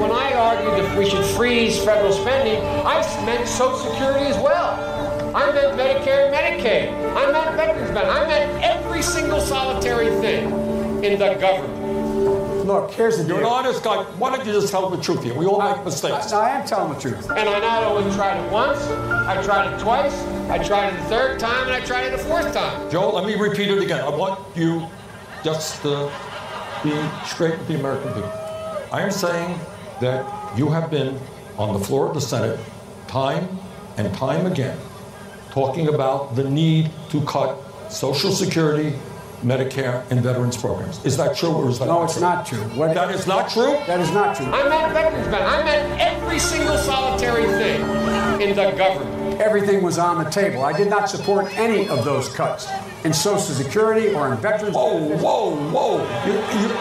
When 0.00 0.10
I 0.10 0.32
argued 0.32 0.84
that 0.84 0.98
we 0.98 1.08
should 1.08 1.24
freeze 1.36 1.82
federal 1.84 2.12
spending, 2.12 2.60
I 2.86 3.00
meant 3.26 3.46
Social 3.48 3.76
Security 3.78 4.26
as 4.26 4.36
well. 4.36 5.00
I 5.34 5.52
meant 5.52 5.78
Medicare 5.78 6.26
and 6.26 6.34
Medicaid. 6.34 6.92
I 7.16 7.30
meant 7.30 7.56
veterans 7.56 7.90
benefits. 7.90 8.16
I 8.16 8.26
meant 8.26 8.64
every 8.64 9.02
single 9.02 9.40
solitary 9.40 10.08
thing 10.20 10.69
in 11.02 11.18
the 11.18 11.34
government. 11.34 12.66
Look, 12.66 12.92
here's 12.92 13.18
the 13.18 13.24
You're 13.24 13.38
an 13.38 13.42
deal. 13.44 13.52
honest 13.52 13.82
guy. 13.82 14.04
Why 14.18 14.36
don't 14.36 14.46
you 14.46 14.52
just 14.52 14.70
tell 14.70 14.88
the 14.90 15.02
truth 15.02 15.24
here? 15.24 15.34
We 15.34 15.46
all 15.46 15.60
make 15.60 15.84
mistakes. 15.84 16.32
I, 16.32 16.48
I 16.48 16.60
am 16.60 16.66
telling 16.66 16.92
the 16.92 17.00
truth. 17.00 17.28
And 17.30 17.48
I 17.48 17.58
not 17.58 17.82
only 17.84 18.14
tried 18.14 18.44
it 18.44 18.52
once, 18.52 18.80
I 18.86 19.42
tried 19.42 19.72
it 19.72 19.80
twice, 19.80 20.14
I 20.48 20.58
tried 20.62 20.92
it 20.92 21.00
a 21.00 21.02
third 21.04 21.40
time, 21.40 21.64
and 21.66 21.72
I 21.72 21.80
tried 21.84 22.04
it 22.04 22.14
a 22.14 22.18
fourth 22.18 22.52
time. 22.52 22.90
Joe, 22.90 23.10
let 23.10 23.24
me 23.26 23.34
repeat 23.34 23.70
it 23.70 23.82
again. 23.82 24.00
I 24.00 24.08
want 24.10 24.38
you 24.56 24.86
just 25.42 25.82
to 25.82 26.12
be 26.84 26.92
straight 27.26 27.58
with 27.58 27.68
the 27.68 27.78
American 27.78 28.12
people. 28.12 28.32
I 28.92 29.02
am 29.02 29.10
saying 29.10 29.58
that 30.00 30.58
you 30.58 30.68
have 30.68 30.90
been 30.90 31.18
on 31.58 31.78
the 31.78 31.84
floor 31.84 32.08
of 32.08 32.14
the 32.14 32.20
Senate 32.20 32.58
time 33.08 33.48
and 33.96 34.12
time 34.14 34.46
again 34.46 34.78
talking 35.50 35.88
about 35.88 36.36
the 36.36 36.48
need 36.48 36.90
to 37.10 37.20
cut 37.22 37.58
Social 37.90 38.30
Security, 38.30 38.96
Medicare, 39.42 40.02
and 40.10 40.20
veterans 40.22 40.56
programs. 40.56 41.04
Is 41.04 41.16
that 41.16 41.36
true 41.36 41.50
or 41.50 41.70
is 41.70 41.78
that 41.78 41.86
No, 41.86 41.94
not 42.00 42.04
it's 42.04 42.12
true? 42.14 42.20
not 42.22 42.46
true. 42.46 42.58
What, 42.78 42.94
That 42.94 43.10
is 43.14 43.26
not 43.26 43.50
true? 43.50 43.78
that 43.86 43.98
is 44.00 44.10
not 44.12 44.36
true. 44.36 44.46
I 44.46 44.68
meant 44.68 44.92
veterans 44.92 45.26
benefits. 45.28 45.52
I 45.52 45.64
meant 45.64 46.00
every 46.00 46.38
single 46.38 46.76
solitary 46.76 47.46
thing 47.46 47.80
in 48.40 48.54
the 48.54 48.70
government. 48.76 49.40
Everything 49.40 49.82
was 49.82 49.98
on 49.98 50.22
the 50.22 50.28
table. 50.30 50.62
I 50.62 50.76
did 50.76 50.88
not 50.90 51.08
support 51.08 51.46
any 51.58 51.88
of 51.88 52.04
those 52.04 52.28
cuts 52.28 52.68
in 53.04 53.14
Social 53.14 53.40
Security 53.54 54.12
or 54.14 54.30
in 54.32 54.36
veterans. 54.38 54.74
Whoa, 54.74 55.16
whoa, 55.16 55.56
whoa. 55.70 56.26
You, 56.26 56.32
you, 56.60 56.74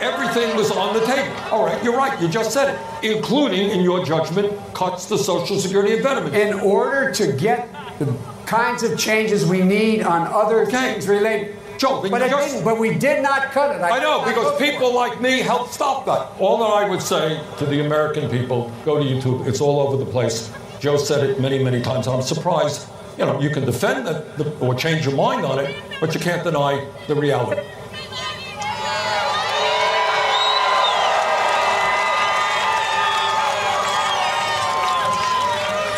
everything 0.00 0.54
was 0.54 0.70
on 0.70 0.92
the 0.92 1.00
table. 1.06 1.34
All 1.50 1.64
right, 1.64 1.82
you're 1.82 1.96
right. 1.96 2.20
You 2.20 2.28
just 2.28 2.50
said 2.52 2.74
it, 3.02 3.10
including, 3.16 3.70
in 3.70 3.80
your 3.80 4.04
judgment, 4.04 4.52
cuts 4.74 5.06
to 5.06 5.16
Social 5.16 5.58
Security 5.58 5.94
and 5.94 6.02
veterans. 6.02 6.34
In 6.34 6.60
order 6.60 7.10
to 7.12 7.32
get 7.32 7.70
the 7.98 8.14
kinds 8.44 8.82
of 8.82 8.98
changes 8.98 9.46
we 9.46 9.62
need 9.62 10.02
on 10.02 10.26
other 10.26 10.62
Okay. 10.66 10.92
things 10.92 11.08
related. 11.08 11.56
Joe, 11.78 12.00
then 12.02 12.10
but, 12.10 12.20
you 12.20 12.26
it 12.26 12.30
just- 12.30 12.64
but 12.64 12.78
we 12.78 12.94
did 12.94 13.22
not 13.22 13.52
cut 13.52 13.74
it. 13.74 13.82
I 13.82 13.98
know, 13.98 14.24
because 14.24 14.44
voted 14.52 14.70
people 14.70 14.94
like 14.94 15.20
me 15.20 15.40
helped 15.40 15.72
stop 15.72 16.06
that. 16.06 16.28
All 16.38 16.58
that 16.58 16.84
I 16.84 16.88
would 16.88 17.02
say 17.02 17.40
to 17.58 17.66
the 17.66 17.80
American 17.84 18.28
people, 18.30 18.70
go 18.84 18.98
to 18.98 19.04
YouTube. 19.04 19.46
It's 19.46 19.60
all 19.60 19.80
over 19.80 19.96
the 19.96 20.10
place. 20.10 20.50
Joe 20.80 20.96
said 20.96 21.28
it 21.28 21.40
many, 21.40 21.62
many 21.62 21.80
times. 21.80 22.06
I'm 22.06 22.22
surprised. 22.22 22.88
You 23.18 23.26
know, 23.26 23.40
you 23.40 23.50
can 23.50 23.64
defend 23.64 24.08
it 24.08 24.24
or 24.60 24.74
change 24.74 25.04
your 25.04 25.14
mind 25.14 25.44
on 25.44 25.58
it, 25.58 25.74
but 26.00 26.14
you 26.14 26.20
can't 26.20 26.42
deny 26.42 26.86
the 27.08 27.14
reality. 27.14 27.60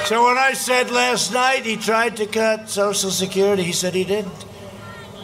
So 0.07 0.23
when 0.27 0.37
I 0.37 0.53
said 0.53 0.91
last 0.91 1.33
night 1.33 1.65
he 1.65 1.77
tried 1.77 2.19
to 2.19 2.27
cut 2.27 2.69
Social 2.69 3.11
Security, 3.11 3.63
he 3.63 3.73
said 3.73 3.95
he 3.95 4.05
didn't. 4.05 4.45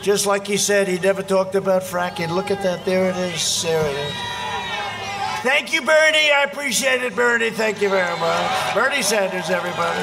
Just 0.03 0.27
like 0.27 0.47
he 0.47 0.57
said 0.57 0.89
he 0.89 0.99
never 0.99 1.23
talked 1.23 1.55
about 1.55 1.83
fracking. 1.83 2.31
Look 2.31 2.51
at 2.51 2.63
that. 2.63 2.85
There 2.85 3.11
it 3.11 3.17
is. 3.17 3.63
There 3.63 3.85
it 3.85 3.97
is. 3.97 4.15
Thank 5.43 5.73
you, 5.73 5.81
Bernie. 5.81 6.31
I 6.31 6.47
appreciate 6.51 7.03
it, 7.03 7.15
Bernie. 7.17 7.51
Thank 7.51 7.81
you 7.81 7.89
very 7.89 8.19
much. 8.19 8.75
Bernie 8.75 9.03
Sanders, 9.03 9.49
everybody. 9.51 10.03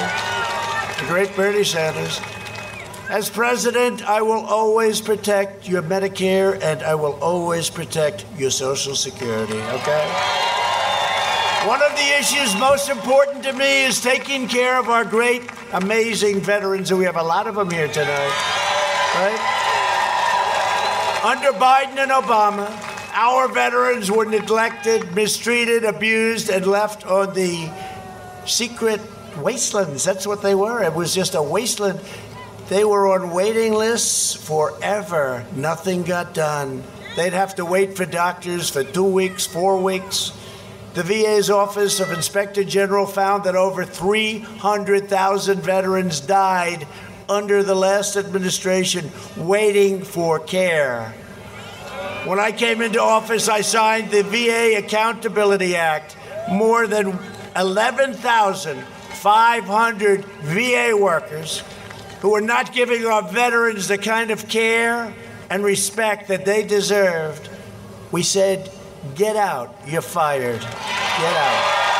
The 0.99 1.07
great 1.07 1.35
Bernie 1.35 1.63
Sanders. 1.63 2.19
As 3.09 3.29
president, 3.29 4.03
I 4.03 4.21
will 4.21 4.45
always 4.45 4.99
protect 4.99 5.67
your 5.67 5.81
Medicare 5.81 6.61
and 6.61 6.83
I 6.83 6.95
will 6.95 7.13
always 7.21 7.69
protect 7.69 8.25
your 8.35 8.51
Social 8.51 8.95
Security, 8.95 9.53
okay? 9.53 10.11
One 11.67 11.81
of 11.81 11.91
the 11.91 12.17
issues 12.19 12.59
most 12.59 12.89
important 12.89 13.43
to 13.43 13.53
me 13.53 13.85
is 13.85 14.01
taking 14.01 14.47
care 14.47 14.79
of 14.79 14.89
our 14.89 15.05
great, 15.05 15.43
amazing 15.73 16.41
veterans, 16.41 16.91
and 16.91 16.99
we 16.99 17.05
have 17.05 17.17
a 17.17 17.23
lot 17.23 17.47
of 17.47 17.55
them 17.55 17.69
here 17.69 17.87
tonight, 17.87 18.33
right? 19.15 19.66
Under 21.23 21.51
Biden 21.51 21.97
and 21.97 22.11
Obama, 22.11 22.69
our 23.13 23.47
veterans 23.47 24.11
were 24.11 24.25
neglected, 24.25 25.15
mistreated, 25.15 25.83
abused, 25.83 26.49
and 26.49 26.67
left 26.67 27.07
on 27.07 27.33
the 27.33 27.71
secret 28.45 29.01
wastelands. 29.39 30.03
That's 30.03 30.27
what 30.27 30.43
they 30.43 30.53
were. 30.53 30.83
It 30.83 30.93
was 30.93 31.15
just 31.15 31.33
a 31.33 31.41
wasteland. 31.41 31.99
They 32.69 32.85
were 32.85 33.11
on 33.11 33.31
waiting 33.31 33.73
lists 33.73 34.35
forever. 34.35 35.43
Nothing 35.55 36.03
got 36.03 36.35
done. 36.35 36.83
They'd 37.15 37.33
have 37.33 37.55
to 37.55 37.65
wait 37.65 37.97
for 37.97 38.05
doctors 38.05 38.69
for 38.69 38.83
two 38.83 39.03
weeks, 39.03 39.47
four 39.47 39.81
weeks. 39.81 40.31
The 40.93 41.01
VA's 41.01 41.49
Office 41.49 41.99
of 41.99 42.11
Inspector 42.11 42.63
General 42.65 43.07
found 43.07 43.43
that 43.45 43.55
over 43.55 43.85
300,000 43.85 45.61
veterans 45.61 46.19
died 46.19 46.87
under 47.29 47.63
the 47.63 47.75
last 47.75 48.15
administration 48.15 49.11
waiting 49.35 50.03
for 50.03 50.39
care. 50.39 51.13
When 52.25 52.39
I 52.39 52.51
came 52.51 52.81
into 52.81 52.99
office, 53.01 53.47
I 53.47 53.61
signed 53.61 54.09
the 54.11 54.23
VA 54.23 54.77
Accountability 54.77 55.75
Act. 55.75 56.17
More 56.49 56.87
than 56.87 57.19
11,500 57.55 60.25
VA 60.25 60.97
workers 60.99 61.63
who 62.21 62.35
are 62.35 62.41
not 62.41 62.73
giving 62.73 63.05
our 63.05 63.21
veterans 63.23 63.87
the 63.87 63.97
kind 63.97 64.31
of 64.31 64.49
care 64.49 65.13
and 65.49 65.63
respect 65.63 66.27
that 66.27 66.45
they 66.45 66.63
deserved, 66.63 67.49
we 68.11 68.23
said, 68.23 68.71
Get 69.15 69.35
out, 69.35 69.75
you're 69.85 70.01
fired. 70.01 70.59
Get 70.59 71.35
out. 71.35 71.96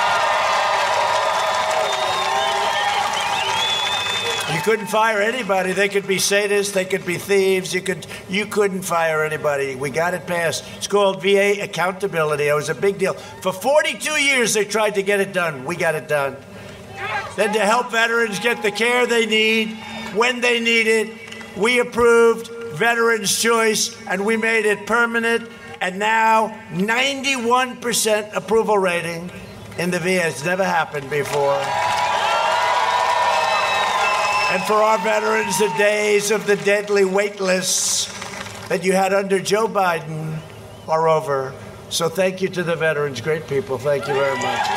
Couldn't 4.68 4.88
fire 4.88 5.22
anybody. 5.22 5.72
They 5.72 5.88
could 5.88 6.06
be 6.06 6.18
sadists, 6.18 6.74
they 6.74 6.84
could 6.84 7.06
be 7.06 7.18
thieves. 7.18 7.74
You 7.74 7.80
could 7.80 8.06
you 8.28 8.46
couldn't 8.46 8.82
fire 8.82 9.24
anybody. 9.24 9.76
We 9.76 9.90
got 9.90 10.14
it 10.14 10.28
passed. 10.28 10.66
It's 10.76 10.88
called 10.88 11.24
VA 11.24 11.64
accountability. 11.64 12.50
It 12.50 12.54
was 12.54 12.68
a 12.68 12.76
big 12.76 12.98
deal. 12.98 13.14
For 13.14 13.54
42 13.54 14.12
years 14.22 14.54
they 14.54 14.66
tried 14.66 14.96
to 14.96 15.04
get 15.04 15.22
it 15.22 15.32
done. 15.32 15.64
We 15.64 15.78
got 15.78 15.96
it 15.96 16.10
done. 16.10 16.36
Then 17.38 17.54
to 17.54 17.62
help 17.62 17.92
veterans 17.92 18.40
get 18.40 18.62
the 18.62 18.72
care 18.72 19.08
they 19.08 19.26
need 19.26 19.70
when 20.14 20.42
they 20.42 20.60
need 20.60 20.88
it, 20.88 21.18
we 21.56 21.80
approved 21.80 22.50
Veterans 22.74 23.42
Choice 23.42 23.96
and 24.08 24.26
we 24.26 24.36
made 24.36 24.66
it 24.66 24.86
permanent 24.86 25.50
and 25.80 25.98
now 25.98 26.50
91% 26.74 28.36
approval 28.36 28.78
rating 28.78 29.32
in 29.78 29.92
the 29.92 30.00
VA. 30.00 30.28
It's 30.28 30.44
never 30.44 30.66
happened 30.66 31.10
before. 31.10 31.58
And 34.58 34.66
for 34.66 34.74
our 34.74 34.98
veterans, 34.98 35.60
the 35.60 35.72
days 35.78 36.32
of 36.32 36.48
the 36.48 36.56
deadly 36.56 37.06
wait 37.06 37.40
lists 37.40 38.08
that 38.70 38.84
you 38.84 38.92
had 38.92 39.14
under 39.14 39.40
Joe 39.40 39.68
Biden 39.68 40.40
are 40.88 41.08
over. 41.08 41.54
So 41.92 42.10
thank 42.10 42.42
you 42.42 42.50
to 42.50 42.64
the 42.64 42.76
veterans. 42.76 43.22
Great 43.22 43.48
people. 43.48 43.78
Thank 43.78 44.08
you 44.08 44.16
very 44.16 44.36
much. 44.38 44.68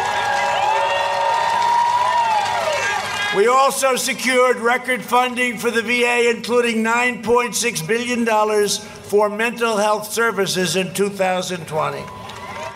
We 3.35 3.47
also 3.47 3.97
secured 3.97 4.59
record 4.59 5.01
funding 5.01 5.57
for 5.57 5.71
the 5.71 5.81
VA, 5.81 6.29
including 6.29 6.85
$9.6 6.85 7.89
billion 7.89 8.69
for 8.69 9.31
mental 9.31 9.79
health 9.79 10.13
services 10.13 10.77
in 10.77 10.93
2020. 10.93 12.05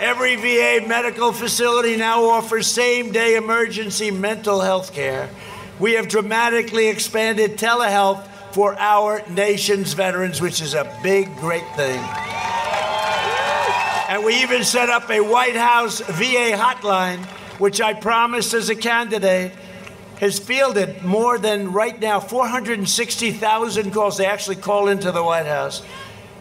Every 0.01 0.37
VA 0.37 0.89
medical 0.89 1.35
facility 1.35 1.97
now 1.99 2.25
offers 2.25 2.67
same 2.67 3.13
day 3.13 3.37
emergency 3.37 4.11
mental 4.11 4.63
health 4.63 4.95
care. 4.95 5.29
We 5.81 5.95
have 5.95 6.09
dramatically 6.09 6.89
expanded 6.89 7.59
telehealth 7.59 8.27
for 8.53 8.79
our 8.79 9.23
nation's 9.29 9.93
veterans, 9.95 10.41
which 10.41 10.61
is 10.61 10.75
a 10.75 10.85
big, 11.03 11.35
great 11.37 11.67
thing. 11.75 12.01
And 14.09 14.25
we 14.25 14.43
even 14.43 14.63
set 14.63 14.91
up 14.91 15.11
a 15.11 15.21
White 15.21 15.57
House 15.57 16.01
VA 16.01 16.53
hotline, 16.55 17.25
which 17.59 17.81
I 17.81 17.95
promised 17.95 18.55
as 18.55 18.69
a 18.69 18.77
candidate 18.77 19.53
has 20.21 20.39
fielded 20.39 21.03
more 21.03 21.39
than 21.39 21.73
right 21.73 21.99
now 22.01 22.21
460,000 22.21 23.91
calls. 23.91 24.17
They 24.17 24.27
actually 24.27 24.57
call 24.57 24.87
into 24.87 25.11
the 25.11 25.25
White 25.25 25.47
House, 25.47 25.83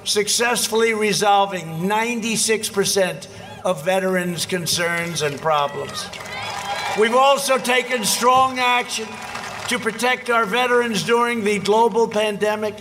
successfully 0.03 0.93
resolving 0.93 1.63
96% 1.87 3.27
of 3.65 3.83
veterans' 3.83 4.45
concerns 4.45 5.23
and 5.23 5.39
problems. 5.39 6.07
We've 6.99 7.15
also 7.15 7.57
taken 7.57 8.03
strong 8.03 8.59
action 8.59 9.07
to 9.67 9.79
protect 9.79 10.29
our 10.29 10.45
veterans 10.45 11.01
during 11.01 11.43
the 11.43 11.57
global 11.57 12.07
pandemic. 12.07 12.79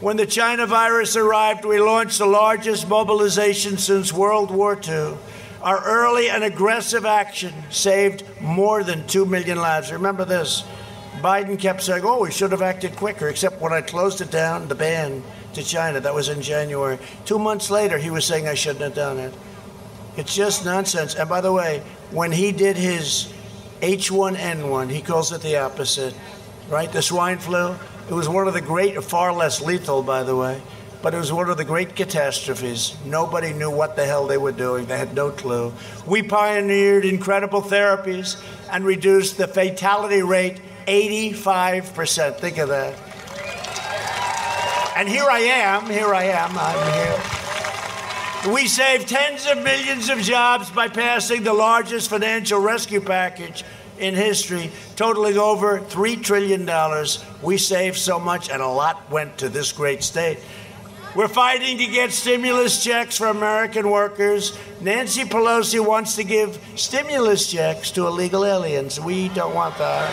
When 0.00 0.18
the 0.18 0.26
China 0.26 0.66
virus 0.66 1.16
arrived, 1.16 1.64
we 1.64 1.80
launched 1.80 2.18
the 2.18 2.26
largest 2.26 2.86
mobilization 2.86 3.78
since 3.78 4.12
World 4.12 4.50
War 4.50 4.78
II. 4.86 5.14
Our 5.62 5.82
early 5.82 6.28
and 6.28 6.44
aggressive 6.44 7.06
action 7.06 7.54
saved 7.70 8.22
more 8.38 8.84
than 8.84 9.06
2 9.06 9.24
million 9.24 9.56
lives. 9.56 9.90
Remember 9.90 10.26
this 10.26 10.62
Biden 11.22 11.58
kept 11.58 11.82
saying, 11.82 12.04
oh, 12.04 12.20
we 12.20 12.30
should 12.30 12.50
have 12.50 12.60
acted 12.60 12.96
quicker, 12.96 13.30
except 13.30 13.62
when 13.62 13.72
I 13.72 13.80
closed 13.80 14.20
it 14.20 14.30
down, 14.30 14.68
the 14.68 14.74
ban 14.74 15.22
to 15.54 15.62
China. 15.62 16.00
That 16.00 16.14
was 16.14 16.28
in 16.28 16.42
January. 16.42 16.98
Two 17.24 17.38
months 17.38 17.70
later, 17.70 17.96
he 17.96 18.10
was 18.10 18.26
saying 18.26 18.46
I 18.46 18.52
shouldn't 18.52 18.82
have 18.82 18.94
done 18.94 19.18
it. 19.18 19.32
It's 20.18 20.34
just 20.34 20.66
nonsense. 20.66 21.14
And 21.14 21.30
by 21.30 21.40
the 21.40 21.50
way, 21.50 21.82
when 22.10 22.30
he 22.30 22.52
did 22.52 22.76
his 22.76 23.32
H1N1, 23.84 24.90
he 24.90 25.02
calls 25.02 25.30
it 25.30 25.42
the 25.42 25.58
opposite, 25.58 26.14
right? 26.70 26.90
The 26.90 27.02
swine 27.02 27.36
flu. 27.36 27.76
It 28.08 28.14
was 28.14 28.30
one 28.30 28.48
of 28.48 28.54
the 28.54 28.62
great, 28.62 29.04
far 29.04 29.30
less 29.30 29.60
lethal, 29.60 30.02
by 30.02 30.22
the 30.22 30.34
way, 30.34 30.62
but 31.02 31.12
it 31.12 31.18
was 31.18 31.30
one 31.30 31.50
of 31.50 31.58
the 31.58 31.66
great 31.66 31.94
catastrophes. 31.94 32.96
Nobody 33.04 33.52
knew 33.52 33.70
what 33.70 33.94
the 33.94 34.06
hell 34.06 34.26
they 34.26 34.38
were 34.38 34.52
doing. 34.52 34.86
They 34.86 34.96
had 34.96 35.14
no 35.14 35.30
clue. 35.30 35.70
We 36.06 36.22
pioneered 36.22 37.04
incredible 37.04 37.60
therapies 37.60 38.42
and 38.72 38.86
reduced 38.86 39.36
the 39.36 39.46
fatality 39.46 40.22
rate 40.22 40.62
85%. 40.86 42.38
Think 42.38 42.56
of 42.56 42.70
that. 42.70 42.98
And 44.96 45.06
here 45.06 45.26
I 45.28 45.40
am, 45.40 45.90
here 45.90 46.14
I 46.14 46.24
am, 46.24 46.56
I'm 46.56 46.92
here. 46.94 48.54
We 48.54 48.66
saved 48.66 49.08
tens 49.08 49.46
of 49.46 49.62
millions 49.62 50.10
of 50.10 50.20
jobs 50.20 50.70
by 50.70 50.88
passing 50.88 51.44
the 51.44 51.54
largest 51.54 52.10
financial 52.10 52.60
rescue 52.60 53.00
package 53.00 53.64
in 53.98 54.14
history, 54.14 54.70
totaling 54.96 55.38
over 55.38 55.80
$3 55.80 56.22
trillion. 56.22 56.68
We 57.42 57.58
saved 57.58 57.96
so 57.96 58.18
much, 58.18 58.50
and 58.50 58.62
a 58.62 58.68
lot 58.68 59.10
went 59.10 59.38
to 59.38 59.48
this 59.48 59.72
great 59.72 60.02
state. 60.02 60.38
We're 61.14 61.28
fighting 61.28 61.78
to 61.78 61.86
get 61.86 62.10
stimulus 62.10 62.82
checks 62.82 63.18
for 63.18 63.28
American 63.28 63.88
workers. 63.88 64.58
Nancy 64.80 65.22
Pelosi 65.22 65.78
wants 65.84 66.16
to 66.16 66.24
give 66.24 66.58
stimulus 66.74 67.50
checks 67.50 67.92
to 67.92 68.08
illegal 68.08 68.44
aliens. 68.44 68.98
We 68.98 69.28
don't 69.28 69.54
want 69.54 69.78
that. 69.78 70.10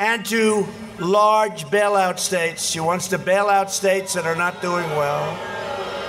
And 0.00 0.24
to 0.26 0.66
large 1.00 1.64
bailout 1.66 2.18
states. 2.18 2.64
She 2.64 2.80
wants 2.80 3.08
to 3.08 3.18
bail 3.18 3.48
out 3.48 3.70
states 3.70 4.14
that 4.14 4.26
are 4.26 4.36
not 4.36 4.62
doing 4.62 4.88
well. 4.90 5.38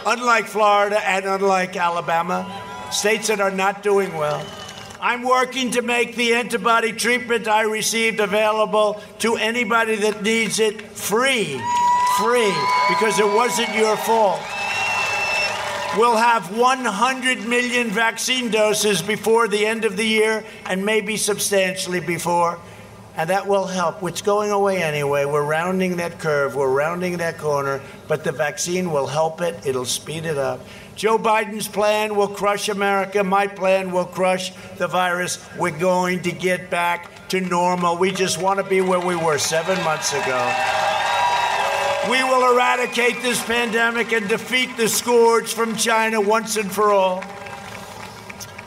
Unlike 0.06 0.46
Florida 0.46 1.00
and 1.08 1.26
unlike 1.26 1.76
Alabama, 1.76 2.61
states 2.94 3.28
that 3.28 3.40
are 3.40 3.52
not 3.52 3.84
doing 3.84 4.14
well. 4.16 4.46
I'm 5.00 5.24
working 5.24 5.72
to 5.72 5.82
make 5.82 6.16
the 6.16 6.36
antibody 6.36 6.92
treatment 6.92 7.48
I 7.48 7.64
received 7.64 8.20
available 8.20 9.02
to 9.20 9.36
anybody 9.36 9.96
that 9.96 10.22
needs 10.22 10.60
it 10.60 10.82
free. 10.82 11.60
Free, 12.20 12.54
because 12.90 13.20
it 13.20 13.26
wasn't 13.26 13.74
your 13.74 13.98
fault. 13.98 14.42
We'll 15.98 16.16
have 16.16 16.56
100 16.58 17.46
million 17.48 17.90
vaccine 17.90 18.50
doses 18.50 19.02
before 19.02 19.48
the 19.48 19.66
end 19.66 19.84
of 19.84 19.98
the 19.98 20.06
year 20.06 20.46
and 20.66 20.86
maybe 20.86 21.18
substantially 21.18 22.00
before. 22.00 22.60
And 23.18 23.30
that 23.30 23.48
will 23.48 23.68
help. 23.68 24.02
It's 24.04 24.22
going 24.22 24.52
away 24.52 24.82
anyway. 24.82 25.26
We're 25.26 25.44
rounding 25.44 25.98
that 25.98 26.20
curve, 26.20 26.56
we're 26.56 26.72
rounding 26.72 27.18
that 27.18 27.38
corner, 27.38 27.82
but 28.08 28.24
the 28.24 28.32
vaccine 28.32 28.92
will 28.92 29.08
help 29.08 29.42
it, 29.42 29.66
it'll 29.66 29.86
speed 29.86 30.26
it 30.26 30.38
up. 30.38 30.62
Joe 30.96 31.18
Biden's 31.18 31.68
plan 31.68 32.16
will 32.16 32.28
crush 32.28 32.70
America. 32.70 33.24
My 33.24 33.48
plan 33.48 33.92
will 33.92 34.06
crush 34.06 34.52
the 34.78 34.88
virus. 34.88 35.44
We're 35.58 35.78
going 35.78 36.22
to 36.24 36.32
get 36.32 36.70
back 36.70 37.28
to 37.30 37.42
normal. 37.42 37.98
We 37.98 38.12
just 38.12 38.40
want 38.42 38.60
to 38.60 38.64
be 38.64 38.82
where 38.82 39.00
we 39.00 39.16
were 39.16 39.38
seven 39.38 39.82
months 39.84 40.14
ago. 40.14 40.54
We 42.10 42.24
will 42.24 42.54
eradicate 42.54 43.22
this 43.22 43.44
pandemic 43.44 44.12
and 44.12 44.28
defeat 44.28 44.76
the 44.76 44.88
scourge 44.88 45.54
from 45.54 45.76
China 45.76 46.20
once 46.20 46.58
and 46.58 46.72
for 46.72 46.92
all. 46.92 47.24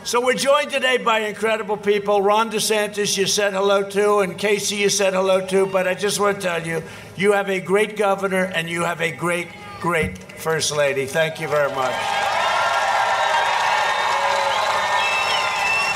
So 0.05 0.21
we're 0.21 0.35
joined 0.35 0.71
today 0.71 0.99
by 0.99 1.21
incredible 1.21 1.79
people. 1.79 2.21
Ron 2.21 2.51
DeSantis, 2.51 3.17
you 3.17 3.27
said 3.27 3.55
hello 3.55 3.89
to, 3.89 4.19
and 4.19 4.37
Casey, 4.37 4.77
you 4.77 4.91
said 4.91 5.15
hello 5.15 5.41
to. 5.47 5.65
But 5.65 5.89
I 5.89 5.95
just 5.95 6.21
want 6.21 6.37
to 6.37 6.43
tell 6.43 6.67
you, 6.67 6.83
you 7.17 7.33
have 7.33 7.49
a 7.49 7.59
great 7.59 7.97
governor 7.97 8.45
and 8.45 8.69
you 8.69 8.83
have 8.85 9.01
a 9.01 9.11
great, 9.11 9.49
great 9.81 10.19
first 10.19 10.77
lady. 10.77 11.07
Thank 11.07 11.41
you 11.41 11.49
very 11.49 11.75
much. 11.75 11.95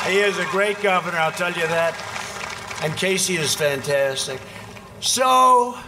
He 0.06 0.20
is 0.20 0.38
a 0.38 0.46
great 0.46 0.80
governor, 0.80 1.18
I'll 1.18 1.30
tell 1.30 1.52
you 1.52 1.66
that. 1.66 1.94
And 2.82 2.96
Casey 2.96 3.36
is 3.36 3.54
fantastic. 3.54 4.40
So, 5.00 5.78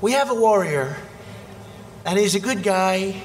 we 0.00 0.12
have 0.12 0.30
a 0.30 0.34
warrior, 0.34 0.96
and 2.06 2.18
he's 2.18 2.34
a 2.34 2.40
good 2.40 2.62
guy, 2.62 3.20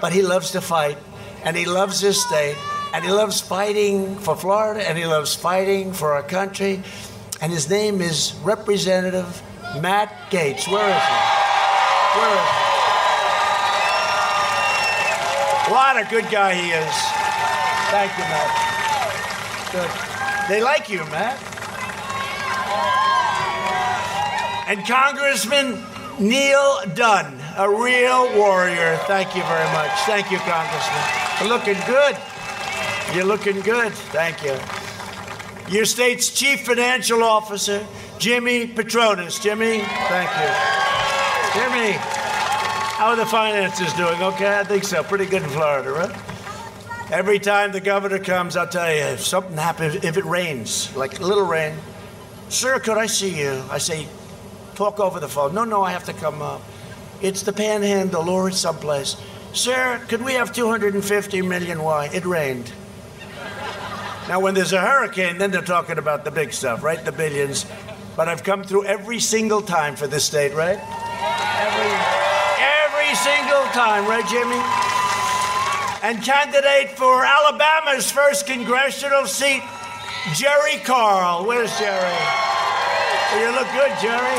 but 0.00 0.14
he 0.14 0.22
loves 0.22 0.52
to 0.52 0.62
fight, 0.62 0.96
and 1.44 1.58
he 1.58 1.66
loves 1.66 2.00
his 2.00 2.24
state, 2.24 2.56
and 2.92 3.04
he 3.04 3.10
loves 3.10 3.40
fighting 3.40 4.16
for 4.16 4.36
Florida, 4.36 4.88
and 4.88 4.98
he 4.98 5.06
loves 5.06 5.34
fighting 5.34 5.92
for 5.92 6.12
our 6.12 6.22
country. 6.22 6.82
And 7.40 7.52
his 7.52 7.70
name 7.70 8.00
is 8.00 8.34
Representative 8.42 9.42
Matt 9.80 10.12
Gaetz. 10.30 10.70
Where 10.70 10.88
is 10.88 11.02
he? 11.02 11.18
Where 12.18 12.34
is 12.34 12.48
he? 12.48 12.70
What 15.72 15.96
a 15.96 16.06
good 16.10 16.28
guy 16.30 16.54
he 16.54 16.70
is. 16.70 16.94
Thank 17.90 18.10
you, 18.18 18.24
Matt. 18.24 18.50
Good. 19.72 19.90
They 20.48 20.60
like 20.60 20.88
you, 20.88 21.04
Matt. 21.06 21.38
And 24.68 24.86
Congressman 24.86 25.84
Neil 26.18 26.80
Dunn, 26.94 27.40
a 27.56 27.68
real 27.68 28.36
warrior. 28.36 28.98
Thank 29.06 29.34
you 29.34 29.42
very 29.44 29.72
much. 29.72 29.90
Thank 30.06 30.30
you, 30.30 30.38
Congressman. 30.38 31.48
Looking 31.48 31.78
good. 31.86 32.16
You're 33.14 33.24
looking 33.24 33.60
good. 33.60 33.92
Thank 34.12 34.44
you. 34.44 34.56
your 35.68 35.84
state's 35.84 36.30
chief 36.30 36.64
financial 36.64 37.22
officer, 37.24 37.84
Jimmy 38.18 38.68
Patronis. 38.68 39.40
Jimmy, 39.42 39.80
thank 39.80 40.30
you. 40.38 41.60
Jimmy, 41.60 41.92
how 41.98 43.08
are 43.08 43.16
the 43.16 43.26
finances 43.26 43.92
doing? 43.94 44.22
Okay, 44.22 44.58
I 44.58 44.62
think 44.64 44.84
so. 44.84 45.02
Pretty 45.02 45.26
good 45.26 45.42
in 45.42 45.48
Florida, 45.48 45.90
right? 45.90 47.10
Every 47.10 47.40
time 47.40 47.72
the 47.72 47.80
governor 47.80 48.20
comes, 48.20 48.56
I'll 48.56 48.68
tell 48.68 48.92
you, 48.94 49.02
if 49.02 49.20
something 49.26 49.56
happens, 49.56 49.96
if 50.04 50.16
it 50.16 50.24
rains, 50.24 50.94
like 50.94 51.18
a 51.18 51.24
little 51.24 51.46
rain, 51.46 51.74
sir, 52.48 52.78
could 52.78 52.96
I 52.96 53.06
see 53.06 53.36
you? 53.40 53.62
I 53.70 53.78
say, 53.78 54.06
talk 54.76 55.00
over 55.00 55.18
the 55.18 55.28
phone. 55.28 55.52
No, 55.52 55.64
no, 55.64 55.82
I 55.82 55.90
have 55.90 56.04
to 56.04 56.12
come 56.12 56.40
up. 56.42 56.62
It's 57.20 57.42
the 57.42 57.52
panhandle 57.52 58.30
or 58.30 58.48
it's 58.48 58.58
someplace. 58.58 59.16
Sir, 59.52 60.00
could 60.06 60.22
we 60.22 60.34
have 60.34 60.52
250 60.52 61.42
million? 61.42 61.82
Why? 61.82 62.06
It 62.12 62.24
rained. 62.24 62.72
Now, 64.30 64.38
when 64.38 64.54
there's 64.54 64.72
a 64.72 64.80
hurricane, 64.80 65.38
then 65.38 65.50
they're 65.50 65.60
talking 65.60 65.98
about 65.98 66.24
the 66.24 66.30
big 66.30 66.52
stuff, 66.52 66.84
right? 66.84 67.04
The 67.04 67.10
billions. 67.10 67.66
But 68.14 68.28
I've 68.28 68.44
come 68.44 68.62
through 68.62 68.84
every 68.84 69.18
single 69.18 69.60
time 69.60 69.96
for 69.96 70.06
this 70.06 70.24
state, 70.24 70.54
right? 70.54 70.78
Every, 71.58 71.90
every 72.62 73.12
single 73.16 73.64
time, 73.74 74.06
right, 74.06 74.22
Jimmy? 74.30 74.54
And 76.06 76.22
candidate 76.22 76.96
for 76.96 77.24
Alabama's 77.24 78.08
first 78.12 78.46
congressional 78.46 79.26
seat, 79.26 79.64
Jerry 80.36 80.78
Carl. 80.84 81.44
Where's 81.44 81.76
Jerry? 81.80 82.14
You 83.34 83.50
look 83.50 83.66
good, 83.72 83.92
Jerry. 84.00 84.38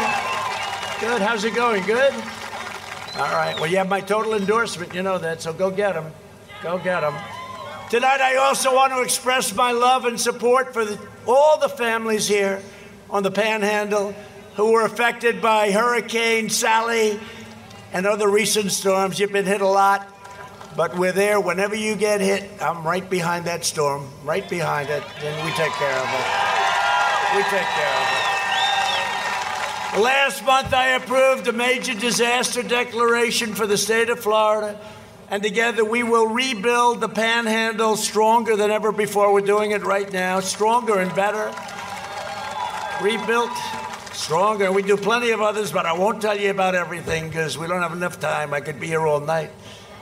Good. 1.02 1.22
How's 1.22 1.44
it 1.44 1.54
going? 1.54 1.84
Good? 1.84 2.14
All 3.18 3.34
right. 3.36 3.56
Well, 3.60 3.68
you 3.68 3.76
have 3.76 3.90
my 3.90 4.00
total 4.00 4.36
endorsement. 4.36 4.96
You 4.96 5.04
know 5.04 5.18
that, 5.18 5.42
so 5.42 5.52
go 5.52 5.70
get 5.70 5.96
him. 5.96 6.06
Go 6.64 6.78
get 6.78 7.04
him. 7.04 7.14
Tonight, 7.92 8.22
I 8.22 8.38
also 8.38 8.74
want 8.74 8.94
to 8.94 9.02
express 9.02 9.54
my 9.54 9.74
love 9.74 10.06
and 10.06 10.18
support 10.18 10.74
for 10.74 10.86
the, 10.86 10.98
all 11.28 11.60
the 11.60 11.68
families 11.68 12.26
here 12.26 12.62
on 13.10 13.22
the 13.22 13.32
Panhandle 13.32 14.16
who 14.56 14.72
were 14.72 14.86
affected 14.86 15.42
by 15.42 15.72
Hurricane 15.72 16.50
Sally 16.50 17.20
and 17.92 18.06
other 18.06 18.30
recent 18.30 18.72
storms. 18.72 19.20
You've 19.20 19.34
been 19.34 19.46
hit 19.46 19.60
a 19.60 19.68
lot, 19.68 20.08
but 20.78 20.98
we're 20.98 21.12
there 21.12 21.42
whenever 21.42 21.76
you 21.76 21.98
get 21.98 22.22
hit. 22.22 22.50
I'm 22.62 22.88
right 22.88 23.10
behind 23.10 23.44
that 23.48 23.66
storm, 23.66 24.10
right 24.24 24.50
behind 24.50 24.90
it, 24.90 25.04
and 25.22 25.46
we 25.46 25.52
take 25.52 25.74
care 25.74 25.98
of 25.98 26.08
it. 26.14 26.26
We 27.36 27.44
take 27.44 27.68
care 27.76 27.96
of 27.98 28.08
it. 29.98 30.02
Last 30.02 30.46
month, 30.46 30.74
I 30.74 30.92
approved 30.96 31.46
a 31.50 31.52
major 31.52 31.94
disaster 31.94 32.64
declaration 32.64 33.54
for 33.54 33.68
the 33.68 33.78
state 33.78 34.10
of 34.10 34.22
Florida, 34.22 34.80
and 35.32 35.42
together 35.42 35.86
we 35.86 36.04
will 36.04 36.28
rebuild 36.28 37.00
the 37.00 37.08
panhandle 37.08 37.96
stronger 37.96 38.58
than 38.58 38.70
ever 38.70 38.92
before. 38.92 39.34
We're 39.34 39.40
doing 39.40 39.72
it 39.72 39.82
right 39.84 40.12
now, 40.12 40.42
stronger 40.42 41.00
and 41.00 41.16
better. 41.16 41.54
Rebuilt, 43.02 43.50
stronger. 44.12 44.74
We 44.74 44.84
do 44.84 44.98
plenty 44.98 45.32
of 45.32 45.40
others, 45.40 45.72
but 45.72 45.86
I 45.86 45.94
won't 45.94 46.22
tell 46.22 46.38
you 46.38 46.52
about 46.52 46.76
everything 46.76 47.30
because 47.30 47.58
we 47.58 47.66
don't 47.66 47.82
have 47.82 47.94
enough 47.94 48.20
time. 48.20 48.54
I 48.54 48.60
could 48.60 48.78
be 48.78 48.88
here 48.88 49.08
all 49.08 49.22
night 49.22 49.52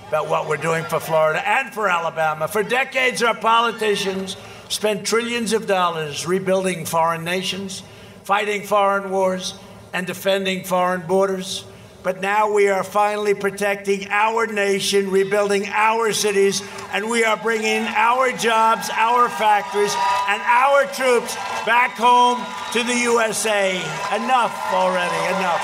about 0.07 0.27
what 0.27 0.49
we're 0.49 0.57
doing 0.57 0.83
for 0.85 0.99
Florida 0.99 1.47
and 1.47 1.71
for 1.71 1.87
Alabama. 1.87 2.47
For 2.47 2.63
decades, 2.63 3.21
our 3.21 3.35
politicians 3.35 4.35
spent 4.67 5.05
trillions 5.05 5.53
of 5.53 5.67
dollars 5.67 6.25
rebuilding 6.25 6.85
foreign 6.85 7.23
nations, 7.23 7.83
fighting 8.23 8.63
foreign 8.63 9.11
wars 9.11 9.53
and 9.93 10.07
defending 10.07 10.63
foreign 10.63 11.05
borders. 11.05 11.65
But 12.01 12.21
now 12.21 12.53
we 12.53 12.69
are 12.69 12.83
finally 12.83 13.33
protecting 13.33 14.07
our 14.09 14.47
nation, 14.47 15.11
rebuilding 15.11 15.67
our 15.67 16.13
cities, 16.13 16.63
and 16.93 17.09
we 17.09 17.25
are 17.25 17.35
bringing 17.35 17.81
our 17.87 18.31
jobs, 18.31 18.89
our 18.93 19.27
factories, 19.27 19.93
and 20.29 20.41
our 20.41 20.85
troops 20.85 21.35
back 21.65 21.91
home 21.91 22.39
to 22.71 22.83
the 22.83 22.95
USA. 22.99 23.75
Enough 24.15 24.73
already, 24.73 25.35
enough. 25.35 25.61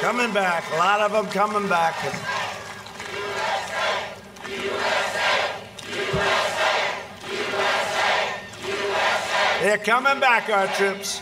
Coming 0.00 0.32
back, 0.32 0.64
a 0.72 0.76
lot 0.76 1.00
of 1.00 1.12
them 1.12 1.26
coming 1.26 1.68
back. 1.68 1.94
They're 9.62 9.78
coming 9.78 10.20
back, 10.20 10.48
our 10.48 10.66
troops. 10.68 11.20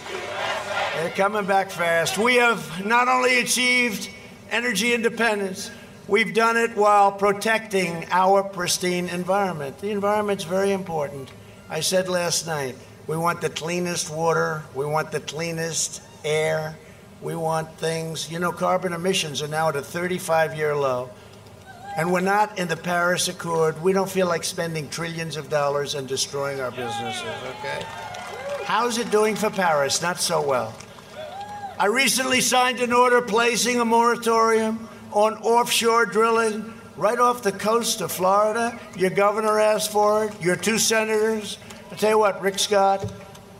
They're 0.96 1.10
coming 1.10 1.44
back 1.44 1.70
fast. 1.70 2.16
We 2.16 2.36
have 2.36 2.82
not 2.86 3.06
only 3.06 3.40
achieved 3.40 4.08
energy 4.50 4.94
independence, 4.94 5.70
we've 6.08 6.32
done 6.32 6.56
it 6.56 6.74
while 6.74 7.12
protecting 7.12 8.06
our 8.10 8.42
pristine 8.42 9.10
environment. 9.10 9.78
The 9.78 9.90
environment's 9.90 10.44
very 10.44 10.72
important. 10.72 11.28
I 11.68 11.80
said 11.80 12.08
last 12.08 12.46
night, 12.46 12.76
we 13.06 13.14
want 13.14 13.42
the 13.42 13.50
cleanest 13.50 14.08
water, 14.08 14.62
we 14.74 14.86
want 14.86 15.12
the 15.12 15.20
cleanest 15.20 16.00
air, 16.24 16.78
we 17.20 17.36
want 17.36 17.70
things. 17.76 18.32
You 18.32 18.38
know, 18.38 18.50
carbon 18.50 18.94
emissions 18.94 19.42
are 19.42 19.48
now 19.48 19.68
at 19.68 19.76
a 19.76 19.82
35 19.82 20.56
year 20.56 20.74
low. 20.74 21.10
And 21.98 22.10
we're 22.10 22.20
not 22.20 22.58
in 22.58 22.68
the 22.68 22.76
Paris 22.76 23.28
Accord. 23.28 23.82
We 23.82 23.92
don't 23.92 24.08
feel 24.08 24.28
like 24.28 24.44
spending 24.44 24.88
trillions 24.88 25.36
of 25.36 25.50
dollars 25.50 25.94
and 25.94 26.08
destroying 26.08 26.58
our 26.58 26.70
businesses, 26.70 27.22
okay? 27.58 27.84
How's 28.64 28.96
it 28.96 29.10
doing 29.10 29.36
for 29.36 29.50
Paris? 29.50 30.00
Not 30.00 30.20
so 30.20 30.40
well. 30.40 30.74
I 31.78 31.86
recently 31.88 32.40
signed 32.40 32.80
an 32.80 32.94
order 32.94 33.20
placing 33.20 33.80
a 33.80 33.84
moratorium 33.84 34.88
on 35.12 35.34
offshore 35.34 36.06
drilling 36.06 36.72
right 36.96 37.18
off 37.18 37.42
the 37.42 37.52
coast 37.52 38.00
of 38.00 38.10
Florida. 38.10 38.80
Your 38.96 39.10
governor 39.10 39.60
asked 39.60 39.92
for 39.92 40.24
it, 40.24 40.42
your 40.42 40.56
two 40.56 40.78
senators. 40.78 41.58
I 41.92 41.96
tell 41.96 42.10
you 42.12 42.18
what, 42.18 42.40
Rick 42.40 42.58
Scott, 42.60 43.04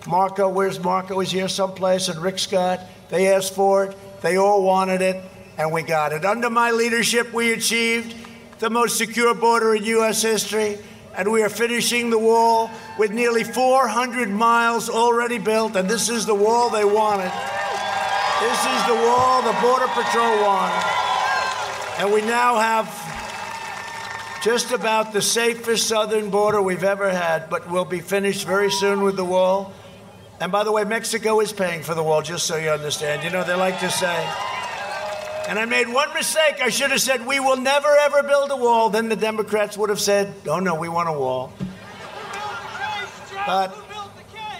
Marco, 0.06 0.48
where's 0.48 0.80
Marco? 0.80 1.20
He's 1.20 1.30
here 1.30 1.46
someplace, 1.46 2.08
and 2.08 2.18
Rick 2.18 2.38
Scott, 2.38 2.80
they 3.10 3.34
asked 3.34 3.54
for 3.54 3.84
it. 3.84 3.96
They 4.22 4.38
all 4.38 4.62
wanted 4.62 5.02
it, 5.02 5.22
and 5.58 5.70
we 5.70 5.82
got 5.82 6.14
it. 6.14 6.24
Under 6.24 6.48
my 6.48 6.70
leadership, 6.70 7.34
we 7.34 7.52
achieved 7.52 8.16
the 8.60 8.70
most 8.70 8.96
secure 8.96 9.34
border 9.34 9.74
in 9.74 9.84
U.S. 9.84 10.22
history 10.22 10.78
and 11.18 11.32
we 11.32 11.42
are 11.42 11.48
finishing 11.48 12.10
the 12.10 12.18
wall 12.18 12.70
with 12.98 13.10
nearly 13.10 13.42
400 13.42 14.28
miles 14.28 14.90
already 14.90 15.38
built, 15.38 15.74
and 15.74 15.88
this 15.88 16.10
is 16.10 16.26
the 16.26 16.34
wall 16.34 16.68
they 16.68 16.84
wanted. 16.84 17.32
This 18.40 18.60
is 18.66 18.86
the 18.86 18.94
wall 18.94 19.42
the 19.42 19.58
Border 19.62 19.88
Patrol 19.88 20.42
wanted. 20.42 20.84
And 21.98 22.12
we 22.12 22.20
now 22.20 22.56
have 22.56 22.86
just 24.42 24.72
about 24.72 25.14
the 25.14 25.22
safest 25.22 25.88
southern 25.88 26.28
border 26.28 26.60
we've 26.60 26.84
ever 26.84 27.10
had, 27.10 27.48
but 27.48 27.70
we'll 27.70 27.86
be 27.86 28.00
finished 28.00 28.46
very 28.46 28.70
soon 28.70 29.00
with 29.00 29.16
the 29.16 29.24
wall. 29.24 29.72
And 30.38 30.52
by 30.52 30.64
the 30.64 30.70
way, 30.70 30.84
Mexico 30.84 31.40
is 31.40 31.50
paying 31.50 31.82
for 31.82 31.94
the 31.94 32.02
wall, 32.02 32.20
just 32.20 32.46
so 32.46 32.56
you 32.56 32.68
understand. 32.68 33.24
You 33.24 33.30
know, 33.30 33.42
they 33.42 33.54
like 33.54 33.80
to 33.80 33.90
say, 33.90 34.30
and 35.48 35.58
I 35.58 35.64
made 35.64 35.88
one 35.88 36.12
mistake. 36.12 36.56
I 36.60 36.68
should 36.68 36.90
have 36.90 37.00
said, 37.00 37.26
We 37.26 37.40
will 37.40 37.56
never 37.56 37.88
ever 37.88 38.22
build 38.22 38.50
a 38.50 38.56
wall. 38.56 38.90
Then 38.90 39.08
the 39.08 39.16
Democrats 39.16 39.78
would 39.78 39.88
have 39.88 40.00
said, 40.00 40.34
Oh, 40.46 40.60
no, 40.60 40.74
we 40.74 40.90
want 40.90 41.08
a 41.08 41.12
wall. 41.12 41.54
But, 43.46 43.74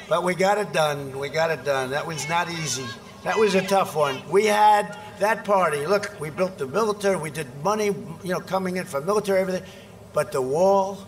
but 0.08 0.22
we 0.22 0.34
got 0.34 0.56
it 0.56 0.72
done. 0.72 1.18
We 1.18 1.28
got 1.28 1.50
it 1.50 1.64
done. 1.64 1.90
That 1.90 2.06
was 2.06 2.26
not 2.28 2.48
easy. 2.48 2.86
That 3.26 3.38
was 3.38 3.54
a 3.54 3.66
tough 3.66 3.94
one. 3.94 4.22
We 4.30 4.46
had 4.46 4.96
that 5.18 5.44
party. 5.44 5.86
Look, 5.86 6.14
we 6.20 6.30
built 6.30 6.58
the 6.58 6.66
military. 6.66 7.16
We 7.16 7.30
did 7.30 7.48
money, 7.62 7.86
you 7.86 8.32
know, 8.32 8.40
coming 8.40 8.76
in 8.76 8.84
for 8.84 9.00
military, 9.00 9.40
everything. 9.40 9.64
But 10.12 10.32
the 10.32 10.40
wall, 10.40 10.98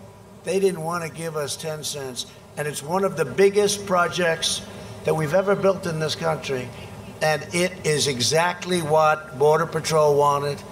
they 0.45 0.61
didn't 0.61 0.83
want 0.83 1.05
to 1.05 1.11
give 1.11 1.37
us 1.37 1.57
10 1.57 1.85
cents. 1.85 2.27
And 2.57 2.69
it's 2.69 2.83
one 2.83 3.05
of 3.05 3.17
the 3.17 3.25
biggest 3.25 3.87
projects 3.87 4.63
that 5.05 5.15
we've 5.15 5.33
ever 5.33 5.55
built 5.55 5.87
in 5.87 6.01
this 6.01 6.15
country 6.15 6.69
and 7.21 7.43
it 7.53 7.73
is 7.85 8.07
exactly 8.07 8.81
what 8.81 9.39
Border 9.39 9.67
Patrol 9.67 10.17
wanted. 10.17 10.63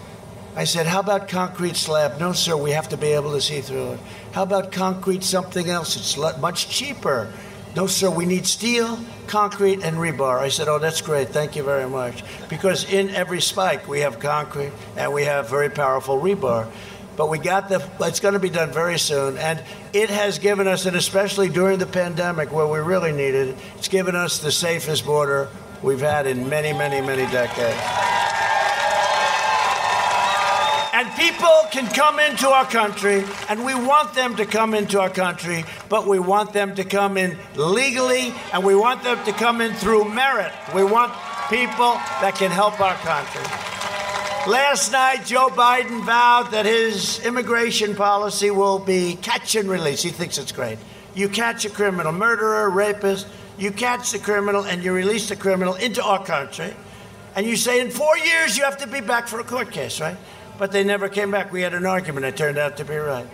I 0.54 0.64
said, 0.64 0.86
How 0.86 1.00
about 1.00 1.28
concrete 1.28 1.76
slab? 1.76 2.18
No, 2.18 2.32
sir, 2.32 2.56
we 2.56 2.70
have 2.70 2.88
to 2.90 2.96
be 2.96 3.08
able 3.08 3.32
to 3.32 3.40
see 3.40 3.60
through 3.60 3.92
it. 3.92 4.00
How 4.32 4.42
about 4.42 4.72
concrete 4.72 5.22
something 5.22 5.68
else? 5.68 5.96
It's 5.96 6.16
much 6.38 6.68
cheaper. 6.68 7.32
No, 7.76 7.86
sir, 7.86 8.08
we 8.08 8.24
need 8.24 8.46
steel, 8.46 8.98
concrete, 9.26 9.84
and 9.84 9.98
rebar. 9.98 10.38
I 10.38 10.48
said, 10.48 10.66
Oh, 10.66 10.78
that's 10.78 11.02
great. 11.02 11.28
Thank 11.28 11.56
you 11.56 11.62
very 11.62 11.86
much. 11.86 12.24
Because 12.48 12.90
in 12.90 13.10
every 13.10 13.42
spike, 13.42 13.86
we 13.86 14.00
have 14.00 14.18
concrete 14.18 14.72
and 14.96 15.12
we 15.12 15.24
have 15.24 15.50
very 15.50 15.68
powerful 15.68 16.18
rebar. 16.18 16.70
But 17.18 17.28
we 17.28 17.38
got 17.38 17.68
the, 17.68 17.86
it's 18.00 18.20
going 18.20 18.32
to 18.32 18.40
be 18.40 18.48
done 18.48 18.72
very 18.72 18.98
soon. 18.98 19.36
And 19.36 19.62
it 19.92 20.08
has 20.08 20.38
given 20.38 20.66
us, 20.66 20.86
and 20.86 20.96
especially 20.96 21.50
during 21.50 21.78
the 21.78 21.86
pandemic 21.86 22.50
where 22.50 22.66
we 22.66 22.78
really 22.78 23.12
needed 23.12 23.48
it, 23.48 23.56
it's 23.76 23.88
given 23.88 24.16
us 24.16 24.38
the 24.38 24.52
safest 24.52 25.04
border 25.04 25.48
we've 25.82 26.00
had 26.00 26.26
in 26.26 26.48
many, 26.48 26.72
many, 26.72 27.06
many 27.06 27.30
decades. 27.30 28.55
And 30.96 31.14
people 31.14 31.60
can 31.72 31.86
come 31.88 32.18
into 32.18 32.48
our 32.48 32.64
country, 32.64 33.22
and 33.50 33.66
we 33.66 33.74
want 33.74 34.14
them 34.14 34.34
to 34.36 34.46
come 34.46 34.72
into 34.72 34.98
our 34.98 35.10
country, 35.10 35.62
but 35.90 36.06
we 36.06 36.18
want 36.18 36.54
them 36.54 36.74
to 36.76 36.84
come 36.84 37.18
in 37.18 37.36
legally, 37.54 38.32
and 38.50 38.64
we 38.64 38.74
want 38.74 39.02
them 39.02 39.22
to 39.26 39.32
come 39.32 39.60
in 39.60 39.74
through 39.74 40.08
merit. 40.08 40.52
We 40.74 40.84
want 40.84 41.12
people 41.50 42.00
that 42.22 42.36
can 42.36 42.50
help 42.50 42.80
our 42.80 42.94
country. 42.94 43.42
Last 44.50 44.90
night, 44.90 45.26
Joe 45.26 45.48
Biden 45.48 46.02
vowed 46.06 46.52
that 46.52 46.64
his 46.64 47.22
immigration 47.26 47.94
policy 47.94 48.50
will 48.50 48.78
be 48.78 49.16
catch 49.16 49.54
and 49.54 49.68
release. 49.68 50.02
He 50.02 50.08
thinks 50.08 50.38
it's 50.38 50.50
great. 50.50 50.78
You 51.14 51.28
catch 51.28 51.66
a 51.66 51.68
criminal, 51.68 52.10
murderer, 52.10 52.70
rapist, 52.70 53.26
you 53.58 53.70
catch 53.70 54.12
the 54.12 54.18
criminal 54.18 54.64
and 54.64 54.82
you 54.82 54.94
release 54.94 55.28
the 55.28 55.36
criminal 55.36 55.74
into 55.74 56.02
our 56.02 56.24
country. 56.24 56.74
And 57.34 57.44
you 57.44 57.56
say 57.56 57.82
in 57.82 57.90
four 57.90 58.16
years 58.16 58.56
you 58.56 58.64
have 58.64 58.78
to 58.78 58.86
be 58.86 59.02
back 59.02 59.28
for 59.28 59.40
a 59.40 59.44
court 59.44 59.70
case, 59.70 60.00
right? 60.00 60.16
But 60.58 60.72
they 60.72 60.84
never 60.84 61.08
came 61.08 61.30
back. 61.30 61.52
We 61.52 61.62
had 61.62 61.74
an 61.74 61.86
argument. 61.86 62.26
It 62.26 62.36
turned 62.36 62.58
out 62.58 62.76
to 62.78 62.84
be 62.84 62.96
right. 62.96 63.26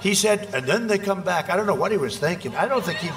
He 0.00 0.14
said, 0.14 0.52
and 0.54 0.66
then 0.66 0.88
they 0.88 0.98
come 0.98 1.22
back. 1.22 1.48
I 1.48 1.56
don't 1.56 1.66
know 1.66 1.74
what 1.74 1.92
he 1.92 1.98
was 1.98 2.18
thinking. 2.18 2.54
I 2.56 2.66
don't 2.66 2.84
think 2.84 2.98
he, 2.98 3.10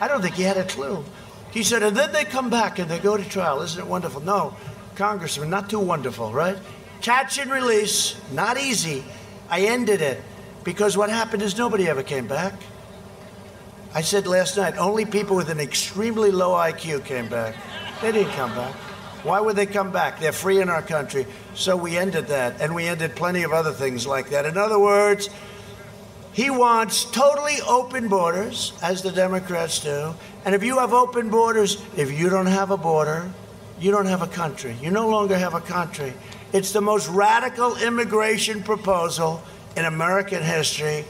I 0.00 0.08
don't 0.08 0.20
think 0.20 0.34
he 0.34 0.42
had 0.42 0.58
a 0.58 0.64
clue. 0.64 1.04
He 1.50 1.62
said, 1.62 1.82
and 1.82 1.96
then 1.96 2.12
they 2.12 2.24
come 2.24 2.50
back 2.50 2.78
and 2.78 2.90
they 2.90 2.98
go 2.98 3.16
to 3.16 3.24
trial. 3.24 3.62
Isn't 3.62 3.80
it 3.80 3.86
wonderful? 3.86 4.20
No, 4.20 4.54
Congressman, 4.96 5.48
not 5.48 5.70
too 5.70 5.80
wonderful, 5.80 6.32
right? 6.32 6.58
Catch 7.00 7.38
and 7.38 7.50
release, 7.50 8.20
not 8.32 8.58
easy. 8.58 9.04
I 9.48 9.62
ended 9.62 10.02
it 10.02 10.22
because 10.64 10.96
what 10.96 11.08
happened 11.08 11.42
is 11.42 11.56
nobody 11.56 11.88
ever 11.88 12.02
came 12.02 12.26
back. 12.26 12.52
I 13.94 14.02
said 14.02 14.26
last 14.26 14.58
night, 14.58 14.76
only 14.76 15.06
people 15.06 15.36
with 15.36 15.48
an 15.48 15.60
extremely 15.60 16.30
low 16.30 16.50
IQ 16.50 17.06
came 17.06 17.28
back. 17.28 17.54
They 18.02 18.12
didn't 18.12 18.32
come 18.32 18.54
back. 18.54 18.74
Why 19.26 19.40
would 19.40 19.56
they 19.56 19.66
come 19.66 19.90
back? 19.90 20.20
They're 20.20 20.30
free 20.30 20.60
in 20.60 20.68
our 20.68 20.82
country. 20.82 21.26
So 21.54 21.76
we 21.76 21.98
ended 21.98 22.28
that, 22.28 22.60
and 22.60 22.74
we 22.74 22.86
ended 22.86 23.16
plenty 23.16 23.42
of 23.42 23.52
other 23.52 23.72
things 23.72 24.06
like 24.06 24.30
that. 24.30 24.46
In 24.46 24.56
other 24.56 24.78
words, 24.78 25.28
he 26.32 26.48
wants 26.48 27.04
totally 27.04 27.56
open 27.66 28.08
borders, 28.08 28.72
as 28.82 29.02
the 29.02 29.10
Democrats 29.10 29.80
do. 29.80 30.14
And 30.44 30.54
if 30.54 30.62
you 30.62 30.78
have 30.78 30.92
open 30.92 31.28
borders, 31.28 31.82
if 31.96 32.16
you 32.16 32.28
don't 32.28 32.46
have 32.46 32.70
a 32.70 32.76
border, 32.76 33.32
you 33.80 33.90
don't 33.90 34.06
have 34.06 34.22
a 34.22 34.26
country. 34.28 34.76
You 34.80 34.90
no 34.90 35.08
longer 35.08 35.36
have 35.36 35.54
a 35.54 35.60
country. 35.60 36.12
It's 36.52 36.70
the 36.72 36.80
most 36.80 37.08
radical 37.08 37.76
immigration 37.76 38.62
proposal 38.62 39.42
in 39.76 39.84
American 39.84 40.42
history, 40.42 41.04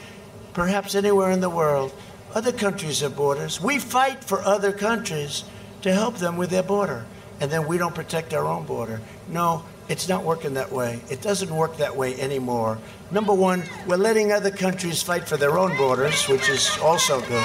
perhaps 0.55 0.95
anywhere 0.95 1.31
in 1.33 1.41
the 1.41 1.51
world. 1.51 1.93
Other 2.35 2.53
countries 2.53 3.01
have 3.01 3.15
borders. 3.15 3.61
We 3.61 3.79
fight 3.79 4.25
for 4.25 4.41
other 4.41 4.73
countries 4.73 5.45
to 5.83 5.93
help 5.93 6.17
them 6.17 6.37
with 6.37 6.51
their 6.51 6.63
border, 6.63 7.05
and 7.41 7.51
then 7.51 7.67
we 7.67 7.79
don't 7.79 7.95
protect 7.95 8.35
our 8.35 8.47
own 8.47 8.65
border. 8.65 9.01
No, 9.29 9.65
it's 9.89 10.09
not 10.09 10.25
working 10.25 10.55
that 10.55 10.73
way. 10.73 11.01
It 11.11 11.23
doesn't 11.23 11.55
work 11.55 11.77
that 11.77 11.97
way 11.97 12.19
anymore. 12.21 12.79
Number 13.11 13.33
one, 13.33 13.63
we're 13.87 13.97
letting 13.97 14.33
other 14.33 14.51
countries 14.51 15.03
fight 15.03 15.29
for 15.29 15.37
their 15.37 15.59
own 15.59 15.77
borders, 15.77 16.27
which 16.29 16.49
is 16.49 16.77
also 16.83 17.21
good. 17.21 17.45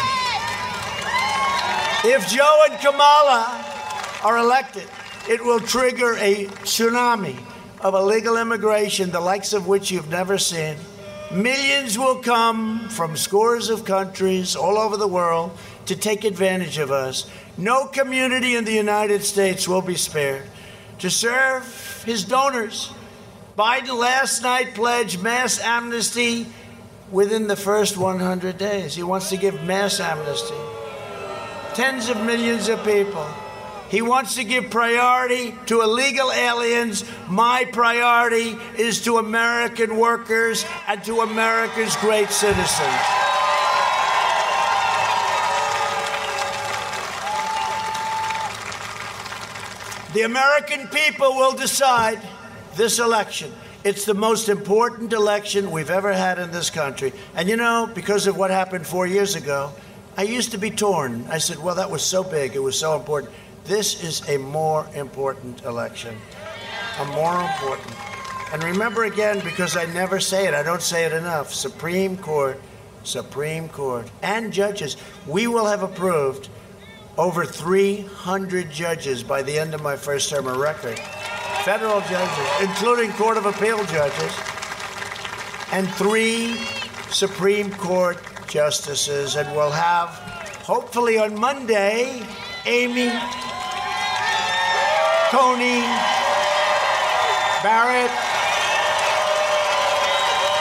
If 2.04 2.28
Joe 2.30 2.66
and 2.70 2.80
Kamala 2.80 3.64
are 4.24 4.38
elected, 4.38 4.88
it 5.30 5.44
will 5.44 5.60
trigger 5.60 6.16
a 6.16 6.46
tsunami 6.64 7.38
of 7.82 7.94
illegal 7.94 8.38
immigration, 8.38 9.12
the 9.12 9.20
likes 9.20 9.54
of 9.54 9.68
which 9.68 9.92
you've 9.92 10.10
never 10.10 10.38
seen. 10.38 10.78
Millions 11.32 11.98
will 11.98 12.16
come 12.16 12.90
from 12.90 13.16
scores 13.16 13.70
of 13.70 13.86
countries 13.86 14.56
all 14.56 14.78
over 14.78 14.98
the 14.98 15.08
world 15.08 15.58
to 15.86 15.96
take 15.96 16.24
advantage 16.24 16.78
of 16.78 16.92
us. 16.92 17.30
No 17.58 17.86
community 17.86 18.56
in 18.56 18.66
the 18.66 18.74
United 18.74 19.24
States 19.24 19.68
will 19.68 19.82
be 19.82 19.96
spared. 19.96 20.44
To 21.00 21.10
serve 21.10 22.04
his 22.06 22.24
donors, 22.24 22.92
Biden 23.58 23.98
last 23.98 24.42
night 24.42 24.74
pledged 24.74 25.22
mass 25.22 25.60
amnesty 25.60 26.48
within 27.12 27.48
the 27.48 27.56
first 27.56 27.98
100 27.98 28.58
days. 28.58 28.96
He 28.96 29.04
wants 29.04 29.30
to 29.30 29.38
give 29.38 29.64
mass 29.64 30.00
amnesty. 30.00 30.56
Tens 31.74 32.10
of 32.10 32.18
millions 32.24 32.70
of 32.70 32.84
people. 32.84 33.28
He 33.90 34.02
wants 34.02 34.36
to 34.36 34.46
give 34.46 34.70
priority 34.70 35.54
to 35.66 35.82
illegal 35.82 36.32
aliens. 36.32 37.04
My 37.28 37.66
priority 37.66 38.58
is 38.78 39.02
to 39.02 39.18
American 39.18 39.98
workers 39.98 40.66
and 40.88 41.04
to 41.04 41.20
America's 41.22 41.96
great 41.98 42.30
citizens. 42.30 43.02
The 50.14 50.24
American 50.24 50.88
people 50.88 51.36
will 51.36 51.54
decide 51.54 52.20
this 52.76 53.00
election. 53.00 53.54
It's 53.86 54.04
the 54.04 54.14
most 54.14 54.50
important 54.50 55.14
election 55.14 55.72
we've 55.72 55.90
ever 55.90 56.12
had 56.12 56.38
in 56.38 56.52
this 56.52 56.70
country. 56.70 57.14
And 57.34 57.48
you 57.48 57.56
know, 57.56 57.90
because 57.94 58.28
of 58.28 58.36
what 58.36 58.52
happened 58.52 58.86
four 58.86 59.08
years 59.08 59.36
ago, 59.36 59.72
I 60.18 60.24
used 60.24 60.52
to 60.52 60.58
be 60.58 60.70
torn. 60.70 61.26
I 61.30 61.38
said, 61.38 61.60
well, 61.60 61.76
that 61.76 61.90
was 61.90 62.04
so 62.04 62.24
big, 62.24 62.56
it 62.56 62.60
was 62.60 62.78
so 62.78 62.98
important. 62.98 63.34
This 63.64 64.04
is 64.04 64.28
a 64.28 64.38
more 64.38 64.86
important 64.96 65.64
election. 65.64 66.18
A 67.00 67.06
more 67.06 67.42
important. 67.42 67.96
And 68.52 68.62
remember 68.64 69.06
again, 69.06 69.40
because 69.46 69.78
I 69.78 69.86
never 69.86 70.20
say 70.20 70.46
it, 70.46 70.54
I 70.54 70.62
don't 70.62 70.82
say 70.82 71.06
it 71.06 71.14
enough 71.14 71.54
Supreme 71.54 72.18
Court, 72.18 72.60
Supreme 73.04 73.70
Court, 73.70 74.12
and 74.22 74.52
judges. 74.52 74.98
We 75.26 75.48
will 75.48 75.68
have 75.68 75.84
approved 75.84 76.50
over 77.18 77.46
300 77.46 78.72
judges 78.72 79.24
by 79.24 79.42
the 79.42 79.58
end 79.58 79.74
of 79.74 79.82
my 79.82 79.96
first 79.96 80.30
term, 80.30 80.48
of 80.48 80.58
record. 80.58 80.98
Federal 81.64 82.02
judges, 82.02 82.48
including 82.62 83.12
Court 83.14 83.38
of 83.38 83.46
Appeal 83.46 83.84
judges, 83.86 84.34
and 85.72 85.88
three 85.92 86.56
Supreme 87.10 87.72
Court 87.72 88.18
justices. 88.48 89.36
And 89.36 89.54
we'll 89.56 89.72
have, 89.72 90.10
hopefully 90.66 91.18
on 91.20 91.40
Monday, 91.40 92.26
Amy 92.66 93.10
Coney 95.30 95.82
Barrett. 97.62 98.12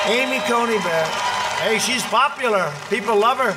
Amy 0.07 0.41
Coney 0.47 0.79
Barrett. 0.79 1.31
Hey, 1.61 1.79
she's 1.79 2.03
popular. 2.05 2.73
People 2.91 3.17
love 3.17 3.39
her. 3.39 3.57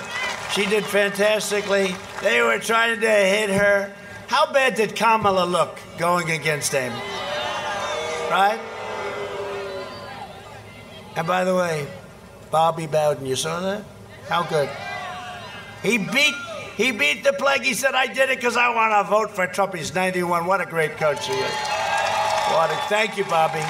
She 0.51 0.65
did 0.65 0.85
fantastically. 0.85 1.95
They 2.23 2.41
were 2.41 2.57
trying 2.57 3.01
to 3.01 3.09
hit 3.09 3.49
her. 3.49 3.93
How 4.27 4.51
bad 4.51 4.75
did 4.75 4.95
Kamala 4.95 5.45
look 5.45 5.77
going 5.97 6.31
against 6.31 6.73
Amy? 6.73 6.95
Right? 8.31 8.59
And 11.17 11.27
by 11.27 11.43
the 11.43 11.53
way, 11.53 11.85
Bobby 12.49 12.87
Bowden, 12.87 13.25
you 13.25 13.35
saw 13.35 13.59
that? 13.59 13.83
How 14.29 14.43
good? 14.43 14.69
He 15.83 15.97
beat 15.97 16.33
he 16.77 16.91
beat 16.91 17.23
the 17.23 17.33
plague. 17.33 17.61
He 17.61 17.73
said, 17.73 17.93
I 17.93 18.07
did 18.07 18.29
it 18.29 18.37
because 18.37 18.57
I 18.57 18.73
want 18.73 18.93
to 19.05 19.09
vote 19.09 19.29
for 19.29 19.45
Trump. 19.45 19.75
He's 19.75 19.93
91. 19.93 20.45
What 20.45 20.59
a 20.61 20.65
great 20.65 20.97
coach 20.97 21.27
he 21.27 21.33
is. 21.33 21.53
What 22.49 22.71
a, 22.71 22.75
thank 22.87 23.17
you, 23.17 23.25
Bobby. 23.25 23.61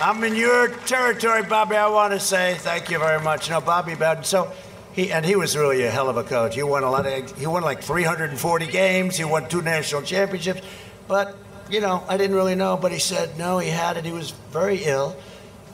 I'm 0.00 0.24
in 0.24 0.34
your 0.34 0.68
territory, 0.68 1.42
Bobby. 1.42 1.76
I 1.76 1.88
want 1.88 2.12
to 2.14 2.20
say 2.20 2.54
thank 2.60 2.88
you 2.88 2.98
very 2.98 3.20
much. 3.20 3.50
Know, 3.50 3.60
Bobby 3.60 3.94
Bowden. 3.94 4.24
So 4.24 4.52
he 4.92 5.12
and 5.12 5.24
he 5.24 5.36
was 5.36 5.56
really 5.56 5.82
a 5.84 5.90
hell 5.90 6.08
of 6.08 6.16
a 6.16 6.24
coach. 6.24 6.54
He 6.54 6.62
won 6.62 6.82
a 6.82 6.90
lot 6.90 7.06
of. 7.06 7.38
He 7.38 7.46
won 7.46 7.62
like 7.62 7.82
340 7.82 8.66
games. 8.66 9.16
He 9.16 9.24
won 9.24 9.48
two 9.48 9.62
national 9.62 10.02
championships. 10.02 10.60
But 11.08 11.36
you 11.70 11.80
know, 11.80 12.04
I 12.08 12.16
didn't 12.16 12.36
really 12.36 12.54
know. 12.54 12.76
But 12.76 12.92
he 12.92 12.98
said 12.98 13.38
no, 13.38 13.58
he 13.58 13.68
had 13.68 13.96
it. 13.96 14.04
He 14.04 14.12
was 14.12 14.30
very 14.50 14.84
ill, 14.84 15.16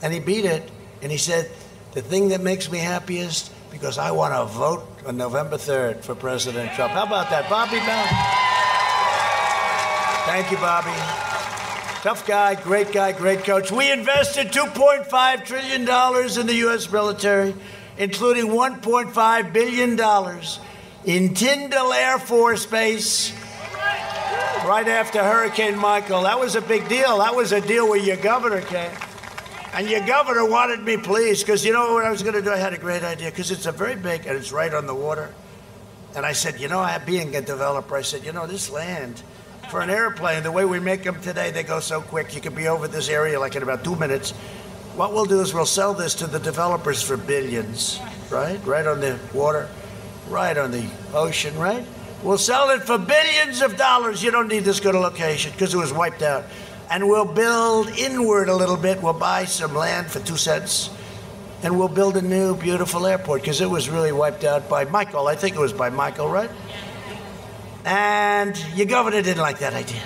and 0.01 0.13
he 0.13 0.19
beat 0.19 0.45
it. 0.45 0.69
And 1.01 1.11
he 1.11 1.17
said, 1.17 1.49
the 1.93 2.01
thing 2.01 2.29
that 2.29 2.41
makes 2.41 2.69
me 2.69 2.77
happiest 2.77 3.51
because 3.71 3.97
I 3.97 4.11
want 4.11 4.33
to 4.33 4.45
vote 4.45 4.85
on 5.05 5.17
November 5.17 5.57
3rd 5.57 6.03
for 6.03 6.15
President 6.15 6.73
Trump. 6.73 6.93
How 6.93 7.03
about 7.03 7.29
that, 7.29 7.49
Bobby 7.49 7.79
Bowden? 7.79 8.49
Thank 10.25 10.51
you, 10.51 10.57
Bobby. 10.57 10.91
Tough 12.01 12.25
guy, 12.25 12.55
great 12.55 12.91
guy, 12.91 13.11
great 13.11 13.43
coach. 13.43 13.71
We 13.71 13.91
invested 13.91 14.47
$2.5 14.47 15.45
trillion 15.45 15.81
in 15.81 16.47
the 16.47 16.55
U.S. 16.55 16.89
military, 16.91 17.53
including 17.99 18.45
$1.5 18.45 19.53
billion 19.53 20.41
in 21.05 21.33
Tyndall 21.35 21.93
Air 21.93 22.17
Force 22.17 22.65
Base 22.65 23.33
right 24.65 24.87
after 24.87 25.21
Hurricane 25.21 25.77
Michael. 25.77 26.23
That 26.23 26.39
was 26.39 26.55
a 26.55 26.61
big 26.61 26.87
deal. 26.87 27.19
That 27.19 27.35
was 27.35 27.51
a 27.51 27.61
deal 27.61 27.87
where 27.87 27.99
your 27.99 28.17
governor 28.17 28.61
came. 28.61 28.91
And 29.73 29.87
your 29.87 30.05
governor 30.07 30.49
wanted 30.49 30.81
me 30.81 30.97
pleased 30.97 31.45
because 31.45 31.63
you 31.63 31.73
know 31.73 31.93
what 31.93 32.05
I 32.05 32.09
was 32.09 32.23
going 32.23 32.35
to 32.35 32.41
do? 32.41 32.51
I 32.51 32.57
had 32.57 32.73
a 32.73 32.77
great 32.77 33.03
idea 33.03 33.29
because 33.29 33.51
it's 33.51 33.65
a 33.65 33.71
very 33.71 33.95
big 33.95 34.25
and 34.25 34.35
it's 34.35 34.51
right 34.51 34.73
on 34.73 34.87
the 34.87 34.95
water. 34.95 35.33
And 36.15 36.25
I 36.25 36.31
said, 36.31 36.59
you 36.59 36.69
know, 36.69 36.79
I, 36.79 36.97
being 36.97 37.35
a 37.35 37.41
developer, 37.41 37.95
I 37.95 38.01
said, 38.01 38.23
you 38.23 38.31
know, 38.31 38.47
this 38.47 38.69
land 38.69 39.21
for 39.69 39.81
an 39.81 39.89
airplane, 39.89 40.41
the 40.41 40.51
way 40.51 40.65
we 40.65 40.79
make 40.79 41.03
them 41.03 41.21
today, 41.21 41.51
they 41.51 41.61
go 41.63 41.79
so 41.79 42.01
quick. 42.01 42.33
You 42.33 42.41
could 42.41 42.55
be 42.55 42.67
over 42.67 42.87
this 42.87 43.09
area 43.09 43.39
like 43.39 43.55
in 43.55 43.61
about 43.61 43.83
two 43.83 43.95
minutes. 43.95 44.33
What 44.99 45.13
we'll 45.13 45.23
do 45.23 45.39
is 45.39 45.53
we'll 45.53 45.65
sell 45.65 45.93
this 45.93 46.13
to 46.15 46.27
the 46.27 46.39
developers 46.39 47.01
for 47.01 47.15
billions, 47.15 48.01
right? 48.29 48.59
Right 48.65 48.85
on 48.85 48.99
the 48.99 49.17
water, 49.33 49.69
right 50.27 50.57
on 50.57 50.71
the 50.71 50.89
ocean, 51.13 51.57
right? 51.57 51.85
We'll 52.21 52.37
sell 52.37 52.71
it 52.71 52.83
for 52.83 52.97
billions 52.97 53.61
of 53.61 53.77
dollars. 53.77 54.21
You 54.21 54.29
don't 54.29 54.49
need 54.49 54.65
this 54.65 54.81
good 54.81 54.95
a 54.95 54.99
location 54.99 55.53
because 55.53 55.73
it 55.73 55.77
was 55.77 55.93
wiped 55.93 56.21
out 56.21 56.43
and 56.91 57.07
we'll 57.07 57.23
build 57.23 57.87
inward 57.91 58.49
a 58.49 58.53
little 58.53 58.75
bit. 58.75 59.01
We'll 59.01 59.13
buy 59.13 59.45
some 59.45 59.73
land 59.73 60.07
for 60.07 60.19
two 60.19 60.35
cents, 60.35 60.89
and 61.63 61.79
we'll 61.79 61.87
build 61.87 62.17
a 62.17 62.21
new, 62.21 62.57
beautiful 62.57 63.07
airport 63.07 63.39
because 63.39 63.61
it 63.61 63.69
was 63.69 63.87
really 63.87 64.11
wiped 64.11 64.43
out 64.43 64.67
by 64.67 64.83
Michael. 64.83 65.29
I 65.29 65.35
think 65.35 65.55
it 65.55 65.59
was 65.59 65.71
by 65.71 65.89
Michael, 65.89 66.27
right? 66.27 66.51
And 67.85 68.61
your 68.75 68.87
governor 68.87 69.21
didn't 69.21 69.41
like 69.41 69.59
that 69.59 69.73
idea. 69.73 70.03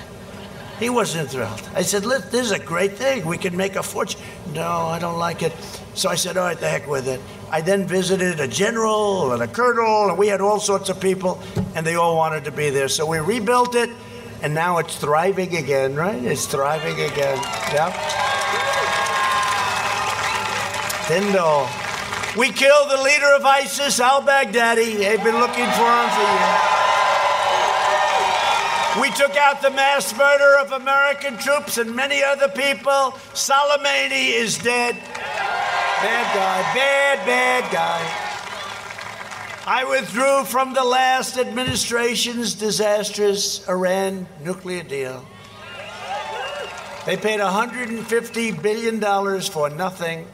He 0.84 0.90
wasn't 0.90 1.30
thrilled. 1.30 1.62
I 1.74 1.82
said, 1.82 2.06
Look, 2.06 2.30
this 2.30 2.48
is 2.48 2.52
a 2.52 2.60
great 2.60 2.98
thing. 2.98 3.26
We 3.26 3.38
can 3.38 3.56
make 3.56 3.78
a 3.78 3.84
fortune. 3.84 4.20
No, 4.54 4.68
I 4.68 5.00
don't 5.00 5.18
like 5.18 5.42
it. 5.42 5.54
So 5.94 6.10
I 6.10 6.16
said, 6.16 6.36
All 6.36 6.44
right, 6.44 6.60
the 6.60 6.68
heck 6.68 6.90
with 6.90 7.08
it. 7.08 7.22
I 7.50 7.62
then 7.62 7.88
visited 7.88 8.42
a 8.42 8.50
general 8.50 9.32
and 9.32 9.42
a 9.42 9.48
colonel, 9.48 10.10
and 10.10 10.18
we 10.18 10.28
had 10.28 10.42
all 10.42 10.60
sorts 10.60 10.90
of 10.90 11.00
people, 11.00 11.42
and 11.74 11.88
they 11.88 11.96
all 11.96 12.18
wanted 12.18 12.44
to 12.44 12.52
be 12.52 12.70
there. 12.70 12.90
So 12.90 13.06
we 13.06 13.20
rebuilt 13.20 13.76
it, 13.76 13.92
and 14.42 14.54
now 14.54 14.80
it's 14.80 14.98
thriving 14.98 15.56
again, 15.56 15.96
right? 15.96 16.22
It's 16.22 16.48
thriving 16.48 17.00
again. 17.00 17.38
Yeah. 17.72 17.88
Tyndall. 21.08 21.70
We 22.38 22.52
killed 22.52 22.92
the 22.92 23.02
leader 23.02 23.34
of 23.38 23.46
ISIS, 23.46 24.02
al 24.02 24.22
Baghdadi. 24.22 24.98
They've 24.98 25.24
been 25.24 25.40
looking 25.40 25.64
for 25.64 25.88
him 25.88 26.10
for 26.10 26.28
years. 26.28 26.73
We 29.02 29.10
took 29.10 29.36
out 29.36 29.60
the 29.64 29.72
mass 29.72 30.16
murder 30.16 30.58
of 30.60 30.72
American 30.72 31.36
troops 31.38 31.80
and 31.80 31.96
many 31.96 32.22
other 32.22 32.48
people. 32.48 33.18
Soleimani 33.34 34.34
is 34.34 34.60
dead. 34.60 34.96
Bad 34.96 36.36
guy, 36.36 36.62
bad, 36.76 37.26
bad 37.26 37.72
guy. 37.72 38.24
I 39.66 39.84
withdrew 39.86 40.44
from 40.44 40.76
the 40.76 40.84
last 40.84 41.38
administration's 41.38 42.54
disastrous 42.54 43.68
Iran 43.68 44.28
nuclear 44.44 44.84
deal. 44.84 45.26
They 47.08 47.18
paid 47.18 47.40
$150 47.40 48.62
billion 48.62 49.42
for 49.42 49.70
nothing. 49.72 50.28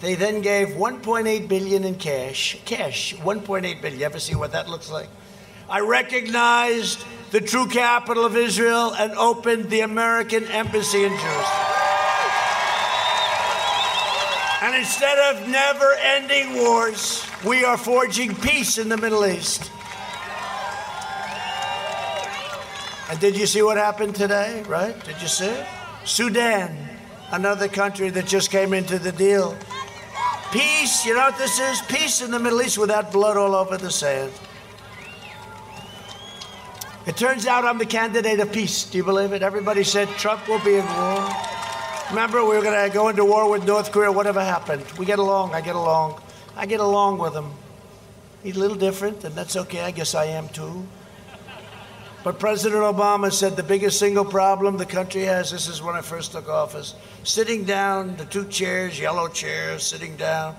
They 0.00 0.14
then 0.14 0.40
gave 0.40 0.68
1.8 0.68 1.48
billion 1.48 1.84
in 1.84 1.96
cash. 1.96 2.58
Cash, 2.64 3.14
1.8 3.16 3.62
billion. 3.82 4.00
You 4.00 4.06
ever 4.06 4.18
see 4.18 4.34
what 4.34 4.52
that 4.52 4.70
looks 4.70 4.90
like? 4.90 5.08
I 5.68 5.80
recognized 5.80 7.04
the 7.32 7.40
true 7.40 7.66
capital 7.66 8.24
of 8.24 8.36
Israel 8.36 8.94
and 8.94 9.12
opened 9.12 9.68
the 9.68 9.80
American 9.80 10.44
embassy 10.44 11.02
in 11.02 11.10
Jerusalem. 11.10 11.66
And 14.62 14.76
instead 14.76 15.18
of 15.18 15.48
never 15.48 15.92
ending 16.02 16.54
wars, 16.54 17.26
we 17.44 17.64
are 17.64 17.76
forging 17.76 18.34
peace 18.36 18.78
in 18.78 18.88
the 18.88 18.96
Middle 18.96 19.26
East. 19.26 19.70
And 23.10 23.20
did 23.20 23.36
you 23.36 23.46
see 23.46 23.62
what 23.62 23.76
happened 23.76 24.14
today, 24.14 24.62
right? 24.68 24.98
Did 25.04 25.20
you 25.20 25.28
see 25.28 25.46
it? 25.46 25.66
Sudan, 26.04 26.76
another 27.32 27.68
country 27.68 28.10
that 28.10 28.26
just 28.26 28.50
came 28.50 28.72
into 28.72 28.98
the 28.98 29.12
deal. 29.12 29.56
Peace, 30.52 31.04
you 31.04 31.14
know 31.14 31.20
what 31.20 31.38
this 31.38 31.58
is? 31.58 31.82
Peace 31.82 32.22
in 32.22 32.30
the 32.30 32.38
Middle 32.38 32.62
East 32.62 32.78
without 32.78 33.12
blood 33.12 33.36
all 33.36 33.54
over 33.54 33.76
the 33.76 33.90
sand. 33.90 34.32
It 37.06 37.16
turns 37.16 37.46
out 37.46 37.64
I'm 37.64 37.78
the 37.78 37.86
candidate 37.86 38.40
of 38.40 38.50
peace. 38.50 38.84
Do 38.84 38.98
you 38.98 39.04
believe 39.04 39.32
it? 39.32 39.40
Everybody 39.40 39.84
said 39.84 40.08
Trump 40.18 40.48
will 40.48 40.58
be 40.64 40.74
in 40.74 40.84
war. 40.84 41.28
Remember, 42.10 42.44
we 42.44 42.56
were 42.56 42.62
going 42.62 42.88
to 42.88 42.92
go 42.92 43.08
into 43.08 43.24
war 43.24 43.48
with 43.48 43.64
North 43.64 43.92
Korea, 43.92 44.10
whatever 44.10 44.42
happened. 44.42 44.84
We 44.98 45.06
get 45.06 45.20
along. 45.20 45.54
I 45.54 45.60
get 45.60 45.76
along. 45.76 46.20
I 46.56 46.66
get 46.66 46.80
along 46.80 47.18
with 47.18 47.32
him. 47.32 47.52
He's 48.42 48.56
a 48.56 48.58
little 48.58 48.76
different, 48.76 49.22
and 49.22 49.36
that's 49.36 49.54
okay. 49.54 49.82
I 49.82 49.92
guess 49.92 50.16
I 50.16 50.24
am 50.26 50.48
too. 50.48 50.84
But 52.24 52.40
President 52.40 52.82
Obama 52.82 53.32
said 53.32 53.54
the 53.54 53.62
biggest 53.62 54.00
single 54.00 54.24
problem 54.24 54.76
the 54.76 54.84
country 54.84 55.22
has, 55.22 55.52
this 55.52 55.68
is 55.68 55.80
when 55.80 55.94
I 55.94 56.00
first 56.00 56.32
took 56.32 56.48
office, 56.48 56.96
sitting 57.22 57.62
down, 57.62 58.16
the 58.16 58.24
two 58.24 58.48
chairs, 58.48 58.98
yellow 58.98 59.28
chairs, 59.28 59.84
sitting 59.84 60.16
down. 60.16 60.56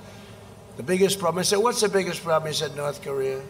The 0.77 0.83
biggest 0.83 1.19
problem. 1.19 1.39
I 1.39 1.43
said, 1.43 1.57
What's 1.57 1.81
the 1.81 1.89
biggest 1.89 2.23
problem? 2.23 2.49
He 2.49 2.55
said, 2.55 2.73
North 2.75 3.01
Korea. 3.01 3.41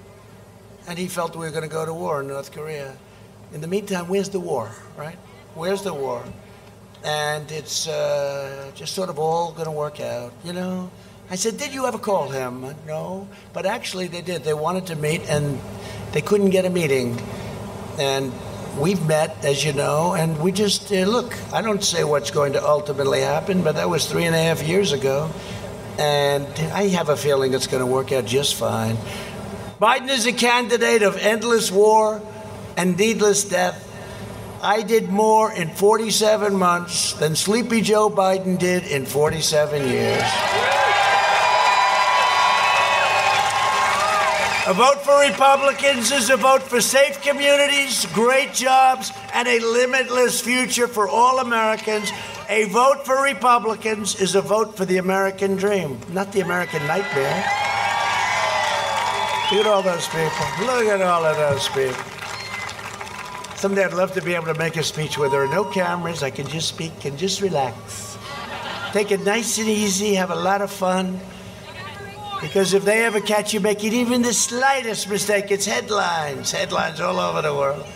And 0.87 0.97
he 0.97 1.07
felt 1.07 1.35
we 1.35 1.45
were 1.45 1.51
going 1.51 1.63
to 1.63 1.69
go 1.69 1.85
to 1.85 1.93
war 1.93 2.21
in 2.21 2.27
North 2.27 2.51
Korea. 2.51 2.95
In 3.53 3.61
the 3.61 3.67
meantime, 3.67 4.07
where's 4.07 4.29
the 4.29 4.39
war, 4.39 4.71
right? 4.97 5.17
Where's 5.53 5.83
the 5.83 5.93
war? 5.93 6.23
And 7.03 7.51
it's 7.51 7.87
uh, 7.87 8.71
just 8.73 8.93
sort 8.93 9.09
of 9.09 9.19
all 9.19 9.51
going 9.51 9.65
to 9.65 9.71
work 9.71 9.99
out, 9.99 10.33
you 10.43 10.53
know? 10.53 10.89
I 11.29 11.35
said, 11.35 11.57
Did 11.57 11.73
you 11.73 11.85
ever 11.85 11.97
call 11.97 12.29
him? 12.29 12.73
No. 12.87 13.27
But 13.53 13.65
actually, 13.65 14.07
they 14.07 14.21
did. 14.21 14.43
They 14.43 14.53
wanted 14.53 14.87
to 14.87 14.95
meet, 14.95 15.21
and 15.29 15.59
they 16.13 16.21
couldn't 16.21 16.49
get 16.51 16.65
a 16.65 16.69
meeting 16.69 17.21
and 17.99 18.31
we've 18.77 19.03
met, 19.07 19.43
as 19.43 19.63
you 19.63 19.73
know, 19.73 20.13
and 20.13 20.39
we 20.39 20.51
just 20.51 20.91
uh, 20.91 20.97
look. 20.97 21.35
I 21.51 21.61
don't 21.61 21.83
say 21.83 22.03
what's 22.03 22.31
going 22.31 22.53
to 22.53 22.63
ultimately 22.63 23.21
happen, 23.21 23.63
but 23.63 23.75
that 23.75 23.89
was 23.89 24.05
three 24.05 24.25
and 24.25 24.35
a 24.35 24.41
half 24.41 24.61
years 24.63 24.91
ago, 24.91 25.29
and 25.97 26.45
I 26.71 26.87
have 26.89 27.09
a 27.09 27.17
feeling 27.17 27.53
it's 27.53 27.67
going 27.67 27.81
to 27.81 27.91
work 27.91 28.11
out 28.11 28.25
just 28.25 28.55
fine. 28.55 28.97
Biden 29.79 30.09
is 30.09 30.25
a 30.25 30.33
candidate 30.33 31.03
of 31.03 31.17
endless 31.17 31.71
war 31.71 32.19
and 32.75 32.97
needless 32.97 33.43
death. 33.43 33.83
I 34.63 34.81
did 34.81 35.09
more 35.09 35.51
in 35.51 35.69
47 35.69 36.55
months 36.55 37.13
than 37.13 37.35
Sleepy 37.35 37.81
Joe 37.81 38.09
Biden 38.09 38.57
did 38.57 38.85
in 38.85 39.05
47 39.05 39.87
years. 39.87 40.23
A 44.65 44.73
vote 44.73 44.99
for 45.03 45.21
Republicans 45.21 46.11
is 46.11 46.31
a 46.31 46.37
vote 46.37 46.63
for 46.63 46.81
safe 46.81 47.21
communities, 47.21 48.07
great 48.07 48.55
jobs, 48.55 49.13
and 49.35 49.47
a 49.47 49.59
limitless 49.59 50.41
future 50.41 50.87
for 50.87 51.07
all 51.07 51.37
Americans. 51.37 52.11
A 52.49 52.65
vote 52.65 53.05
for 53.05 53.21
Republicans 53.21 54.19
is 54.19 54.33
a 54.33 54.41
vote 54.41 54.75
for 54.75 54.85
the 54.85 54.97
American 54.97 55.55
dream, 55.55 55.99
not 56.09 56.33
the 56.33 56.41
American 56.41 56.85
nightmare. 56.87 57.45
Look 59.49 59.65
at 59.65 59.67
all 59.67 59.81
those 59.81 60.07
people. 60.07 60.65
Look 60.65 60.87
at 60.87 61.01
all 61.01 61.25
of 61.25 61.37
those 61.37 61.69
people. 61.69 62.03
Someday 63.55 63.85
I'd 63.85 63.93
love 63.93 64.11
to 64.15 64.21
be 64.21 64.35
able 64.35 64.47
to 64.47 64.53
make 64.55 64.75
a 64.75 64.83
speech 64.83 65.17
where 65.17 65.29
there 65.29 65.41
are 65.41 65.47
no 65.47 65.63
cameras. 65.63 66.21
I 66.21 66.31
can 66.31 66.45
just 66.47 66.67
speak 66.67 67.05
and 67.05 67.17
just 67.17 67.39
relax. 67.39 68.17
Take 68.91 69.11
it 69.11 69.21
nice 69.21 69.57
and 69.57 69.69
easy, 69.69 70.15
have 70.15 70.31
a 70.31 70.35
lot 70.35 70.61
of 70.61 70.69
fun. 70.69 71.21
Because 72.41 72.73
if 72.73 72.83
they 72.83 73.05
ever 73.05 73.21
catch 73.21 73.53
you 73.53 73.61
making 73.61 73.93
even 73.93 74.21
the 74.21 74.33
slightest 74.33 75.09
mistake, 75.09 75.49
it's 75.49 75.65
headlines, 75.65 76.51
headlines 76.51 76.99
all 76.99 77.17
over 77.17 77.41
the 77.41 77.55
world. 77.55 77.87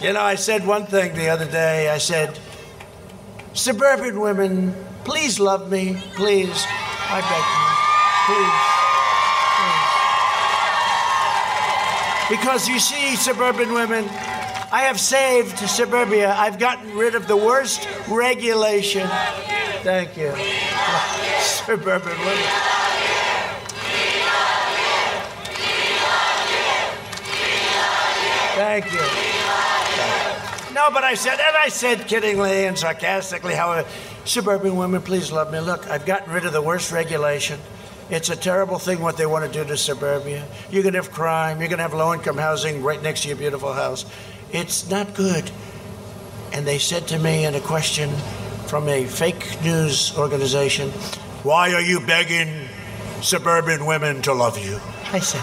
You 0.00 0.14
know, 0.14 0.22
I 0.22 0.36
said 0.36 0.66
one 0.66 0.86
thing 0.86 1.14
the 1.14 1.28
other 1.28 1.46
day. 1.46 1.90
I 1.90 1.98
said, 1.98 2.38
Suburban 3.52 4.18
women, 4.18 4.74
please 5.04 5.38
love 5.38 5.70
me, 5.70 6.02
please. 6.14 6.64
I 6.66 7.20
beg 7.20 7.44
you, 7.44 8.34
please. 8.34 8.50
please. 9.58 9.90
Because 12.30 12.68
you 12.68 12.78
see, 12.78 13.16
suburban 13.16 13.74
women, 13.74 14.04
I 14.72 14.82
have 14.82 15.00
saved 15.00 15.58
suburbia. 15.58 16.32
I've 16.32 16.60
gotten 16.60 16.96
rid 16.96 17.16
of 17.16 17.26
the 17.26 17.36
worst 17.36 17.88
regulation. 18.08 19.08
Thank 19.82 20.16
you. 20.16 20.30
Suburban 21.40 22.18
women. 22.18 22.70
Thank 28.54 28.92
you. 28.92 29.00
No, 30.72 30.90
but 30.92 31.02
I 31.02 31.14
said, 31.14 31.40
and 31.40 31.56
I 31.56 31.68
said 31.68 32.00
kiddingly 32.00 32.68
and 32.68 32.78
sarcastically, 32.78 33.54
how 33.54 33.72
uh, 33.72 33.84
suburban 34.24 34.76
women, 34.76 35.02
please 35.02 35.32
love 35.32 35.50
me. 35.50 35.58
Look, 35.58 35.88
I've 35.88 36.06
gotten 36.06 36.32
rid 36.32 36.44
of 36.44 36.52
the 36.52 36.62
worst 36.62 36.92
regulation. 36.92 37.58
It's 38.10 38.28
a 38.28 38.36
terrible 38.36 38.78
thing 38.80 39.00
what 39.00 39.16
they 39.16 39.26
want 39.26 39.50
to 39.50 39.52
do 39.52 39.64
to 39.68 39.76
suburbia. 39.76 40.44
You're 40.70 40.82
going 40.82 40.94
to 40.94 40.98
have 40.98 41.12
crime. 41.12 41.60
You're 41.60 41.68
going 41.68 41.78
to 41.78 41.84
have 41.84 41.94
low 41.94 42.12
income 42.12 42.36
housing 42.36 42.82
right 42.82 43.00
next 43.00 43.22
to 43.22 43.28
your 43.28 43.36
beautiful 43.36 43.72
house. 43.72 44.04
It's 44.52 44.90
not 44.90 45.14
good. 45.14 45.48
And 46.52 46.66
they 46.66 46.78
said 46.78 47.06
to 47.08 47.18
me 47.20 47.44
in 47.44 47.54
a 47.54 47.60
question 47.60 48.10
from 48.66 48.88
a 48.88 49.06
fake 49.06 49.62
news 49.62 50.16
organization, 50.18 50.90
Why 51.44 51.72
are 51.72 51.80
you 51.80 52.00
begging 52.00 52.68
suburban 53.22 53.86
women 53.86 54.22
to 54.22 54.32
love 54.32 54.58
you? 54.58 54.80
I 55.12 55.20
said, 55.20 55.42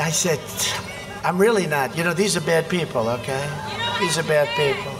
I 0.00 0.10
said, 0.10 0.40
I'm 1.24 1.36
really 1.36 1.66
not. 1.66 1.96
You 1.96 2.04
know, 2.04 2.14
these 2.14 2.38
are 2.38 2.40
bad 2.40 2.70
people, 2.70 3.08
okay? 3.08 3.48
These 4.00 4.16
are 4.16 4.22
bad 4.22 4.48
people. 4.56 4.93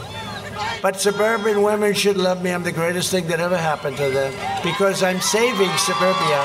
But 0.81 0.99
suburban 0.99 1.61
women 1.61 1.93
should 1.93 2.17
love 2.17 2.43
me. 2.43 2.51
I'm 2.51 2.63
the 2.63 2.71
greatest 2.71 3.11
thing 3.11 3.27
that 3.27 3.39
ever 3.39 3.57
happened 3.57 3.97
to 3.97 4.09
them 4.09 4.33
because 4.63 5.03
I'm 5.03 5.19
saving 5.21 5.69
suburbia. 5.77 6.43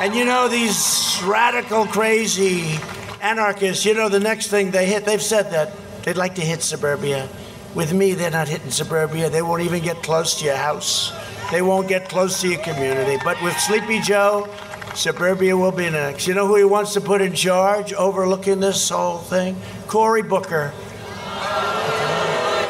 And 0.00 0.14
you 0.14 0.24
know, 0.24 0.48
these 0.48 1.20
radical, 1.24 1.86
crazy 1.86 2.78
anarchists, 3.20 3.84
you 3.84 3.94
know, 3.94 4.08
the 4.08 4.20
next 4.20 4.48
thing 4.48 4.70
they 4.70 4.86
hit, 4.86 5.04
they've 5.04 5.22
said 5.22 5.50
that 5.52 5.72
they'd 6.04 6.16
like 6.16 6.34
to 6.36 6.42
hit 6.42 6.62
suburbia. 6.62 7.28
With 7.74 7.94
me, 7.94 8.14
they're 8.14 8.30
not 8.30 8.48
hitting 8.48 8.70
suburbia. 8.70 9.30
They 9.30 9.42
won't 9.42 9.62
even 9.62 9.82
get 9.82 10.02
close 10.02 10.38
to 10.40 10.44
your 10.44 10.56
house. 10.56 11.12
They 11.50 11.62
won't 11.62 11.88
get 11.88 12.08
close 12.08 12.40
to 12.42 12.48
your 12.48 12.60
community. 12.60 13.18
But 13.24 13.42
with 13.42 13.58
Sleepy 13.58 14.00
Joe, 14.00 14.48
Suburbia 14.94 15.56
will 15.56 15.72
be 15.72 15.88
next. 15.88 16.26
You 16.26 16.34
know 16.34 16.46
who 16.46 16.56
he 16.56 16.64
wants 16.64 16.92
to 16.94 17.00
put 17.00 17.22
in 17.22 17.32
charge, 17.32 17.94
overlooking 17.94 18.60
this 18.60 18.90
whole 18.90 19.18
thing? 19.18 19.56
Cory 19.86 20.22
Booker. 20.22 20.72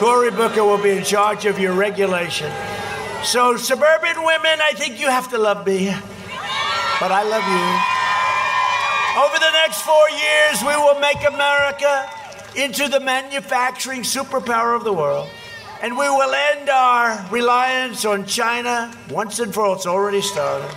Cory 0.02 0.32
Booker 0.32 0.64
will 0.64 0.82
be 0.82 0.90
in 0.90 1.04
charge 1.04 1.46
of 1.46 1.60
your 1.60 1.74
regulation. 1.74 2.52
So, 3.22 3.56
suburban 3.56 4.24
women, 4.24 4.58
I 4.60 4.72
think 4.74 4.98
you 4.98 5.06
have 5.06 5.30
to 5.30 5.38
love 5.38 5.64
me. 5.64 5.94
But 6.98 7.12
I 7.12 7.22
love 7.22 7.46
you. 7.46 9.22
Over 9.22 9.38
the 9.38 9.52
next 9.62 9.82
four 9.82 10.10
years, 10.10 10.60
we 10.62 10.74
will 10.74 10.98
make 10.98 11.22
America 11.24 12.10
into 12.56 12.88
the 12.88 12.98
manufacturing 12.98 14.00
superpower 14.00 14.74
of 14.74 14.82
the 14.82 14.92
world. 14.92 15.30
And 15.80 15.96
we 15.96 16.08
will 16.08 16.34
end 16.34 16.68
our 16.68 17.24
reliance 17.30 18.04
on 18.04 18.26
China 18.26 18.92
once 19.08 19.38
and 19.38 19.54
for 19.54 19.64
all. 19.64 19.76
It's 19.76 19.86
already 19.86 20.20
started. 20.20 20.76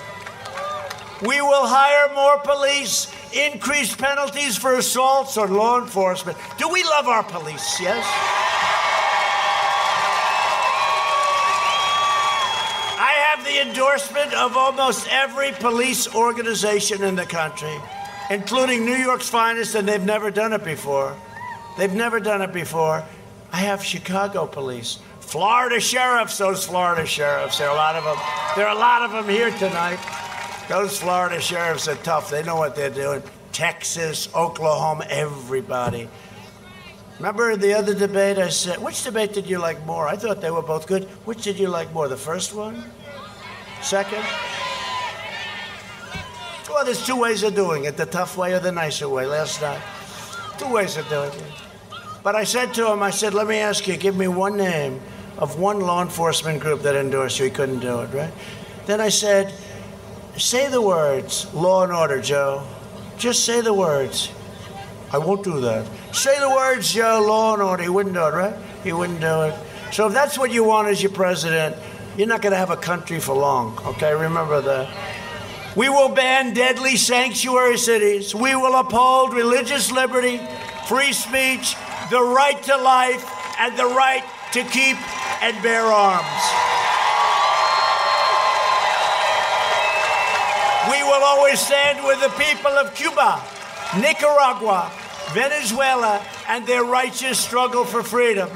We 1.23 1.41
will 1.41 1.65
hire 1.65 2.13
more 2.13 2.38
police, 2.41 3.11
increase 3.34 3.95
penalties 3.95 4.55
for 4.55 4.76
assaults 4.76 5.36
on 5.36 5.51
law 5.51 5.82
enforcement. 5.82 6.38
Do 6.59 6.69
we 6.69 6.84
love 6.84 7.07
our 7.07 7.23
police? 7.23 7.82
Yes? 7.82 8.05
The 13.45 13.61
endorsement 13.61 14.33
of 14.33 14.57
almost 14.57 15.07
every 15.09 15.51
police 15.53 16.13
organization 16.13 17.03
in 17.03 17.15
the 17.15 17.25
country, 17.25 17.75
including 18.29 18.85
New 18.85 18.95
York's 18.95 19.29
finest, 19.29 19.75
and 19.75 19.87
they've 19.87 20.03
never 20.03 20.31
done 20.31 20.51
it 20.51 20.63
before. 20.63 21.15
They've 21.77 21.93
never 21.93 22.19
done 22.19 22.41
it 22.41 22.51
before. 22.51 23.03
I 23.51 23.57
have 23.57 23.83
Chicago 23.83 24.47
police, 24.47 24.99
Florida 25.19 25.79
sheriffs. 25.79 26.37
Those 26.37 26.65
Florida 26.65 27.05
sheriffs. 27.05 27.59
There 27.59 27.69
are 27.69 27.73
a 27.73 27.77
lot 27.77 27.95
of 27.95 28.03
them. 28.03 28.17
There 28.55 28.67
are 28.67 28.75
a 28.75 28.79
lot 28.79 29.03
of 29.03 29.11
them 29.11 29.29
here 29.29 29.51
tonight. 29.51 29.99
Those 30.67 30.99
Florida 30.99 31.39
sheriffs 31.39 31.87
are 31.87 31.95
tough. 31.95 32.29
They 32.29 32.43
know 32.43 32.55
what 32.55 32.75
they're 32.75 32.89
doing. 32.89 33.21
Texas, 33.51 34.27
Oklahoma, 34.35 35.05
everybody. 35.09 36.09
Remember 37.19 37.55
the 37.55 37.73
other 37.73 37.93
debate? 37.93 38.37
I 38.37 38.49
said, 38.49 38.81
which 38.81 39.03
debate 39.03 39.33
did 39.33 39.47
you 39.47 39.59
like 39.59 39.85
more? 39.85 40.07
I 40.07 40.17
thought 40.17 40.41
they 40.41 40.51
were 40.51 40.61
both 40.61 40.87
good. 40.87 41.05
Which 41.23 41.43
did 41.43 41.57
you 41.57 41.69
like 41.69 41.93
more? 41.93 42.09
The 42.09 42.17
first 42.17 42.53
one? 42.53 42.83
Second? 43.86 44.25
Well, 46.67 46.83
there's 46.83 47.05
two 47.05 47.15
ways 47.15 47.43
of 47.43 47.53
doing 47.53 47.86
it 47.86 47.97
the 47.97 48.07
tough 48.07 48.36
way 48.36 48.53
or 48.53 48.59
the 48.59 48.71
nicer 48.71 49.07
way 49.07 49.27
last 49.27 49.61
night. 49.61 49.79
Two 50.57 50.73
ways 50.73 50.97
of 50.97 51.07
doing 51.07 51.31
it. 51.31 51.53
But 52.23 52.33
I 52.33 52.45
said 52.45 52.73
to 52.73 52.91
him, 52.91 53.03
I 53.03 53.11
said, 53.11 53.36
let 53.36 53.45
me 53.45 53.57
ask 53.57 53.88
you, 53.88 53.95
give 53.95 54.17
me 54.17 54.27
one 54.27 54.57
name 54.57 54.99
of 55.38 55.59
one 55.59 55.81
law 55.81 56.01
enforcement 56.01 56.61
group 56.61 56.81
that 56.81 56.95
endorsed 56.95 57.38
you. 57.38 57.45
He 57.45 57.51
couldn't 57.51 57.81
do 57.81 57.99
it, 57.99 58.11
right? 58.11 58.33
Then 58.88 58.99
I 58.99 59.09
said, 59.09 59.53
say 60.36 60.67
the 60.67 60.81
words, 60.81 61.53
law 61.53 61.83
and 61.83 61.93
order, 61.93 62.19
Joe. 62.19 62.65
Just 63.19 63.45
say 63.45 63.61
the 63.61 63.73
words. 63.73 64.31
I 65.13 65.19
won't 65.19 65.43
do 65.43 65.61
that. 65.61 65.88
Say 66.11 66.39
the 66.39 66.49
words, 66.49 66.91
Joe, 66.91 67.23
law 67.23 67.53
and 67.53 67.61
order. 67.61 67.83
He 67.83 67.89
wouldn't 67.89 68.15
do 68.15 68.25
it, 68.25 68.33
right? 68.33 68.55
He 68.83 68.93
wouldn't 68.93 69.21
do 69.21 69.43
it. 69.43 69.53
So 69.93 70.07
if 70.07 70.13
that's 70.13 70.39
what 70.39 70.51
you 70.51 70.63
want 70.63 70.88
as 70.88 71.03
your 71.03 71.11
president, 71.11 71.75
you're 72.18 72.28
not 72.28 72.41
going 72.41 72.51
to 72.51 72.57
have 72.57 72.72
a 72.72 72.78
country 72.78 73.20
for 73.20 73.36
long, 73.36 73.78
okay? 73.86 74.13
Remember 74.13 74.61
that. 74.61 74.89
We 75.76 75.89
will 75.89 76.09
ban 76.09 76.53
deadly 76.53 76.95
sanctuary 76.95 77.78
cities. 77.78 78.34
We 78.34 78.55
will 78.55 78.76
uphold 78.76 79.34
religious 79.34 79.91
liberty, 79.91 80.39
free 80.88 81.11
speech, 81.11 81.76
the 82.09 82.22
right 82.22 82.61
to 82.63 82.78
life, 82.78 83.30
and 83.59 83.78
the 83.78 83.86
right 83.86 84.24
to 84.53 84.63
keep 84.63 84.95
and 85.41 85.61
bear 85.61 85.84
arms. 85.84 86.26
We 90.89 91.03
will 91.03 91.24
always 91.24 91.59
stand 91.59 92.05
with 92.05 92.22
the 92.22 92.30
people 92.41 92.72
of 92.72 92.95
Cuba, 92.95 93.43
Nicaragua, 93.99 94.91
Venezuela, 95.34 96.26
and 96.47 96.66
their 96.66 96.86
righteous 96.86 97.38
struggle 97.38 97.84
for 97.84 98.03
freedom. 98.03 98.49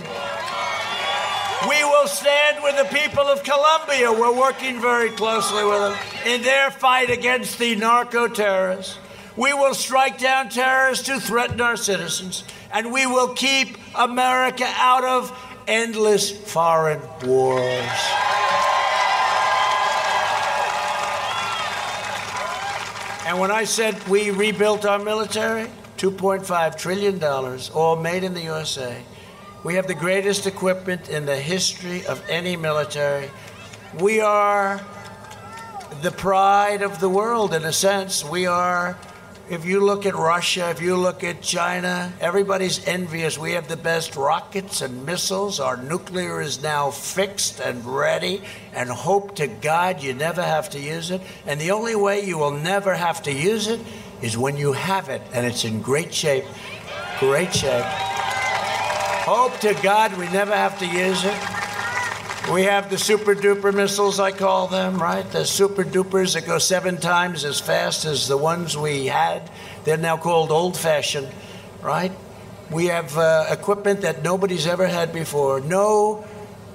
We 1.67 1.83
will 1.83 2.07
stand 2.07 2.63
with 2.63 2.77
the 2.77 2.85
people 2.85 3.27
of 3.27 3.43
Colombia. 3.43 4.13
We're 4.13 4.37
working 4.37 4.79
very 4.79 5.09
closely 5.09 5.65
with 5.65 5.79
them 5.79 5.97
in 6.25 6.41
their 6.41 6.71
fight 6.71 7.09
against 7.09 7.59
the 7.59 7.75
narco 7.75 8.29
terrorists. 8.29 8.97
We 9.35 9.51
will 9.53 9.73
strike 9.73 10.17
down 10.19 10.47
terrorists 10.49 11.07
who 11.09 11.19
threaten 11.19 11.59
our 11.59 11.75
citizens, 11.75 12.45
and 12.71 12.93
we 12.93 13.05
will 13.05 13.33
keep 13.33 13.77
America 13.93 14.65
out 14.77 15.03
of 15.03 15.37
endless 15.67 16.31
foreign 16.31 17.01
wars. 17.25 17.65
And 23.25 23.37
when 23.37 23.51
I 23.51 23.65
said 23.65 24.07
we 24.07 24.31
rebuilt 24.31 24.85
our 24.85 24.97
military, 24.97 25.67
$2.5 25.97 26.77
trillion, 26.77 27.21
all 27.75 27.97
made 27.97 28.23
in 28.23 28.33
the 28.33 28.43
USA. 28.43 29.03
We 29.61 29.75
have 29.75 29.87
the 29.87 29.95
greatest 29.95 30.47
equipment 30.47 31.09
in 31.09 31.25
the 31.25 31.35
history 31.35 32.05
of 32.05 32.23
any 32.29 32.55
military. 32.55 33.29
We 33.99 34.21
are 34.21 34.79
the 36.01 36.11
pride 36.11 36.81
of 36.81 37.01
the 37.01 37.09
world, 37.09 37.53
in 37.53 37.65
a 37.65 37.73
sense. 37.73 38.23
We 38.23 38.45
are, 38.45 38.97
if 39.49 39.65
you 39.65 39.81
look 39.81 40.05
at 40.05 40.15
Russia, 40.15 40.69
if 40.69 40.81
you 40.81 40.95
look 40.95 41.25
at 41.25 41.41
China, 41.41 42.13
everybody's 42.21 42.87
envious. 42.87 43.37
We 43.37 43.51
have 43.51 43.67
the 43.67 43.75
best 43.75 44.15
rockets 44.15 44.81
and 44.81 45.05
missiles. 45.05 45.59
Our 45.59 45.75
nuclear 45.75 46.39
is 46.39 46.63
now 46.63 46.89
fixed 46.89 47.59
and 47.59 47.85
ready, 47.85 48.41
and 48.73 48.89
hope 48.89 49.35
to 49.35 49.47
God 49.47 50.01
you 50.01 50.13
never 50.13 50.41
have 50.41 50.69
to 50.69 50.79
use 50.79 51.11
it. 51.11 51.19
And 51.45 51.59
the 51.59 51.71
only 51.71 51.95
way 51.95 52.23
you 52.23 52.37
will 52.37 52.51
never 52.51 52.93
have 52.93 53.23
to 53.23 53.33
use 53.33 53.67
it 53.67 53.81
is 54.21 54.37
when 54.37 54.55
you 54.55 54.71
have 54.71 55.09
it, 55.09 55.21
and 55.33 55.45
it's 55.45 55.65
in 55.65 55.81
great 55.81 56.13
shape. 56.13 56.45
Great 57.19 57.53
shape. 57.53 57.85
Hope 59.21 59.59
to 59.59 59.73
God 59.83 60.17
we 60.17 60.27
never 60.29 60.55
have 60.55 60.79
to 60.79 60.85
use 60.85 61.23
it. 61.23 61.37
We 62.51 62.63
have 62.63 62.89
the 62.89 62.97
super 62.97 63.35
duper 63.35 63.71
missiles, 63.71 64.19
I 64.19 64.31
call 64.31 64.67
them, 64.67 64.99
right? 64.99 65.29
The 65.29 65.45
super 65.45 65.83
dupers 65.83 66.33
that 66.33 66.47
go 66.47 66.57
seven 66.57 66.97
times 66.97 67.45
as 67.45 67.59
fast 67.59 68.05
as 68.05 68.27
the 68.27 68.37
ones 68.37 68.75
we 68.75 69.05
had. 69.05 69.51
They're 69.83 69.97
now 69.97 70.17
called 70.17 70.51
old 70.51 70.75
fashioned, 70.75 71.27
right? 71.83 72.11
We 72.71 72.87
have 72.87 73.15
uh, 73.17 73.45
equipment 73.51 74.01
that 74.01 74.23
nobody's 74.23 74.65
ever 74.65 74.87
had 74.87 75.13
before. 75.13 75.59
No, 75.59 76.25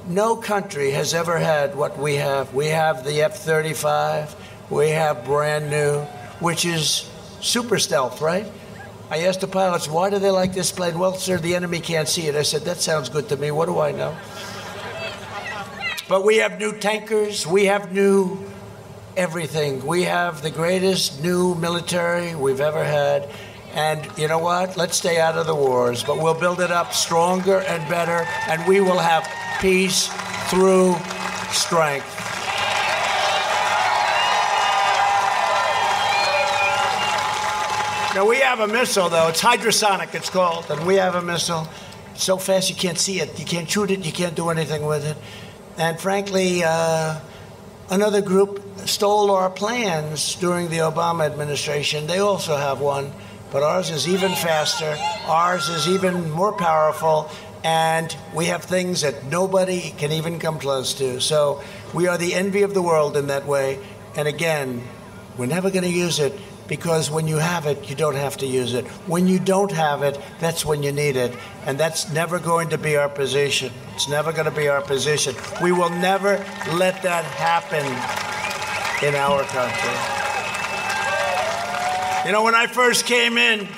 no 0.07 0.37
country 0.37 0.93
has 0.93 1.13
ever 1.13 1.39
had 1.39 1.75
what 1.75 1.99
we 1.99 2.17
have. 2.17 2.55
We 2.55 2.67
have 2.67 3.05
the 3.05 3.23
F 3.23 3.39
35, 3.39 4.37
we 4.71 4.91
have 4.91 5.25
brand 5.25 5.71
new, 5.71 6.03
which 6.39 6.65
is 6.65 7.11
super 7.41 7.79
stealth, 7.79 8.21
right? 8.21 8.47
I 9.11 9.25
asked 9.27 9.41
the 9.41 9.49
pilots, 9.49 9.89
why 9.89 10.11
do 10.11 10.19
they 10.19 10.31
like 10.31 10.55
this 10.55 10.73
plane? 10.73 10.99
Well, 10.99 11.15
sir, 11.15 11.39
the 11.39 11.55
enemy 11.55 11.81
can't 11.81 12.09
see 12.09 12.27
it. 12.27 12.35
I 12.35 12.43
said, 12.43 12.63
that 12.63 12.79
sounds 12.79 13.09
good 13.09 13.29
to 13.29 13.37
me. 13.37 13.51
What 13.51 13.67
do 13.67 13.79
I 13.81 13.93
know? 13.93 14.17
But 16.09 16.25
we 16.25 16.39
have 16.39 16.59
new 16.59 16.79
tankers, 16.79 17.47
we 17.47 17.67
have 17.67 17.93
new 17.93 18.39
everything. 19.17 19.85
We 19.87 20.05
have 20.05 20.43
the 20.43 20.51
greatest 20.51 21.23
new 21.23 21.55
military 21.55 22.35
we've 22.35 22.61
ever 22.61 22.85
had. 22.85 23.29
And 23.75 24.07
you 24.17 24.29
know 24.29 24.39
what? 24.39 24.77
Let's 24.77 24.97
stay 24.97 25.21
out 25.21 25.37
of 25.37 25.47
the 25.47 25.55
wars, 25.55 26.05
but 26.05 26.19
we'll 26.19 26.39
build 26.39 26.61
it 26.61 26.71
up 26.71 26.93
stronger 26.93 27.61
and 27.61 27.89
better, 27.89 28.27
and 28.49 28.65
we 28.69 28.81
will 28.81 28.99
have 28.99 29.29
peace 29.61 30.09
through 30.49 30.95
strength. 31.51 32.14
Now 38.15 38.29
we 38.29 38.39
have 38.39 38.61
a 38.61 38.69
missile, 38.69 39.09
though. 39.09 39.27
It's 39.27 39.43
hydrosonic, 39.43 40.15
it's 40.15 40.31
called, 40.31 40.71
and 40.71 40.87
we 40.87 40.95
have 40.95 41.17
a 41.17 41.23
missile 41.23 41.67
so 42.15 42.37
fast 42.37 42.71
you 42.71 42.77
can't 42.77 42.97
see 42.97 43.19
it. 43.19 43.37
You 43.41 43.45
can't 43.45 43.69
shoot 43.69 43.91
it. 43.91 44.07
You 44.07 44.13
can't 44.13 44.37
do 44.37 44.51
anything 44.51 44.87
with 44.87 45.05
it. 45.05 45.17
And 45.79 45.99
frankly, 45.99 46.63
uh, 46.65 47.19
another 47.91 48.23
group 48.23 48.63
stole 48.87 49.33
our 49.33 49.51
plans 49.51 50.37
during 50.37 50.69
the 50.69 50.77
Obama 50.77 51.27
administration. 51.27 52.07
They 52.07 52.21
also 52.21 52.57
have 52.57 52.81
one, 52.81 53.13
but 53.51 53.65
ours 53.65 53.91
is 53.91 54.07
even 54.07 54.31
faster. 54.37 54.97
Ours 55.27 55.69
is 55.69 55.89
even 55.89 56.31
more 56.31 56.53
powerful. 56.53 57.29
And 57.65 58.17
we 58.33 58.47
have 58.47 58.63
things 58.63 59.01
that 59.01 59.25
nobody 59.25 59.91
can 59.91 60.13
even 60.13 60.39
come 60.39 60.61
close 60.61 60.95
to. 60.95 61.21
So 61.21 61.65
we 61.93 62.07
are 62.07 62.17
the 62.17 62.35
envy 62.35 62.63
of 62.63 62.75
the 62.75 62.83
world 62.83 63.17
in 63.17 63.27
that 63.27 63.45
way. 63.45 63.85
And 64.15 64.29
again, 64.29 64.85
we're 65.37 65.47
never 65.47 65.69
going 65.69 65.83
to 65.83 65.91
use 65.91 66.21
it 66.21 66.39
because 66.69 67.11
when 67.11 67.29
you 67.29 67.37
have 67.37 67.67
it, 67.67 67.89
you 67.89 67.95
don't 67.95 68.15
have 68.15 68.37
to 68.39 68.47
use 68.47 68.75
it. 68.75 68.87
When 69.07 69.29
you 69.29 69.39
don't 69.39 69.73
have 69.73 70.03
it, 70.03 70.19
that's 70.41 70.65
when 70.65 70.83
you 70.83 70.93
need 70.93 71.17
it. 71.17 71.37
And 71.67 71.79
that's 71.79 72.11
never 72.11 72.39
going 72.39 72.71
to 72.71 72.79
be 72.79 72.97
our 72.97 73.09
position. 73.09 73.73
It's 73.95 74.09
never 74.09 74.33
going 74.33 74.47
to 74.47 74.51
be 74.51 74.69
our 74.69 74.81
position. 74.81 75.35
We 75.63 75.73
will 75.73 75.91
never 75.91 76.39
let 76.73 77.03
that 77.03 77.25
happen 77.25 77.85
in 79.07 79.15
our 79.15 79.43
country. 79.45 80.25
You 82.27 82.33
know, 82.33 82.43
when 82.43 82.55
I 82.55 82.67
first 82.67 83.05
came 83.05 83.37
in, 83.37 83.69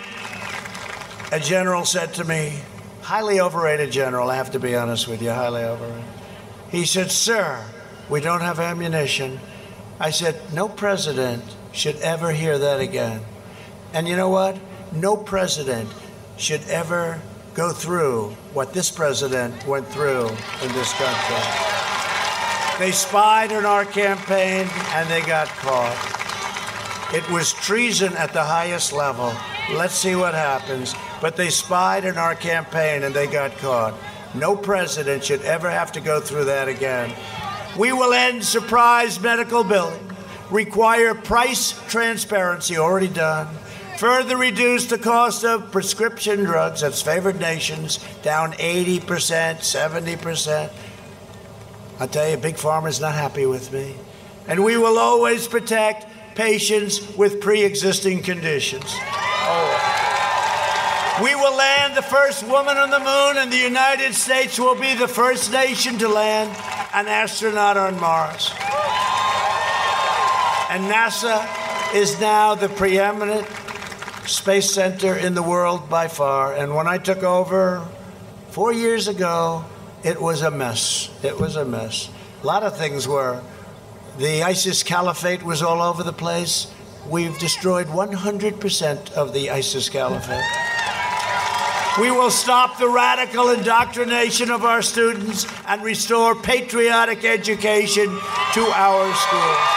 a 1.32 1.40
general 1.40 1.84
said 1.84 2.14
to 2.14 2.24
me, 2.24 2.60
highly 3.02 3.40
overrated 3.40 3.90
general, 3.90 4.30
I 4.30 4.36
have 4.36 4.52
to 4.52 4.60
be 4.60 4.76
honest 4.76 5.08
with 5.08 5.20
you, 5.20 5.30
highly 5.30 5.64
overrated. 5.64 6.04
He 6.70 6.86
said, 6.86 7.10
Sir, 7.10 7.64
we 8.08 8.20
don't 8.20 8.42
have 8.42 8.60
ammunition. 8.60 9.40
I 9.98 10.10
said, 10.10 10.40
No 10.52 10.68
president 10.68 11.42
should 11.76 11.96
ever 11.96 12.32
hear 12.32 12.58
that 12.58 12.80
again. 12.80 13.20
And 13.92 14.08
you 14.08 14.16
know 14.16 14.30
what? 14.30 14.58
No 14.92 15.16
president 15.16 15.88
should 16.38 16.62
ever 16.68 17.20
go 17.54 17.70
through 17.70 18.30
what 18.52 18.72
this 18.72 18.90
president 18.90 19.66
went 19.66 19.86
through 19.88 20.26
in 20.28 20.72
this 20.72 20.92
country. 20.94 21.36
They 22.78 22.92
spied 22.92 23.52
on 23.52 23.64
our 23.64 23.84
campaign 23.84 24.66
and 24.90 25.08
they 25.08 25.20
got 25.20 25.48
caught. 25.48 25.96
It 27.14 27.28
was 27.30 27.52
treason 27.52 28.14
at 28.14 28.32
the 28.32 28.42
highest 28.42 28.92
level. 28.92 29.32
Let's 29.72 29.94
see 29.94 30.16
what 30.16 30.34
happens. 30.34 30.94
but 31.20 31.36
they 31.36 31.50
spied 31.50 32.04
in 32.04 32.18
our 32.18 32.34
campaign 32.34 33.02
and 33.02 33.14
they 33.14 33.26
got 33.26 33.56
caught. 33.58 33.94
No 34.34 34.54
president 34.56 35.24
should 35.24 35.42
ever 35.42 35.70
have 35.70 35.92
to 35.92 36.00
go 36.00 36.20
through 36.20 36.44
that 36.44 36.68
again. 36.68 37.12
We 37.78 37.92
will 37.92 38.12
end 38.12 38.44
surprise 38.44 39.20
medical 39.20 39.64
billing, 39.64 40.15
require 40.50 41.14
price 41.14 41.72
transparency, 41.88 42.76
already 42.78 43.08
done, 43.08 43.48
further 43.98 44.36
reduce 44.36 44.86
the 44.86 44.98
cost 44.98 45.44
of 45.44 45.72
prescription 45.72 46.44
drugs, 46.44 46.80
that's 46.82 47.02
favored 47.02 47.40
nations, 47.40 47.98
down 48.22 48.52
80%, 48.52 49.00
70%. 49.00 50.72
I 51.98 52.06
tell 52.06 52.28
you, 52.28 52.36
Big 52.36 52.56
Pharma's 52.56 53.00
not 53.00 53.14
happy 53.14 53.46
with 53.46 53.72
me. 53.72 53.94
And 54.48 54.62
we 54.62 54.76
will 54.76 54.98
always 54.98 55.48
protect 55.48 56.06
patients 56.36 57.16
with 57.16 57.40
pre 57.40 57.64
existing 57.64 58.22
conditions. 58.22 58.84
Oh. 58.86 60.02
We 61.22 61.34
will 61.34 61.56
land 61.56 61.96
the 61.96 62.02
first 62.02 62.46
woman 62.46 62.76
on 62.76 62.90
the 62.90 62.98
moon, 62.98 63.42
and 63.42 63.50
the 63.50 63.56
United 63.56 64.14
States 64.14 64.58
will 64.58 64.78
be 64.78 64.94
the 64.94 65.08
first 65.08 65.50
nation 65.50 65.96
to 65.98 66.08
land 66.08 66.50
an 66.92 67.08
astronaut 67.08 67.78
on 67.78 67.98
Mars. 67.98 68.50
And 70.68 70.90
NASA 70.90 71.94
is 71.94 72.20
now 72.20 72.54
the 72.54 72.68
preeminent 72.68 73.46
space 74.26 74.70
center 74.72 75.14
in 75.14 75.34
the 75.34 75.42
world 75.42 75.88
by 75.88 76.08
far. 76.08 76.54
And 76.54 76.74
when 76.74 76.88
I 76.88 76.98
took 76.98 77.22
over 77.22 77.86
four 78.50 78.72
years 78.72 79.06
ago, 79.06 79.64
it 80.02 80.20
was 80.20 80.42
a 80.42 80.50
mess. 80.50 81.10
It 81.22 81.38
was 81.38 81.56
a 81.56 81.64
mess. 81.64 82.10
A 82.42 82.46
lot 82.46 82.62
of 82.62 82.76
things 82.76 83.06
were. 83.06 83.42
The 84.18 84.42
ISIS 84.42 84.82
caliphate 84.82 85.42
was 85.42 85.62
all 85.62 85.80
over 85.80 86.02
the 86.02 86.12
place. 86.12 86.72
We've 87.08 87.38
destroyed 87.38 87.86
100% 87.86 89.12
of 89.12 89.32
the 89.32 89.50
ISIS 89.50 89.88
caliphate. 89.88 90.42
We 92.00 92.10
will 92.10 92.30
stop 92.30 92.78
the 92.78 92.88
radical 92.88 93.50
indoctrination 93.50 94.50
of 94.50 94.64
our 94.64 94.82
students 94.82 95.46
and 95.66 95.82
restore 95.82 96.34
patriotic 96.34 97.24
education 97.24 98.06
to 98.06 98.60
our 98.74 99.14
schools. 99.14 99.76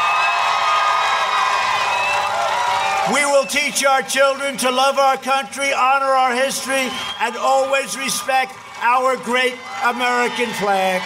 We 3.14 3.26
will 3.40 3.46
teach 3.46 3.86
our 3.86 4.02
children 4.02 4.58
to 4.58 4.70
love 4.70 4.98
our 4.98 5.16
country, 5.16 5.72
honor 5.72 6.06
our 6.06 6.36
history, 6.36 6.90
and 7.22 7.38
always 7.38 7.98
respect 7.98 8.52
our 8.82 9.16
great 9.16 9.54
American 9.86 10.48
flag. 10.56 11.02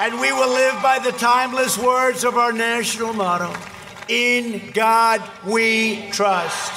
And 0.00 0.20
we 0.20 0.32
will 0.32 0.50
live 0.50 0.80
by 0.80 1.00
the 1.00 1.10
timeless 1.18 1.76
words 1.78 2.22
of 2.22 2.36
our 2.36 2.52
national 2.52 3.12
motto 3.12 3.52
In 4.08 4.70
God 4.72 5.20
we 5.44 6.08
trust. 6.12 6.72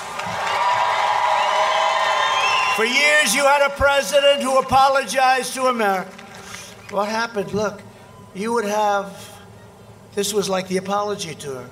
For 2.76 2.86
years, 2.86 3.36
you 3.36 3.44
had 3.44 3.68
a 3.68 3.70
president 3.76 4.42
who 4.42 4.58
apologized 4.58 5.54
to 5.54 5.66
America. 5.66 6.12
What 6.90 7.08
happened? 7.08 7.54
Look, 7.54 7.84
you 8.34 8.52
would 8.54 8.66
have 8.66 9.30
this 10.16 10.34
was 10.34 10.50
like 10.50 10.68
the 10.68 10.78
apology 10.78 11.36
tour. 11.36 11.70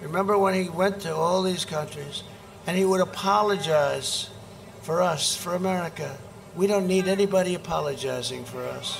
Remember 0.00 0.38
when 0.38 0.54
he 0.54 0.68
went 0.68 1.00
to 1.00 1.14
all 1.14 1.42
these 1.42 1.64
countries 1.64 2.22
and 2.66 2.76
he 2.76 2.84
would 2.84 3.00
apologize 3.00 4.30
for 4.82 5.02
us, 5.02 5.36
for 5.36 5.54
America. 5.54 6.16
We 6.56 6.66
don't 6.66 6.86
need 6.86 7.08
anybody 7.08 7.54
apologizing 7.54 8.44
for 8.44 8.62
us. 8.64 8.98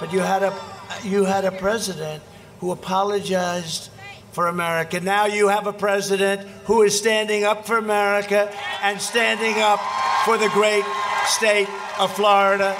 But 0.00 0.12
you 0.12 0.20
had 0.20 0.42
a 0.42 0.56
you 1.04 1.24
had 1.24 1.44
a 1.44 1.52
president 1.52 2.22
who 2.60 2.70
apologized 2.70 3.90
for 4.32 4.48
America. 4.48 5.00
Now 5.00 5.26
you 5.26 5.48
have 5.48 5.66
a 5.66 5.72
president 5.72 6.42
who 6.64 6.82
is 6.82 6.96
standing 6.96 7.44
up 7.44 7.66
for 7.66 7.78
America 7.78 8.52
and 8.82 9.00
standing 9.00 9.60
up 9.60 9.80
for 10.24 10.38
the 10.38 10.48
great 10.50 10.84
state 11.26 11.68
of 11.98 12.14
Florida. 12.14 12.76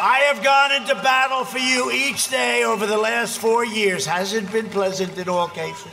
I 0.00 0.18
have 0.32 0.44
gone 0.44 0.72
into 0.72 0.94
battle 1.02 1.44
for 1.44 1.58
you 1.58 1.90
each 1.90 2.28
day 2.30 2.62
over 2.62 2.86
the 2.86 2.96
last 2.96 3.40
four 3.40 3.64
years. 3.64 4.06
Hasn't 4.06 4.52
been 4.52 4.68
pleasant 4.68 5.18
in 5.18 5.28
all 5.28 5.48
cases. 5.48 5.92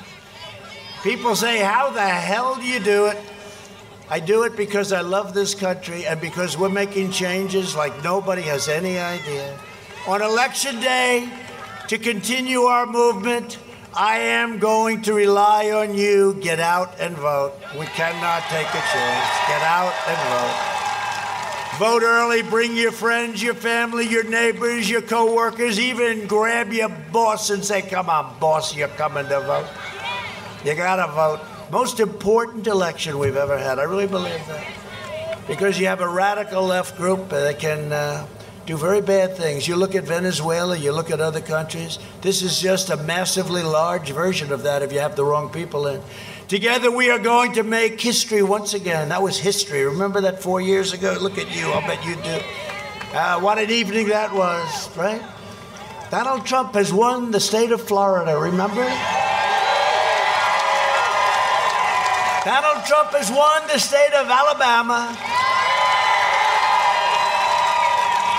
People 1.01 1.35
say, 1.35 1.57
How 1.57 1.89
the 1.89 2.01
hell 2.01 2.55
do 2.55 2.61
you 2.61 2.79
do 2.79 3.07
it? 3.07 3.17
I 4.07 4.19
do 4.19 4.43
it 4.43 4.55
because 4.55 4.93
I 4.93 5.01
love 5.01 5.33
this 5.33 5.55
country 5.55 6.05
and 6.05 6.21
because 6.21 6.55
we're 6.55 6.69
making 6.69 7.11
changes 7.11 7.75
like 7.75 8.03
nobody 8.03 8.43
has 8.43 8.67
any 8.67 8.99
idea. 8.99 9.59
On 10.07 10.21
election 10.21 10.79
day, 10.79 11.27
to 11.87 11.97
continue 11.97 12.61
our 12.61 12.85
movement, 12.85 13.57
I 13.95 14.17
am 14.17 14.59
going 14.59 15.01
to 15.03 15.13
rely 15.13 15.71
on 15.71 15.95
you. 15.95 16.35
Get 16.41 16.59
out 16.59 16.99
and 16.99 17.15
vote. 17.17 17.53
We 17.79 17.87
cannot 17.87 18.43
take 18.49 18.67
a 18.67 18.83
chance. 18.93 19.47
Get 19.47 19.63
out 19.63 19.93
and 20.07 20.17
vote. 20.29 20.74
Vote 21.77 22.03
early. 22.03 22.41
Bring 22.41 22.77
your 22.77 22.93
friends, 22.93 23.43
your 23.43 23.53
family, 23.53 24.07
your 24.07 24.23
neighbors, 24.23 24.89
your 24.89 25.01
coworkers. 25.01 25.77
Even 25.77 26.25
grab 26.25 26.71
your 26.71 26.87
boss 26.87 27.49
and 27.49 27.65
say, 27.65 27.81
"Come 27.81 28.09
on, 28.09 28.39
boss, 28.39 28.73
you're 28.73 28.87
coming 28.87 29.27
to 29.27 29.41
vote." 29.41 29.67
You 30.63 30.73
gotta 30.73 31.11
vote. 31.11 31.41
Most 31.71 31.99
important 31.99 32.65
election 32.67 33.19
we've 33.19 33.35
ever 33.35 33.57
had. 33.57 33.77
I 33.77 33.83
really 33.83 34.07
believe 34.07 34.41
that. 34.47 34.65
Because 35.47 35.77
you 35.77 35.87
have 35.87 35.99
a 35.99 36.07
radical 36.07 36.63
left 36.63 36.95
group 36.97 37.29
that 37.29 37.59
can 37.59 37.91
uh, 37.91 38.25
do 38.65 38.77
very 38.77 39.01
bad 39.01 39.35
things. 39.35 39.67
You 39.67 39.75
look 39.75 39.95
at 39.95 40.05
Venezuela, 40.05 40.77
you 40.77 40.91
look 40.93 41.11
at 41.11 41.19
other 41.19 41.41
countries. 41.41 41.99
This 42.21 42.41
is 42.41 42.59
just 42.59 42.89
a 42.89 42.97
massively 42.97 43.63
large 43.63 44.11
version 44.11 44.51
of 44.53 44.63
that 44.63 44.81
if 44.81 44.93
you 44.93 44.99
have 44.99 45.15
the 45.15 45.25
wrong 45.25 45.49
people 45.49 45.87
in. 45.87 46.01
Together 46.47 46.91
we 46.91 47.09
are 47.09 47.17
going 47.17 47.53
to 47.53 47.63
make 47.63 47.99
history 47.99 48.43
once 48.43 48.75
again. 48.75 49.09
That 49.09 49.23
was 49.23 49.37
history. 49.37 49.83
Remember 49.83 50.21
that 50.21 50.43
four 50.43 50.61
years 50.61 50.93
ago? 50.93 51.17
Look 51.19 51.39
at 51.39 51.55
you. 51.55 51.71
I'll 51.71 51.81
bet 51.81 52.05
you 52.05 52.15
do. 52.17 52.39
Uh, 53.17 53.39
what 53.39 53.57
an 53.57 53.71
evening 53.71 54.09
that 54.09 54.31
was, 54.31 54.95
right? 54.95 55.23
Donald 56.11 56.45
Trump 56.45 56.75
has 56.75 56.93
won 56.93 57.31
the 57.31 57.39
state 57.39 57.71
of 57.71 57.81
Florida, 57.81 58.37
remember? 58.37 58.85
Donald 62.45 62.85
Trump 62.85 63.09
has 63.17 63.31
won 63.31 63.67
the 63.67 63.79
state 63.79 64.13
of 64.13 64.29
Alabama. 64.29 65.17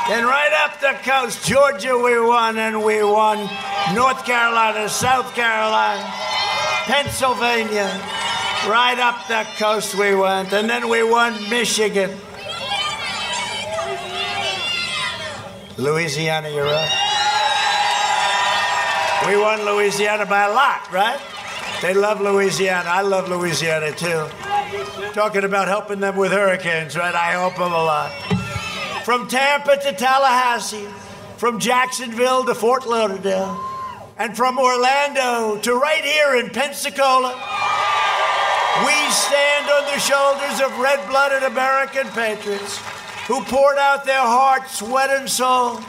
Then 0.07 0.25
right 0.25 0.53
up 0.63 0.81
the 0.81 0.95
coast, 1.03 1.45
Georgia 1.45 1.99
we 1.99 2.21
won, 2.21 2.57
and 2.57 2.85
we 2.85 3.03
won 3.03 3.39
North 3.93 4.25
Carolina, 4.25 4.89
South 4.89 5.35
Carolina, 5.35 6.36
Pennsylvania. 6.87 7.91
Right 8.69 8.99
up 8.99 9.29
the 9.29 9.47
coast 9.59 9.95
we 9.95 10.15
went, 10.15 10.53
and 10.53 10.69
then 10.69 10.89
we 10.89 11.03
won 11.03 11.35
Michigan. 11.49 12.11
Louisiana, 15.77 16.49
you're 16.49 16.65
right. 16.65 16.91
We 19.27 19.37
won 19.37 19.65
Louisiana 19.65 20.27
by 20.27 20.45
a 20.45 20.53
lot, 20.53 20.91
right? 20.93 21.21
They 21.83 21.93
love 21.93 22.21
Louisiana. 22.21 22.89
I 22.89 23.03
love 23.03 23.29
Louisiana 23.29 23.93
too. 23.93 24.27
Talking 25.13 25.45
about 25.45 25.69
helping 25.69 26.01
them 26.01 26.17
with 26.17 26.33
hurricanes, 26.33 26.97
right? 26.97 27.15
I 27.15 27.33
help 27.33 27.57
them 27.57 27.73
a 27.73 27.85
lot. 27.85 28.11
From 29.05 29.29
Tampa 29.29 29.77
to 29.77 29.93
Tallahassee, 29.93 30.89
from 31.37 31.61
Jacksonville 31.61 32.45
to 32.45 32.55
Fort 32.55 32.87
Lauderdale, 32.87 33.61
and 34.19 34.37
from 34.37 34.59
Orlando 34.59 35.59
to 35.61 35.75
right 35.75 36.05
here 36.05 36.37
in 36.37 36.51
Pensacola, 36.51 37.35
we 38.85 39.11
stand 39.11 39.71
on 39.71 39.85
the 39.85 39.99
shoulders 39.99 40.61
of 40.61 40.79
red 40.79 41.07
blooded 41.09 41.43
American 41.43 42.07
patriots 42.09 42.79
who 43.27 43.43
poured 43.43 43.79
out 43.79 44.05
their 44.05 44.21
heart, 44.21 44.69
sweat, 44.69 45.11
and 45.11 45.29
soul 45.29 45.81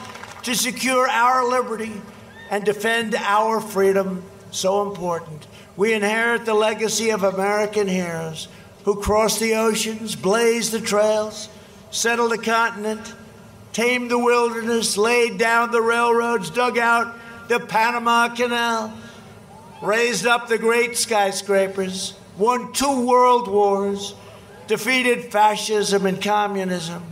to 0.43 0.55
secure 0.55 1.07
our 1.07 1.47
liberty 1.47 2.01
and 2.49 2.63
defend 2.63 3.15
our 3.15 3.61
freedom, 3.61 4.23
so 4.51 4.89
important. 4.89 5.47
We 5.75 5.93
inherit 5.93 6.45
the 6.45 6.53
legacy 6.53 7.11
of 7.11 7.23
American 7.23 7.87
heroes 7.87 8.47
who 8.83 8.95
crossed 8.95 9.39
the 9.39 9.55
oceans, 9.55 10.15
blazed 10.15 10.71
the 10.71 10.81
trails, 10.81 11.49
settled 11.91 12.31
the 12.31 12.37
continent, 12.37 13.13
tamed 13.73 14.09
the 14.09 14.17
wilderness, 14.17 14.97
laid 14.97 15.37
down 15.37 15.71
the 15.71 15.81
railroads, 15.81 16.49
dug 16.49 16.77
out 16.77 17.13
the 17.47 17.59
Panama 17.59 18.29
Canal, 18.29 18.93
raised 19.81 20.25
up 20.25 20.47
the 20.47 20.57
great 20.57 20.97
skyscrapers, 20.97 22.13
won 22.37 22.73
two 22.73 23.05
world 23.05 23.47
wars, 23.47 24.15
defeated 24.67 25.31
fascism 25.31 26.05
and 26.05 26.21
communism. 26.21 27.03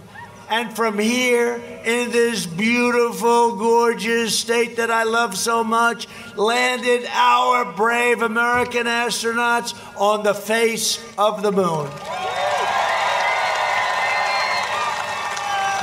And 0.49 0.75
from 0.75 0.99
here, 0.99 1.55
in 1.85 2.11
this 2.11 2.45
beautiful, 2.45 3.55
gorgeous 3.55 4.37
state 4.37 4.77
that 4.77 4.91
I 4.91 5.03
love 5.03 5.35
so 5.35 5.63
much, 5.63 6.07
landed 6.35 7.05
our 7.11 7.73
brave 7.73 8.21
American 8.21 8.85
astronauts 8.85 9.73
on 9.99 10.23
the 10.23 10.35
face 10.35 11.03
of 11.17 11.41
the 11.41 11.51
moon. 11.51 11.89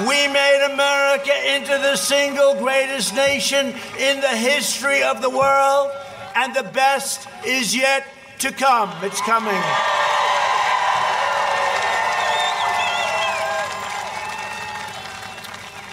We 0.01 0.27
made 0.27 0.71
America 0.73 1.55
into 1.55 1.73
the 1.73 1.97
single 1.97 2.55
greatest 2.55 3.15
nation 3.15 3.75
in 3.99 4.21
the 4.23 4.29
history 4.29 5.03
of 5.03 5.21
the 5.21 5.29
world, 5.29 5.93
and 6.35 6.55
the 6.55 6.63
best 6.63 7.29
is 7.45 7.77
yet 7.77 8.07
to 8.39 8.53
come. 8.53 8.91
It's 9.03 9.21
coming. 9.21 9.63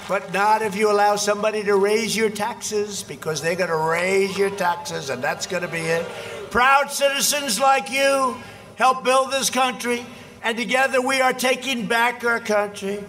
But 0.08 0.34
not 0.34 0.62
if 0.62 0.76
you 0.76 0.90
allow 0.90 1.18
somebody 1.18 1.64
to 1.66 1.76
raise 1.76 2.16
your 2.16 2.30
taxes, 2.30 3.04
because 3.04 3.42
they're 3.42 3.56
going 3.56 3.70
to 3.70 3.76
raise 3.76 4.38
your 4.38 4.50
taxes, 4.50 5.10
and 5.10 5.22
that's 5.22 5.46
going 5.46 5.62
to 5.62 5.68
be 5.68 5.82
it. 5.82 6.08
Proud 6.50 6.90
citizens 6.90 7.60
like 7.60 7.92
you 7.92 8.38
help 8.76 9.04
build 9.04 9.32
this 9.32 9.50
country, 9.50 10.06
and 10.42 10.58
together 10.58 11.02
we 11.02 11.20
are 11.20 11.34
taking 11.34 11.86
back 11.86 12.24
our 12.24 12.40
country. 12.40 13.04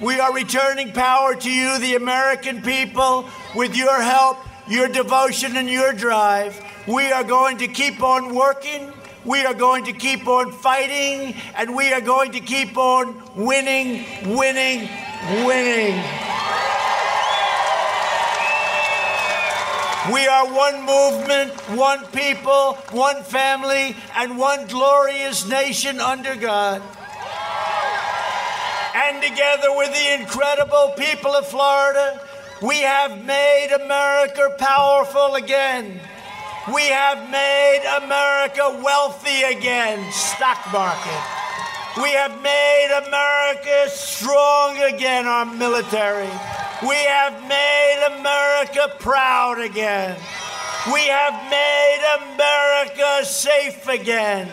We 0.00 0.18
are 0.18 0.34
returning 0.34 0.92
power 0.92 1.36
to 1.36 1.50
you, 1.50 1.78
the 1.78 1.94
American 1.94 2.62
people, 2.62 3.28
with 3.54 3.76
your 3.76 4.02
help, 4.02 4.38
your 4.66 4.88
devotion, 4.88 5.56
and 5.56 5.70
your 5.70 5.92
drive. 5.92 6.60
We 6.88 7.12
are 7.12 7.22
going 7.22 7.58
to 7.58 7.68
keep 7.68 8.02
on 8.02 8.34
working. 8.34 8.92
We 9.24 9.46
are 9.46 9.54
going 9.54 9.84
to 9.84 9.92
keep 9.92 10.26
on 10.26 10.50
fighting, 10.50 11.36
and 11.54 11.76
we 11.76 11.92
are 11.92 12.00
going 12.00 12.32
to 12.32 12.40
keep 12.40 12.76
on 12.76 13.22
winning, 13.36 14.04
winning, 14.36 14.88
winning. 15.46 16.02
We 20.12 20.26
are 20.26 20.46
one 20.52 20.84
movement, 20.84 21.52
one 21.78 22.04
people, 22.06 22.74
one 22.90 23.22
family, 23.22 23.96
and 24.16 24.36
one 24.36 24.66
glorious 24.66 25.48
nation 25.48 26.00
under 26.00 26.34
God. 26.34 26.82
And 28.94 29.20
together 29.20 29.74
with 29.76 29.92
the 29.92 30.22
incredible 30.22 30.94
people 30.96 31.32
of 31.32 31.48
Florida, 31.48 32.20
we 32.62 32.80
have 32.82 33.24
made 33.24 33.72
America 33.74 34.54
powerful 34.56 35.34
again. 35.34 36.00
We 36.72 36.82
have 36.82 37.28
made 37.28 37.82
America 38.02 38.80
wealthy 38.84 39.42
again, 39.42 40.10
stock 40.12 40.64
market. 40.72 41.22
We 42.00 42.12
have 42.12 42.40
made 42.40 43.02
America 43.06 43.90
strong 43.90 44.78
again, 44.78 45.26
our 45.26 45.44
military. 45.44 46.30
We 46.86 46.96
have 46.96 47.48
made 47.48 48.16
America 48.18 48.94
proud 49.00 49.60
again. 49.60 50.16
We 50.92 51.00
have 51.08 51.50
made 51.50 52.18
America 52.22 53.24
safe 53.24 53.88
again. 53.88 54.48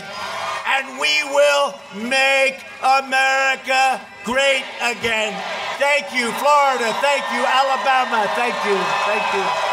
And 0.68 1.00
we 1.00 1.24
will 1.26 1.76
make 2.10 2.60
America 2.84 4.02
great 4.24 4.64
again. 4.82 5.34
Thank 5.78 6.14
you, 6.14 6.32
Florida. 6.34 6.94
Thank 7.02 7.24
you, 7.34 7.44
Alabama. 7.46 8.30
Thank 8.36 8.56
you. 8.66 8.78
Thank 9.06 9.34
you. 9.34 9.71